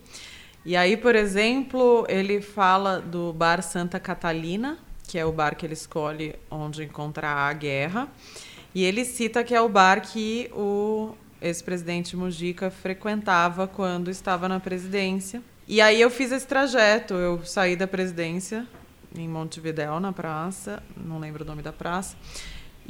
E 0.66 0.76
aí, 0.76 0.98
por 0.98 1.16
exemplo, 1.16 2.06
ele 2.10 2.42
fala 2.42 3.00
do 3.00 3.32
bar 3.32 3.64
Santa 3.64 3.98
Catalina, 3.98 4.78
que 5.08 5.18
é 5.18 5.26
o 5.26 5.32
bar 5.32 5.56
que 5.56 5.66
ele 5.66 5.74
escolhe 5.74 6.36
onde 6.50 6.84
encontrar 6.84 7.34
a 7.34 7.54
guerra. 7.54 8.10
E 8.74 8.84
ele 8.84 9.04
cita 9.04 9.44
que 9.44 9.54
é 9.54 9.62
o 9.62 9.68
bar 9.68 10.02
que 10.02 10.50
o 10.54 11.14
ex-presidente 11.42 12.16
Mujica 12.16 12.70
frequentava 12.70 13.68
quando 13.68 14.10
estava 14.10 14.48
na 14.48 14.60
presidência. 14.60 15.42
E 15.68 15.82
aí 15.82 16.00
eu 16.00 16.10
fiz 16.10 16.32
esse 16.32 16.48
trajeto, 16.48 17.14
eu 17.16 17.44
saí 17.44 17.76
da 17.76 17.88
presidência 17.88 18.66
em 19.16 19.28
Montevidéu, 19.28 20.00
na 20.00 20.14
praça, 20.14 20.82
não 20.96 21.20
lembro 21.20 21.44
o 21.44 21.48
nome 21.48 21.62
da 21.62 21.74
praça, 21.74 22.16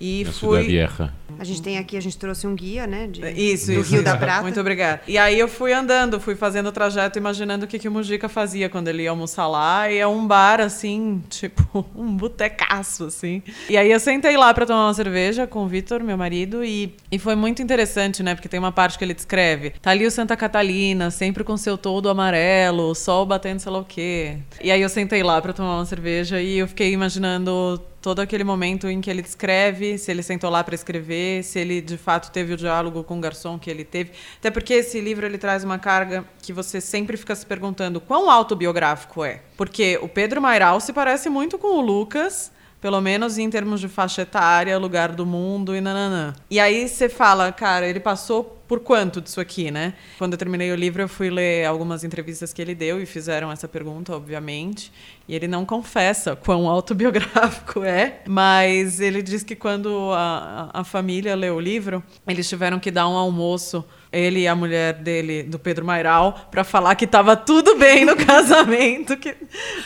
e 0.01 0.23
na 0.23 0.31
fui. 0.31 0.63
Vieja. 0.63 1.13
A 1.37 1.43
gente 1.43 1.61
tem 1.61 1.77
aqui, 1.77 1.95
a 1.95 2.01
gente 2.01 2.17
trouxe 2.17 2.45
um 2.45 2.55
guia, 2.55 2.85
né? 2.87 3.07
De, 3.07 3.21
isso, 3.31 3.67
do 3.67 3.81
isso. 3.81 3.93
Rio 3.93 4.03
da 4.03 4.17
Prata. 4.17 4.41
Muito 4.41 4.59
obrigada. 4.59 5.01
E 5.07 5.17
aí 5.17 5.39
eu 5.39 5.47
fui 5.47 5.71
andando, 5.71 6.19
fui 6.19 6.35
fazendo 6.35 6.67
o 6.67 6.71
trajeto, 6.71 7.17
imaginando 7.17 7.65
o 7.65 7.67
que, 7.67 7.79
que 7.79 7.87
o 7.87 7.91
Mujica 7.91 8.27
fazia 8.27 8.67
quando 8.67 8.87
ele 8.87 9.03
ia 9.03 9.11
almoçar 9.11 9.47
lá. 9.47 9.89
E 9.89 9.97
é 9.97 10.07
um 10.07 10.25
bar, 10.25 10.59
assim, 10.59 11.23
tipo, 11.29 11.85
um 11.95 12.15
botecaço, 12.15 13.05
assim. 13.05 13.43
E 13.69 13.77
aí 13.77 13.91
eu 13.91 13.99
sentei 13.99 14.35
lá 14.35 14.53
para 14.53 14.65
tomar 14.65 14.87
uma 14.87 14.93
cerveja 14.93 15.45
com 15.45 15.63
o 15.63 15.67
Vitor, 15.67 16.03
meu 16.03 16.17
marido, 16.17 16.63
e, 16.63 16.95
e 17.11 17.19
foi 17.19 17.35
muito 17.35 17.61
interessante, 17.61 18.23
né? 18.23 18.33
Porque 18.33 18.49
tem 18.49 18.59
uma 18.59 18.71
parte 18.71 18.97
que 18.97 19.03
ele 19.03 19.13
descreve. 19.13 19.71
Tá 19.81 19.91
ali 19.91 20.05
o 20.05 20.11
Santa 20.11 20.35
Catalina, 20.35 21.11
sempre 21.11 21.43
com 21.43 21.55
seu 21.57 21.77
todo 21.77 22.09
amarelo, 22.09 22.89
o 22.89 22.95
sol 22.95 23.25
batendo 23.25 23.59
sei 23.59 23.71
lá 23.71 23.79
o 23.79 23.85
quê. 23.85 24.37
E 24.61 24.71
aí 24.71 24.81
eu 24.81 24.89
sentei 24.89 25.21
lá 25.21 25.39
para 25.41 25.53
tomar 25.53 25.77
uma 25.77 25.85
cerveja 25.85 26.41
e 26.41 26.57
eu 26.57 26.67
fiquei 26.67 26.91
imaginando 26.91 27.81
todo 28.01 28.19
aquele 28.19 28.43
momento 28.43 28.89
em 28.89 28.99
que 28.99 29.09
ele 29.09 29.21
descreve, 29.21 29.97
se 29.97 30.09
ele 30.09 30.23
sentou 30.23 30.49
lá 30.49 30.63
para 30.63 30.73
escrever, 30.73 31.43
se 31.43 31.59
ele 31.59 31.79
de 31.79 31.97
fato 31.97 32.31
teve 32.31 32.53
o 32.53 32.57
diálogo 32.57 33.03
com 33.03 33.17
o 33.17 33.21
garçom 33.21 33.59
que 33.59 33.69
ele 33.69 33.85
teve. 33.85 34.11
Até 34.39 34.49
porque 34.49 34.73
esse 34.73 34.99
livro 34.99 35.25
ele 35.25 35.37
traz 35.37 35.63
uma 35.63 35.77
carga 35.77 36.25
que 36.41 36.51
você 36.51 36.81
sempre 36.81 37.15
fica 37.15 37.35
se 37.35 37.45
perguntando 37.45 38.01
quão 38.01 38.29
autobiográfico 38.29 39.23
é. 39.23 39.41
Porque 39.55 39.99
o 40.01 40.09
Pedro 40.09 40.41
Mairal 40.41 40.79
se 40.79 40.91
parece 40.91 41.29
muito 41.29 41.59
com 41.59 41.77
o 41.77 41.81
Lucas, 41.81 42.51
pelo 42.81 42.99
menos 42.99 43.37
em 43.37 43.47
termos 43.49 43.79
de 43.79 43.87
faixa 43.87 44.23
etária, 44.23 44.77
lugar 44.77 45.11
do 45.11 45.25
mundo 45.25 45.75
e 45.75 45.79
nananã. 45.79 46.33
E 46.49 46.59
aí 46.59 46.89
você 46.89 47.07
fala, 47.07 47.51
cara, 47.51 47.87
ele 47.87 47.99
passou 47.99 48.57
por 48.67 48.79
quanto 48.79 49.21
disso 49.21 49.39
aqui, 49.39 49.69
né? 49.69 49.93
Quando 50.17 50.33
eu 50.33 50.37
terminei 50.37 50.71
o 50.71 50.75
livro, 50.75 51.01
eu 51.01 51.07
fui 51.07 51.29
ler 51.29 51.65
algumas 51.65 52.03
entrevistas 52.03 52.51
que 52.51 52.61
ele 52.61 52.73
deu 52.73 53.01
e 53.01 53.05
fizeram 53.05 53.51
essa 53.51 53.67
pergunta, 53.67 54.15
obviamente. 54.15 54.91
E 55.27 55.35
ele 55.35 55.47
não 55.47 55.63
confessa 55.63 56.35
quão 56.35 56.67
autobiográfico 56.71 57.83
é, 57.83 58.21
mas 58.25 58.99
ele 58.99 59.21
diz 59.21 59.43
que 59.43 59.55
quando 59.55 60.11
a, 60.13 60.69
a 60.73 60.83
família 60.83 61.35
leu 61.35 61.57
o 61.57 61.59
livro, 61.59 62.01
eles 62.25 62.49
tiveram 62.49 62.79
que 62.79 62.89
dar 62.89 63.07
um 63.07 63.15
almoço 63.15 63.85
ele 64.11 64.41
e 64.41 64.47
a 64.47 64.55
mulher 64.55 64.93
dele, 64.95 65.43
do 65.43 65.57
Pedro 65.57 65.85
Mairal, 65.85 66.47
para 66.51 66.63
falar 66.63 66.95
que 66.95 67.05
estava 67.05 67.35
tudo 67.35 67.77
bem 67.77 68.05
no 68.05 68.15
casamento, 68.25 69.15
que 69.15 69.35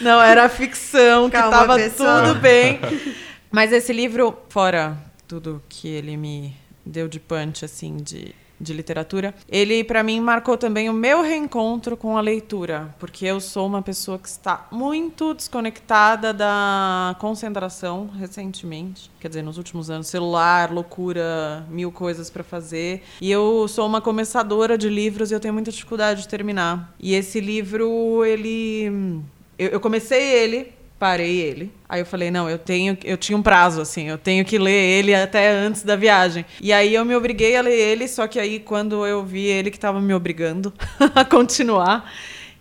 não 0.02 0.22
era 0.22 0.50
ficção, 0.50 1.30
que 1.30 1.38
estava 1.38 1.78
tudo 1.90 2.40
bem. 2.42 2.80
Mas 3.52 3.72
esse 3.72 3.94
livro, 3.94 4.38
fora 4.50 4.98
tudo 5.28 5.62
que 5.70 5.88
ele 5.88 6.18
me 6.18 6.56
deu 6.86 7.08
de 7.08 7.20
punch, 7.20 7.64
assim, 7.64 7.98
de 7.98 8.34
de 8.60 8.74
literatura, 8.74 9.34
ele 9.50 9.84
para 9.84 10.04
mim 10.04 10.20
marcou 10.20 10.58
também 10.58 10.90
o 10.90 10.94
meu 10.94 11.22
reencontro 11.22 11.98
com 11.98 12.18
a 12.18 12.22
leitura, 12.22 12.94
porque 13.00 13.26
eu 13.26 13.40
sou 13.40 13.68
uma 13.68 13.82
pessoa 13.82 14.18
que 14.18 14.28
está 14.28 14.68
muito 14.72 15.34
desconectada 15.34 16.34
da 16.34 17.16
concentração 17.20 18.10
recentemente, 18.18 19.12
quer 19.20 19.28
dizer, 19.28 19.42
nos 19.42 19.58
últimos 19.58 19.90
anos, 19.90 20.08
celular, 20.08 20.72
loucura, 20.72 21.66
mil 21.70 21.92
coisas 21.92 22.30
para 22.30 22.44
fazer, 22.44 23.04
e 23.22 23.32
eu 23.32 23.68
sou 23.68 23.86
uma 23.86 24.02
começadora 24.02 24.78
de 24.78 24.90
livros 24.90 25.32
e 25.32 25.34
eu 25.34 25.40
tenho 25.40 25.54
muita 25.54 25.72
dificuldade 25.72 26.22
de 26.22 26.28
terminar. 26.28 26.94
E 27.00 27.14
esse 27.14 27.40
livro, 27.40 28.24
ele 28.26 29.24
eu, 29.58 29.80
comecei 29.80 30.22
ele 30.22 30.74
parei 30.98 31.40
ele. 31.40 31.72
Aí 31.88 32.02
eu 32.02 32.06
falei, 32.06 32.32
não, 32.32 32.50
eu 32.50 32.58
tenho, 32.58 32.98
eu 33.04 33.18
tinha 33.18 33.38
um 33.38 33.42
prazo 33.42 33.82
assim, 33.82 34.08
eu 34.08 34.18
tenho 34.18 34.44
que 34.44 34.58
ler 34.58 34.72
ele 34.72 35.14
até 35.14 35.52
antes 35.52 35.84
da 35.84 35.96
viagem. 35.96 36.46
E 36.62 36.74
aí 36.74 36.94
eu 36.94 37.06
me 37.06 37.16
obriguei 37.16 37.56
a 37.56 37.62
ler 37.62 37.78
ele, 37.78 38.08
só 38.08 38.28
que 38.28 38.40
aí 38.40 38.60
quando 38.60 39.06
eu 39.06 39.24
vi 39.24 39.46
ele 39.46 39.70
que 39.70 39.78
estava 39.78 40.02
me 40.02 40.14
obrigando 40.14 40.74
a 41.14 41.24
continuar, 41.26 42.12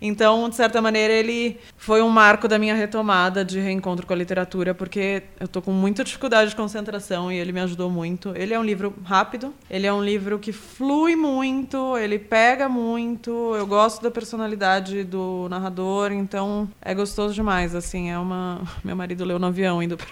então, 0.07 0.49
de 0.49 0.55
certa 0.55 0.81
maneira, 0.81 1.13
ele 1.13 1.59
foi 1.77 2.01
um 2.01 2.09
marco 2.09 2.47
da 2.47 2.59
minha 2.59 2.75
retomada 2.75 3.43
de 3.43 3.59
reencontro 3.59 4.05
com 4.05 4.13
a 4.13 4.15
literatura, 4.15 4.73
porque 4.73 5.23
eu 5.39 5.45
estou 5.45 5.61
com 5.61 5.71
muita 5.71 6.03
dificuldade 6.03 6.51
de 6.51 6.55
concentração 6.55 7.31
e 7.31 7.37
ele 7.37 7.51
me 7.51 7.59
ajudou 7.61 7.89
muito. 7.89 8.33
Ele 8.35 8.53
é 8.53 8.59
um 8.59 8.63
livro 8.63 8.93
rápido, 9.03 9.53
ele 9.69 9.87
é 9.87 9.93
um 9.93 10.03
livro 10.03 10.39
que 10.39 10.51
flui 10.51 11.15
muito, 11.15 11.97
ele 11.97 12.19
pega 12.19 12.69
muito. 12.69 13.31
Eu 13.55 13.65
gosto 13.65 14.01
da 14.01 14.11
personalidade 14.11 15.03
do 15.03 15.47
narrador, 15.49 16.11
então 16.11 16.69
é 16.81 16.93
gostoso 16.93 17.33
demais. 17.33 17.75
Assim, 17.75 18.09
é 18.09 18.17
uma. 18.17 18.61
Meu 18.83 18.95
marido 18.95 19.25
leu 19.25 19.39
no 19.39 19.47
avião 19.47 19.81
indo 19.81 19.97
pra. 19.97 20.07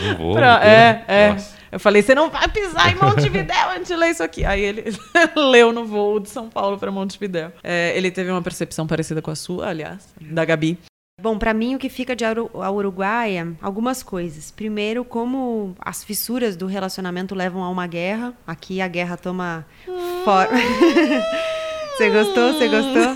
Não 0.00 0.16
vou, 0.16 0.32
pra... 0.34 0.64
É, 0.64 1.04
é. 1.06 1.32
Nossa. 1.32 1.63
Eu 1.74 1.80
falei, 1.80 2.02
você 2.02 2.14
não 2.14 2.30
vai 2.30 2.46
pisar 2.46 2.92
em 2.92 2.94
Montevidéu 2.94 3.70
antes 3.70 3.88
de 3.88 3.96
ler 3.96 4.10
isso 4.10 4.22
aqui. 4.22 4.44
Aí 4.44 4.60
ele 4.60 4.84
leu 5.34 5.72
no 5.72 5.84
voo 5.84 6.20
de 6.20 6.30
São 6.30 6.48
Paulo 6.48 6.78
para 6.78 6.88
Montevidéu. 6.92 7.50
É, 7.64 7.92
ele 7.96 8.12
teve 8.12 8.30
uma 8.30 8.40
percepção 8.40 8.86
parecida 8.86 9.20
com 9.20 9.32
a 9.32 9.34
sua, 9.34 9.70
aliás, 9.70 10.14
da 10.20 10.44
Gabi. 10.44 10.78
Bom, 11.20 11.36
para 11.36 11.52
mim 11.52 11.74
o 11.74 11.78
que 11.78 11.88
fica 11.88 12.14
de 12.14 12.24
a 12.24 12.70
Uruguaia, 12.70 13.56
algumas 13.60 14.04
coisas. 14.04 14.52
Primeiro, 14.52 15.04
como 15.04 15.74
as 15.80 16.04
fissuras 16.04 16.56
do 16.56 16.66
relacionamento 16.66 17.34
levam 17.34 17.64
a 17.64 17.68
uma 17.68 17.88
guerra. 17.88 18.34
Aqui 18.46 18.80
a 18.80 18.86
guerra 18.86 19.16
toma 19.16 19.66
forma. 20.24 20.56
Você 21.96 22.10
gostou? 22.10 22.52
Você 22.52 22.68
gostou? 22.68 23.14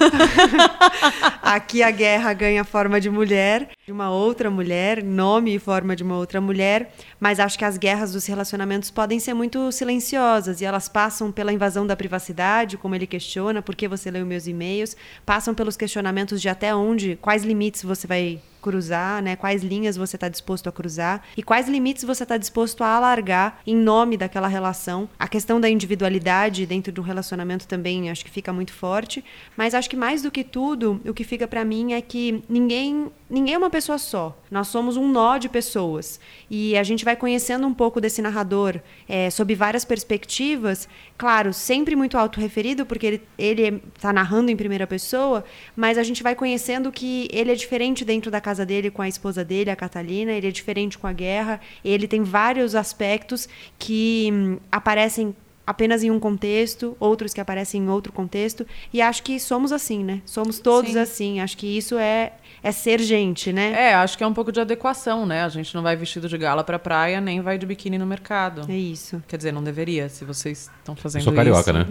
Aqui 1.42 1.82
a 1.82 1.90
guerra 1.90 2.32
ganha 2.32 2.62
forma 2.62 3.00
de 3.00 3.10
mulher, 3.10 3.70
de 3.84 3.90
uma 3.90 4.08
outra 4.08 4.48
mulher, 4.48 5.02
nome 5.02 5.56
e 5.56 5.58
forma 5.58 5.96
de 5.96 6.04
uma 6.04 6.16
outra 6.16 6.40
mulher, 6.40 6.94
mas 7.18 7.40
acho 7.40 7.58
que 7.58 7.64
as 7.64 7.76
guerras 7.76 8.12
dos 8.12 8.24
relacionamentos 8.26 8.88
podem 8.88 9.18
ser 9.18 9.34
muito 9.34 9.72
silenciosas 9.72 10.60
e 10.60 10.64
elas 10.64 10.88
passam 10.88 11.32
pela 11.32 11.52
invasão 11.52 11.88
da 11.88 11.96
privacidade, 11.96 12.76
como 12.76 12.94
ele 12.94 13.06
questiona, 13.06 13.60
por 13.60 13.74
que 13.74 13.88
você 13.88 14.12
leu 14.12 14.24
meus 14.24 14.46
e-mails, 14.46 14.96
passam 15.26 15.54
pelos 15.54 15.76
questionamentos 15.76 16.40
de 16.40 16.48
até 16.48 16.72
onde, 16.72 17.18
quais 17.20 17.42
limites 17.42 17.82
você 17.82 18.06
vai 18.06 18.40
cruzar, 18.60 19.22
né? 19.22 19.36
Quais 19.36 19.62
linhas 19.62 19.96
você 19.96 20.16
está 20.16 20.28
disposto 20.28 20.68
a 20.68 20.72
cruzar 20.72 21.22
e 21.36 21.42
quais 21.42 21.68
limites 21.68 22.04
você 22.04 22.22
está 22.22 22.36
disposto 22.36 22.82
a 22.82 22.88
alargar 22.88 23.60
em 23.66 23.76
nome 23.76 24.16
daquela 24.16 24.48
relação. 24.48 25.08
A 25.18 25.28
questão 25.28 25.60
da 25.60 25.68
individualidade 25.68 26.66
dentro 26.66 26.92
do 26.92 27.02
relacionamento 27.02 27.66
também 27.66 28.10
acho 28.10 28.24
que 28.24 28.30
fica 28.30 28.52
muito 28.52 28.72
forte, 28.72 29.24
mas 29.56 29.74
acho 29.74 29.88
que 29.88 29.96
mais 29.96 30.22
do 30.22 30.30
que 30.30 30.44
tudo 30.44 31.00
o 31.06 31.14
que 31.14 31.24
fica 31.24 31.46
para 31.46 31.64
mim 31.64 31.92
é 31.92 32.00
que 32.00 32.42
ninguém 32.48 33.10
ninguém 33.30 33.54
é 33.54 33.58
uma 33.58 33.70
pessoa 33.70 33.98
só. 33.98 34.36
Nós 34.50 34.68
somos 34.68 34.96
um 34.96 35.08
nó 35.08 35.36
de 35.36 35.48
pessoas. 35.48 36.18
E 36.50 36.76
a 36.76 36.82
gente 36.82 37.04
vai 37.04 37.14
conhecendo 37.14 37.66
um 37.66 37.74
pouco 37.74 38.00
desse 38.00 38.22
narrador 38.22 38.80
é, 39.08 39.28
sob 39.30 39.54
várias 39.54 39.84
perspectivas. 39.84 40.88
Claro, 41.18 41.52
sempre 41.52 41.96
muito 41.96 42.16
autorreferido, 42.16 42.86
porque 42.86 43.20
ele 43.36 43.82
está 43.92 44.12
narrando 44.12 44.52
em 44.52 44.56
primeira 44.56 44.86
pessoa, 44.86 45.44
mas 45.74 45.98
a 45.98 46.04
gente 46.04 46.22
vai 46.22 46.36
conhecendo 46.36 46.92
que 46.92 47.28
ele 47.32 47.50
é 47.50 47.56
diferente 47.56 48.04
dentro 48.04 48.30
da 48.30 48.40
casa 48.40 48.64
dele 48.64 48.88
com 48.88 49.02
a 49.02 49.08
esposa 49.08 49.44
dele, 49.44 49.68
a 49.68 49.74
Catalina, 49.74 50.30
ele 50.30 50.46
é 50.46 50.50
diferente 50.52 50.96
com 50.96 51.08
a 51.08 51.12
guerra. 51.12 51.60
Ele 51.84 52.06
tem 52.06 52.22
vários 52.22 52.76
aspectos 52.76 53.48
que 53.76 54.30
hum, 54.32 54.58
aparecem 54.70 55.34
apenas 55.66 56.04
em 56.04 56.10
um 56.10 56.20
contexto, 56.20 56.96
outros 57.00 57.34
que 57.34 57.40
aparecem 57.40 57.82
em 57.82 57.88
outro 57.88 58.12
contexto. 58.12 58.64
E 58.92 59.02
acho 59.02 59.24
que 59.24 59.40
somos 59.40 59.72
assim, 59.72 60.04
né? 60.04 60.22
Somos 60.24 60.60
todos 60.60 60.92
Sim. 60.92 60.98
assim. 61.00 61.40
Acho 61.40 61.58
que 61.58 61.66
isso 61.66 61.98
é 61.98 62.32
é 62.62 62.72
ser 62.72 63.00
gente, 63.00 63.52
né? 63.52 63.72
É, 63.72 63.94
acho 63.94 64.16
que 64.16 64.24
é 64.24 64.26
um 64.26 64.34
pouco 64.34 64.50
de 64.50 64.60
adequação, 64.60 65.26
né? 65.26 65.44
A 65.44 65.48
gente 65.48 65.74
não 65.74 65.82
vai 65.82 65.96
vestido 65.96 66.28
de 66.28 66.38
gala 66.38 66.64
pra 66.64 66.78
praia, 66.78 67.20
nem 67.20 67.40
vai 67.40 67.58
de 67.58 67.66
biquíni 67.66 67.98
no 67.98 68.06
mercado. 68.06 68.62
É 68.68 68.76
isso. 68.76 69.22
Quer 69.28 69.36
dizer, 69.36 69.52
não 69.52 69.62
deveria, 69.62 70.08
se 70.08 70.24
vocês 70.24 70.70
estão 70.78 70.96
fazendo 70.96 71.20
isso. 71.20 71.30
Eu 71.30 71.34
sou 71.34 71.36
carioca, 71.36 71.70
isso. 71.70 71.72
né? 71.72 71.86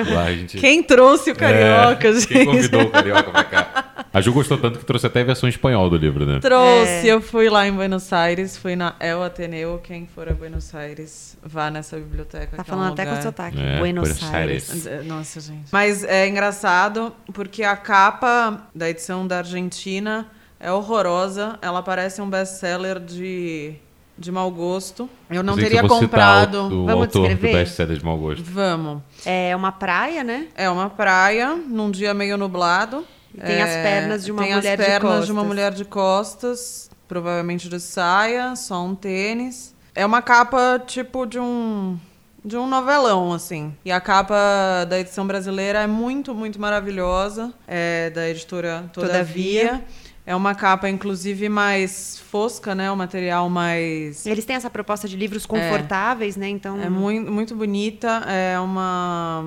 Então, 0.00 0.14
lá 0.14 0.24
a 0.24 0.32
gente... 0.32 0.58
Quem 0.60 0.82
trouxe 0.82 1.30
o 1.30 1.36
carioca, 1.36 2.08
é, 2.08 2.12
gente? 2.12 2.26
Quem 2.26 2.46
convidou 2.46 2.82
o 2.82 2.90
carioca 2.90 3.30
pra 3.30 3.44
cá? 3.44 3.89
A 4.12 4.20
Ju 4.20 4.32
gostou 4.32 4.58
tanto 4.58 4.78
que 4.78 4.84
trouxe 4.84 5.06
até 5.06 5.20
a 5.20 5.24
versão 5.24 5.48
espanhol 5.48 5.88
do 5.88 5.96
livro, 5.96 6.26
né? 6.26 6.40
Trouxe, 6.40 6.90
é. 6.90 7.06
eu 7.06 7.20
fui 7.20 7.48
lá 7.48 7.66
em 7.66 7.72
Buenos 7.72 8.12
Aires, 8.12 8.56
fui 8.56 8.74
na 8.74 8.96
El 8.98 9.22
Ateneu. 9.22 9.80
Quem 9.82 10.06
for 10.06 10.28
a 10.28 10.32
Buenos 10.32 10.74
Aires, 10.74 11.38
vá 11.42 11.70
nessa 11.70 11.96
biblioteca. 11.96 12.56
Tá 12.56 12.64
falando 12.64 12.86
é 12.86 12.90
um 12.90 12.92
até 12.92 13.04
lugar... 13.04 13.16
com 13.16 13.22
sotaque. 13.22 13.60
É, 13.60 13.78
Buenos, 13.78 14.08
Buenos 14.08 14.34
Aires. 14.34 14.70
Aires. 14.70 14.86
É, 14.86 15.02
nossa, 15.02 15.40
gente. 15.40 15.68
Mas 15.70 16.02
é 16.02 16.26
engraçado 16.26 17.12
porque 17.32 17.62
a 17.62 17.76
capa 17.76 18.68
da 18.74 18.90
edição 18.90 19.26
da 19.26 19.38
Argentina 19.38 20.26
é 20.58 20.72
horrorosa. 20.72 21.56
Ela 21.62 21.80
parece 21.80 22.20
um 22.20 22.28
best-seller 22.28 22.98
de 22.98 23.76
de 24.18 24.30
mau 24.30 24.50
gosto. 24.50 25.08
Eu 25.30 25.42
não 25.42 25.56
teria 25.56 25.82
comprado. 25.88 26.56
O, 26.56 26.82
o 26.82 26.86
Vamos 26.86 27.06
autor 27.06 27.28
descrever? 27.28 27.48
do 27.48 27.58
best-seller 27.58 27.96
de 27.96 28.04
mau 28.04 28.18
gosto. 28.18 28.44
Vamos. 28.44 29.02
É 29.24 29.56
uma 29.56 29.72
praia, 29.72 30.22
né? 30.22 30.48
É 30.54 30.68
uma 30.68 30.90
praia, 30.90 31.54
num 31.54 31.90
dia 31.90 32.12
meio 32.12 32.36
nublado. 32.36 33.06
E 33.34 33.40
tem 33.40 33.56
é, 33.56 33.62
as 33.62 33.70
pernas 33.70 34.24
de 34.24 34.32
uma 34.32 34.42
tem 34.42 34.54
mulher 34.54 34.80
as 34.80 34.86
pernas 34.86 35.20
de, 35.20 35.26
de 35.26 35.32
uma 35.32 35.44
mulher 35.44 35.72
de 35.72 35.84
costas, 35.84 36.90
provavelmente 37.06 37.68
de 37.68 37.80
saia, 37.80 38.56
só 38.56 38.84
um 38.84 38.94
tênis. 38.94 39.74
É 39.94 40.04
uma 40.04 40.22
capa 40.22 40.82
tipo 40.84 41.26
de 41.26 41.38
um 41.38 41.98
de 42.44 42.56
um 42.56 42.66
novelão, 42.66 43.32
assim. 43.32 43.74
E 43.84 43.92
a 43.92 44.00
capa 44.00 44.84
da 44.88 44.98
edição 44.98 45.26
brasileira 45.26 45.80
é 45.80 45.86
muito, 45.86 46.34
muito 46.34 46.60
maravilhosa. 46.60 47.52
É 47.66 48.10
da 48.10 48.28
editora 48.28 48.90
Todavia. 48.92 49.66
Todavia. 49.66 49.84
É 50.26 50.36
uma 50.36 50.54
capa, 50.54 50.88
inclusive, 50.88 51.48
mais 51.48 52.18
fosca, 52.30 52.74
né? 52.74 52.90
O 52.90 52.96
material 52.96 53.48
mais. 53.48 54.24
Eles 54.26 54.44
têm 54.44 54.54
essa 54.54 54.70
proposta 54.70 55.08
de 55.08 55.16
livros 55.16 55.44
confortáveis, 55.44 56.36
é. 56.36 56.40
né? 56.40 56.48
Então. 56.48 56.80
É 56.80 56.88
muito, 56.88 57.30
muito 57.30 57.54
bonita. 57.54 58.22
É 58.28 58.58
uma. 58.60 59.44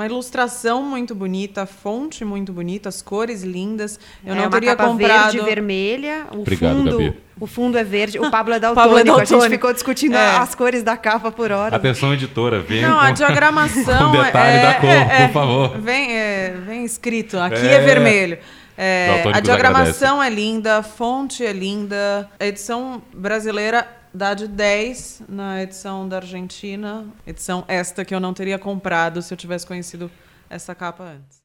Uma 0.00 0.06
ilustração 0.06 0.82
muito 0.82 1.14
bonita, 1.14 1.66
fonte 1.66 2.24
muito 2.24 2.54
bonita, 2.54 2.88
as 2.88 3.02
cores 3.02 3.42
lindas. 3.42 4.00
Eu 4.24 4.32
é 4.32 4.34
não 4.34 4.44
uma 4.44 4.50
teria 4.50 4.74
capa 4.74 4.88
comprado. 4.88 5.32
verde 5.32 5.44
vermelha. 5.44 6.26
O 6.32 6.40
Obrigado, 6.40 6.76
fundo, 6.78 6.90
Gabi. 6.92 7.16
O 7.38 7.46
fundo 7.46 7.76
é 7.76 7.84
verde. 7.84 8.18
O 8.18 8.30
Pablo 8.30 8.54
é 8.54 8.56
daltônico. 8.58 8.82
Pablo 8.82 8.98
é 8.98 9.04
daltônico. 9.04 9.36
A 9.36 9.40
gente 9.40 9.50
ficou 9.50 9.74
discutindo 9.74 10.16
é. 10.16 10.36
as 10.38 10.54
cores 10.54 10.82
da 10.82 10.96
capa 10.96 11.30
por 11.30 11.52
hora. 11.52 11.76
Atenção, 11.76 12.14
editora, 12.14 12.60
vem 12.60 12.80
Não, 12.80 12.94
com, 12.94 12.96
a 13.04 13.10
diagramação 13.10 14.10
com 14.10 14.22
detalhe 14.22 14.56
é, 14.56 14.62
da 14.62 14.74
cor, 14.80 14.88
é, 14.88 15.26
por 15.26 15.32
favor. 15.34 15.78
Vem, 15.78 16.16
é, 16.16 16.54
vem 16.64 16.82
escrito. 16.82 17.38
Aqui 17.38 17.68
é, 17.68 17.80
vermelho. 17.80 18.38
É, 18.78 19.22
a 19.34 19.40
diagramação 19.40 20.22
agradece. 20.22 20.40
é 20.40 20.42
linda, 20.42 20.78
a 20.78 20.82
fonte 20.82 21.44
é 21.44 21.52
linda. 21.52 22.26
A 22.40 22.46
edição 22.46 23.02
brasileira 23.12 23.86
dá 24.12 24.34
de 24.34 24.46
10 24.46 25.22
na 25.28 25.62
edição 25.62 26.08
da 26.08 26.16
Argentina. 26.16 27.06
Edição 27.26 27.64
esta 27.68 28.04
que 28.04 28.14
eu 28.14 28.20
não 28.20 28.34
teria 28.34 28.58
comprado 28.58 29.22
se 29.22 29.32
eu 29.32 29.38
tivesse 29.38 29.66
conhecido 29.66 30.10
essa 30.48 30.74
capa 30.74 31.04
antes. 31.04 31.40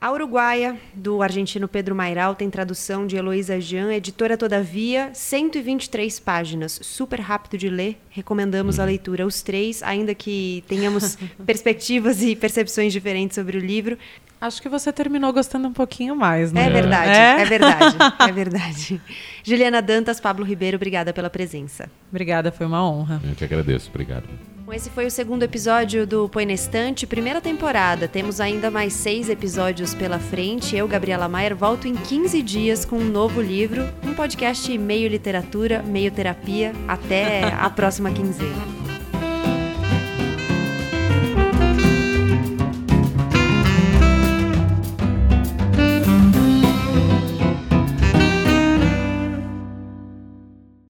A 0.00 0.12
Uruguaia, 0.12 0.78
do 0.94 1.22
argentino 1.22 1.66
Pedro 1.66 1.92
Mairal, 1.92 2.36
tem 2.36 2.48
tradução 2.48 3.04
de 3.04 3.16
Heloísa 3.16 3.60
Jean, 3.60 3.92
editora 3.92 4.36
Todavia, 4.38 5.10
123 5.12 6.20
páginas, 6.20 6.78
super 6.84 7.20
rápido 7.20 7.58
de 7.58 7.68
ler, 7.68 8.00
recomendamos 8.08 8.78
a 8.78 8.84
leitura. 8.84 9.26
Os 9.26 9.42
três, 9.42 9.82
ainda 9.82 10.14
que 10.14 10.62
tenhamos 10.68 11.18
perspectivas 11.44 12.22
e 12.22 12.36
percepções 12.36 12.92
diferentes 12.92 13.34
sobre 13.34 13.58
o 13.58 13.60
livro, 13.60 13.98
Acho 14.40 14.62
que 14.62 14.68
você 14.68 14.92
terminou 14.92 15.32
gostando 15.32 15.66
um 15.66 15.72
pouquinho 15.72 16.14
mais, 16.14 16.52
né? 16.52 16.66
É 16.66 16.70
verdade, 16.70 17.10
é, 17.10 17.40
é 17.40 17.44
verdade, 17.44 17.96
é 18.20 18.32
verdade. 18.32 19.00
Juliana 19.42 19.82
Dantas, 19.82 20.20
Pablo 20.20 20.44
Ribeiro, 20.44 20.76
obrigada 20.76 21.12
pela 21.12 21.28
presença. 21.28 21.90
Obrigada, 22.08 22.52
foi 22.52 22.66
uma 22.66 22.88
honra. 22.88 23.20
Eu 23.24 23.34
que 23.34 23.44
agradeço, 23.44 23.90
obrigado. 23.90 24.28
Esse 24.72 24.90
foi 24.90 25.06
o 25.06 25.10
segundo 25.10 25.42
episódio 25.42 26.06
do 26.06 26.28
Põe 26.28 26.44
na 26.44 26.52
Estante, 26.52 27.06
primeira 27.06 27.40
temporada. 27.40 28.06
Temos 28.06 28.38
ainda 28.38 28.70
mais 28.70 28.92
seis 28.92 29.30
episódios 29.30 29.94
pela 29.94 30.18
frente. 30.18 30.76
Eu, 30.76 30.86
Gabriela 30.86 31.26
Maier, 31.26 31.56
volto 31.56 31.88
em 31.88 31.94
15 31.94 32.42
dias 32.42 32.84
com 32.84 32.98
um 32.98 33.04
novo 33.04 33.40
livro, 33.40 33.88
um 34.04 34.12
podcast 34.12 34.76
meio 34.76 35.08
literatura, 35.08 35.82
meio 35.82 36.10
terapia. 36.10 36.72
Até 36.86 37.44
a 37.44 37.70
próxima 37.70 38.10
quinzena. 38.10 38.97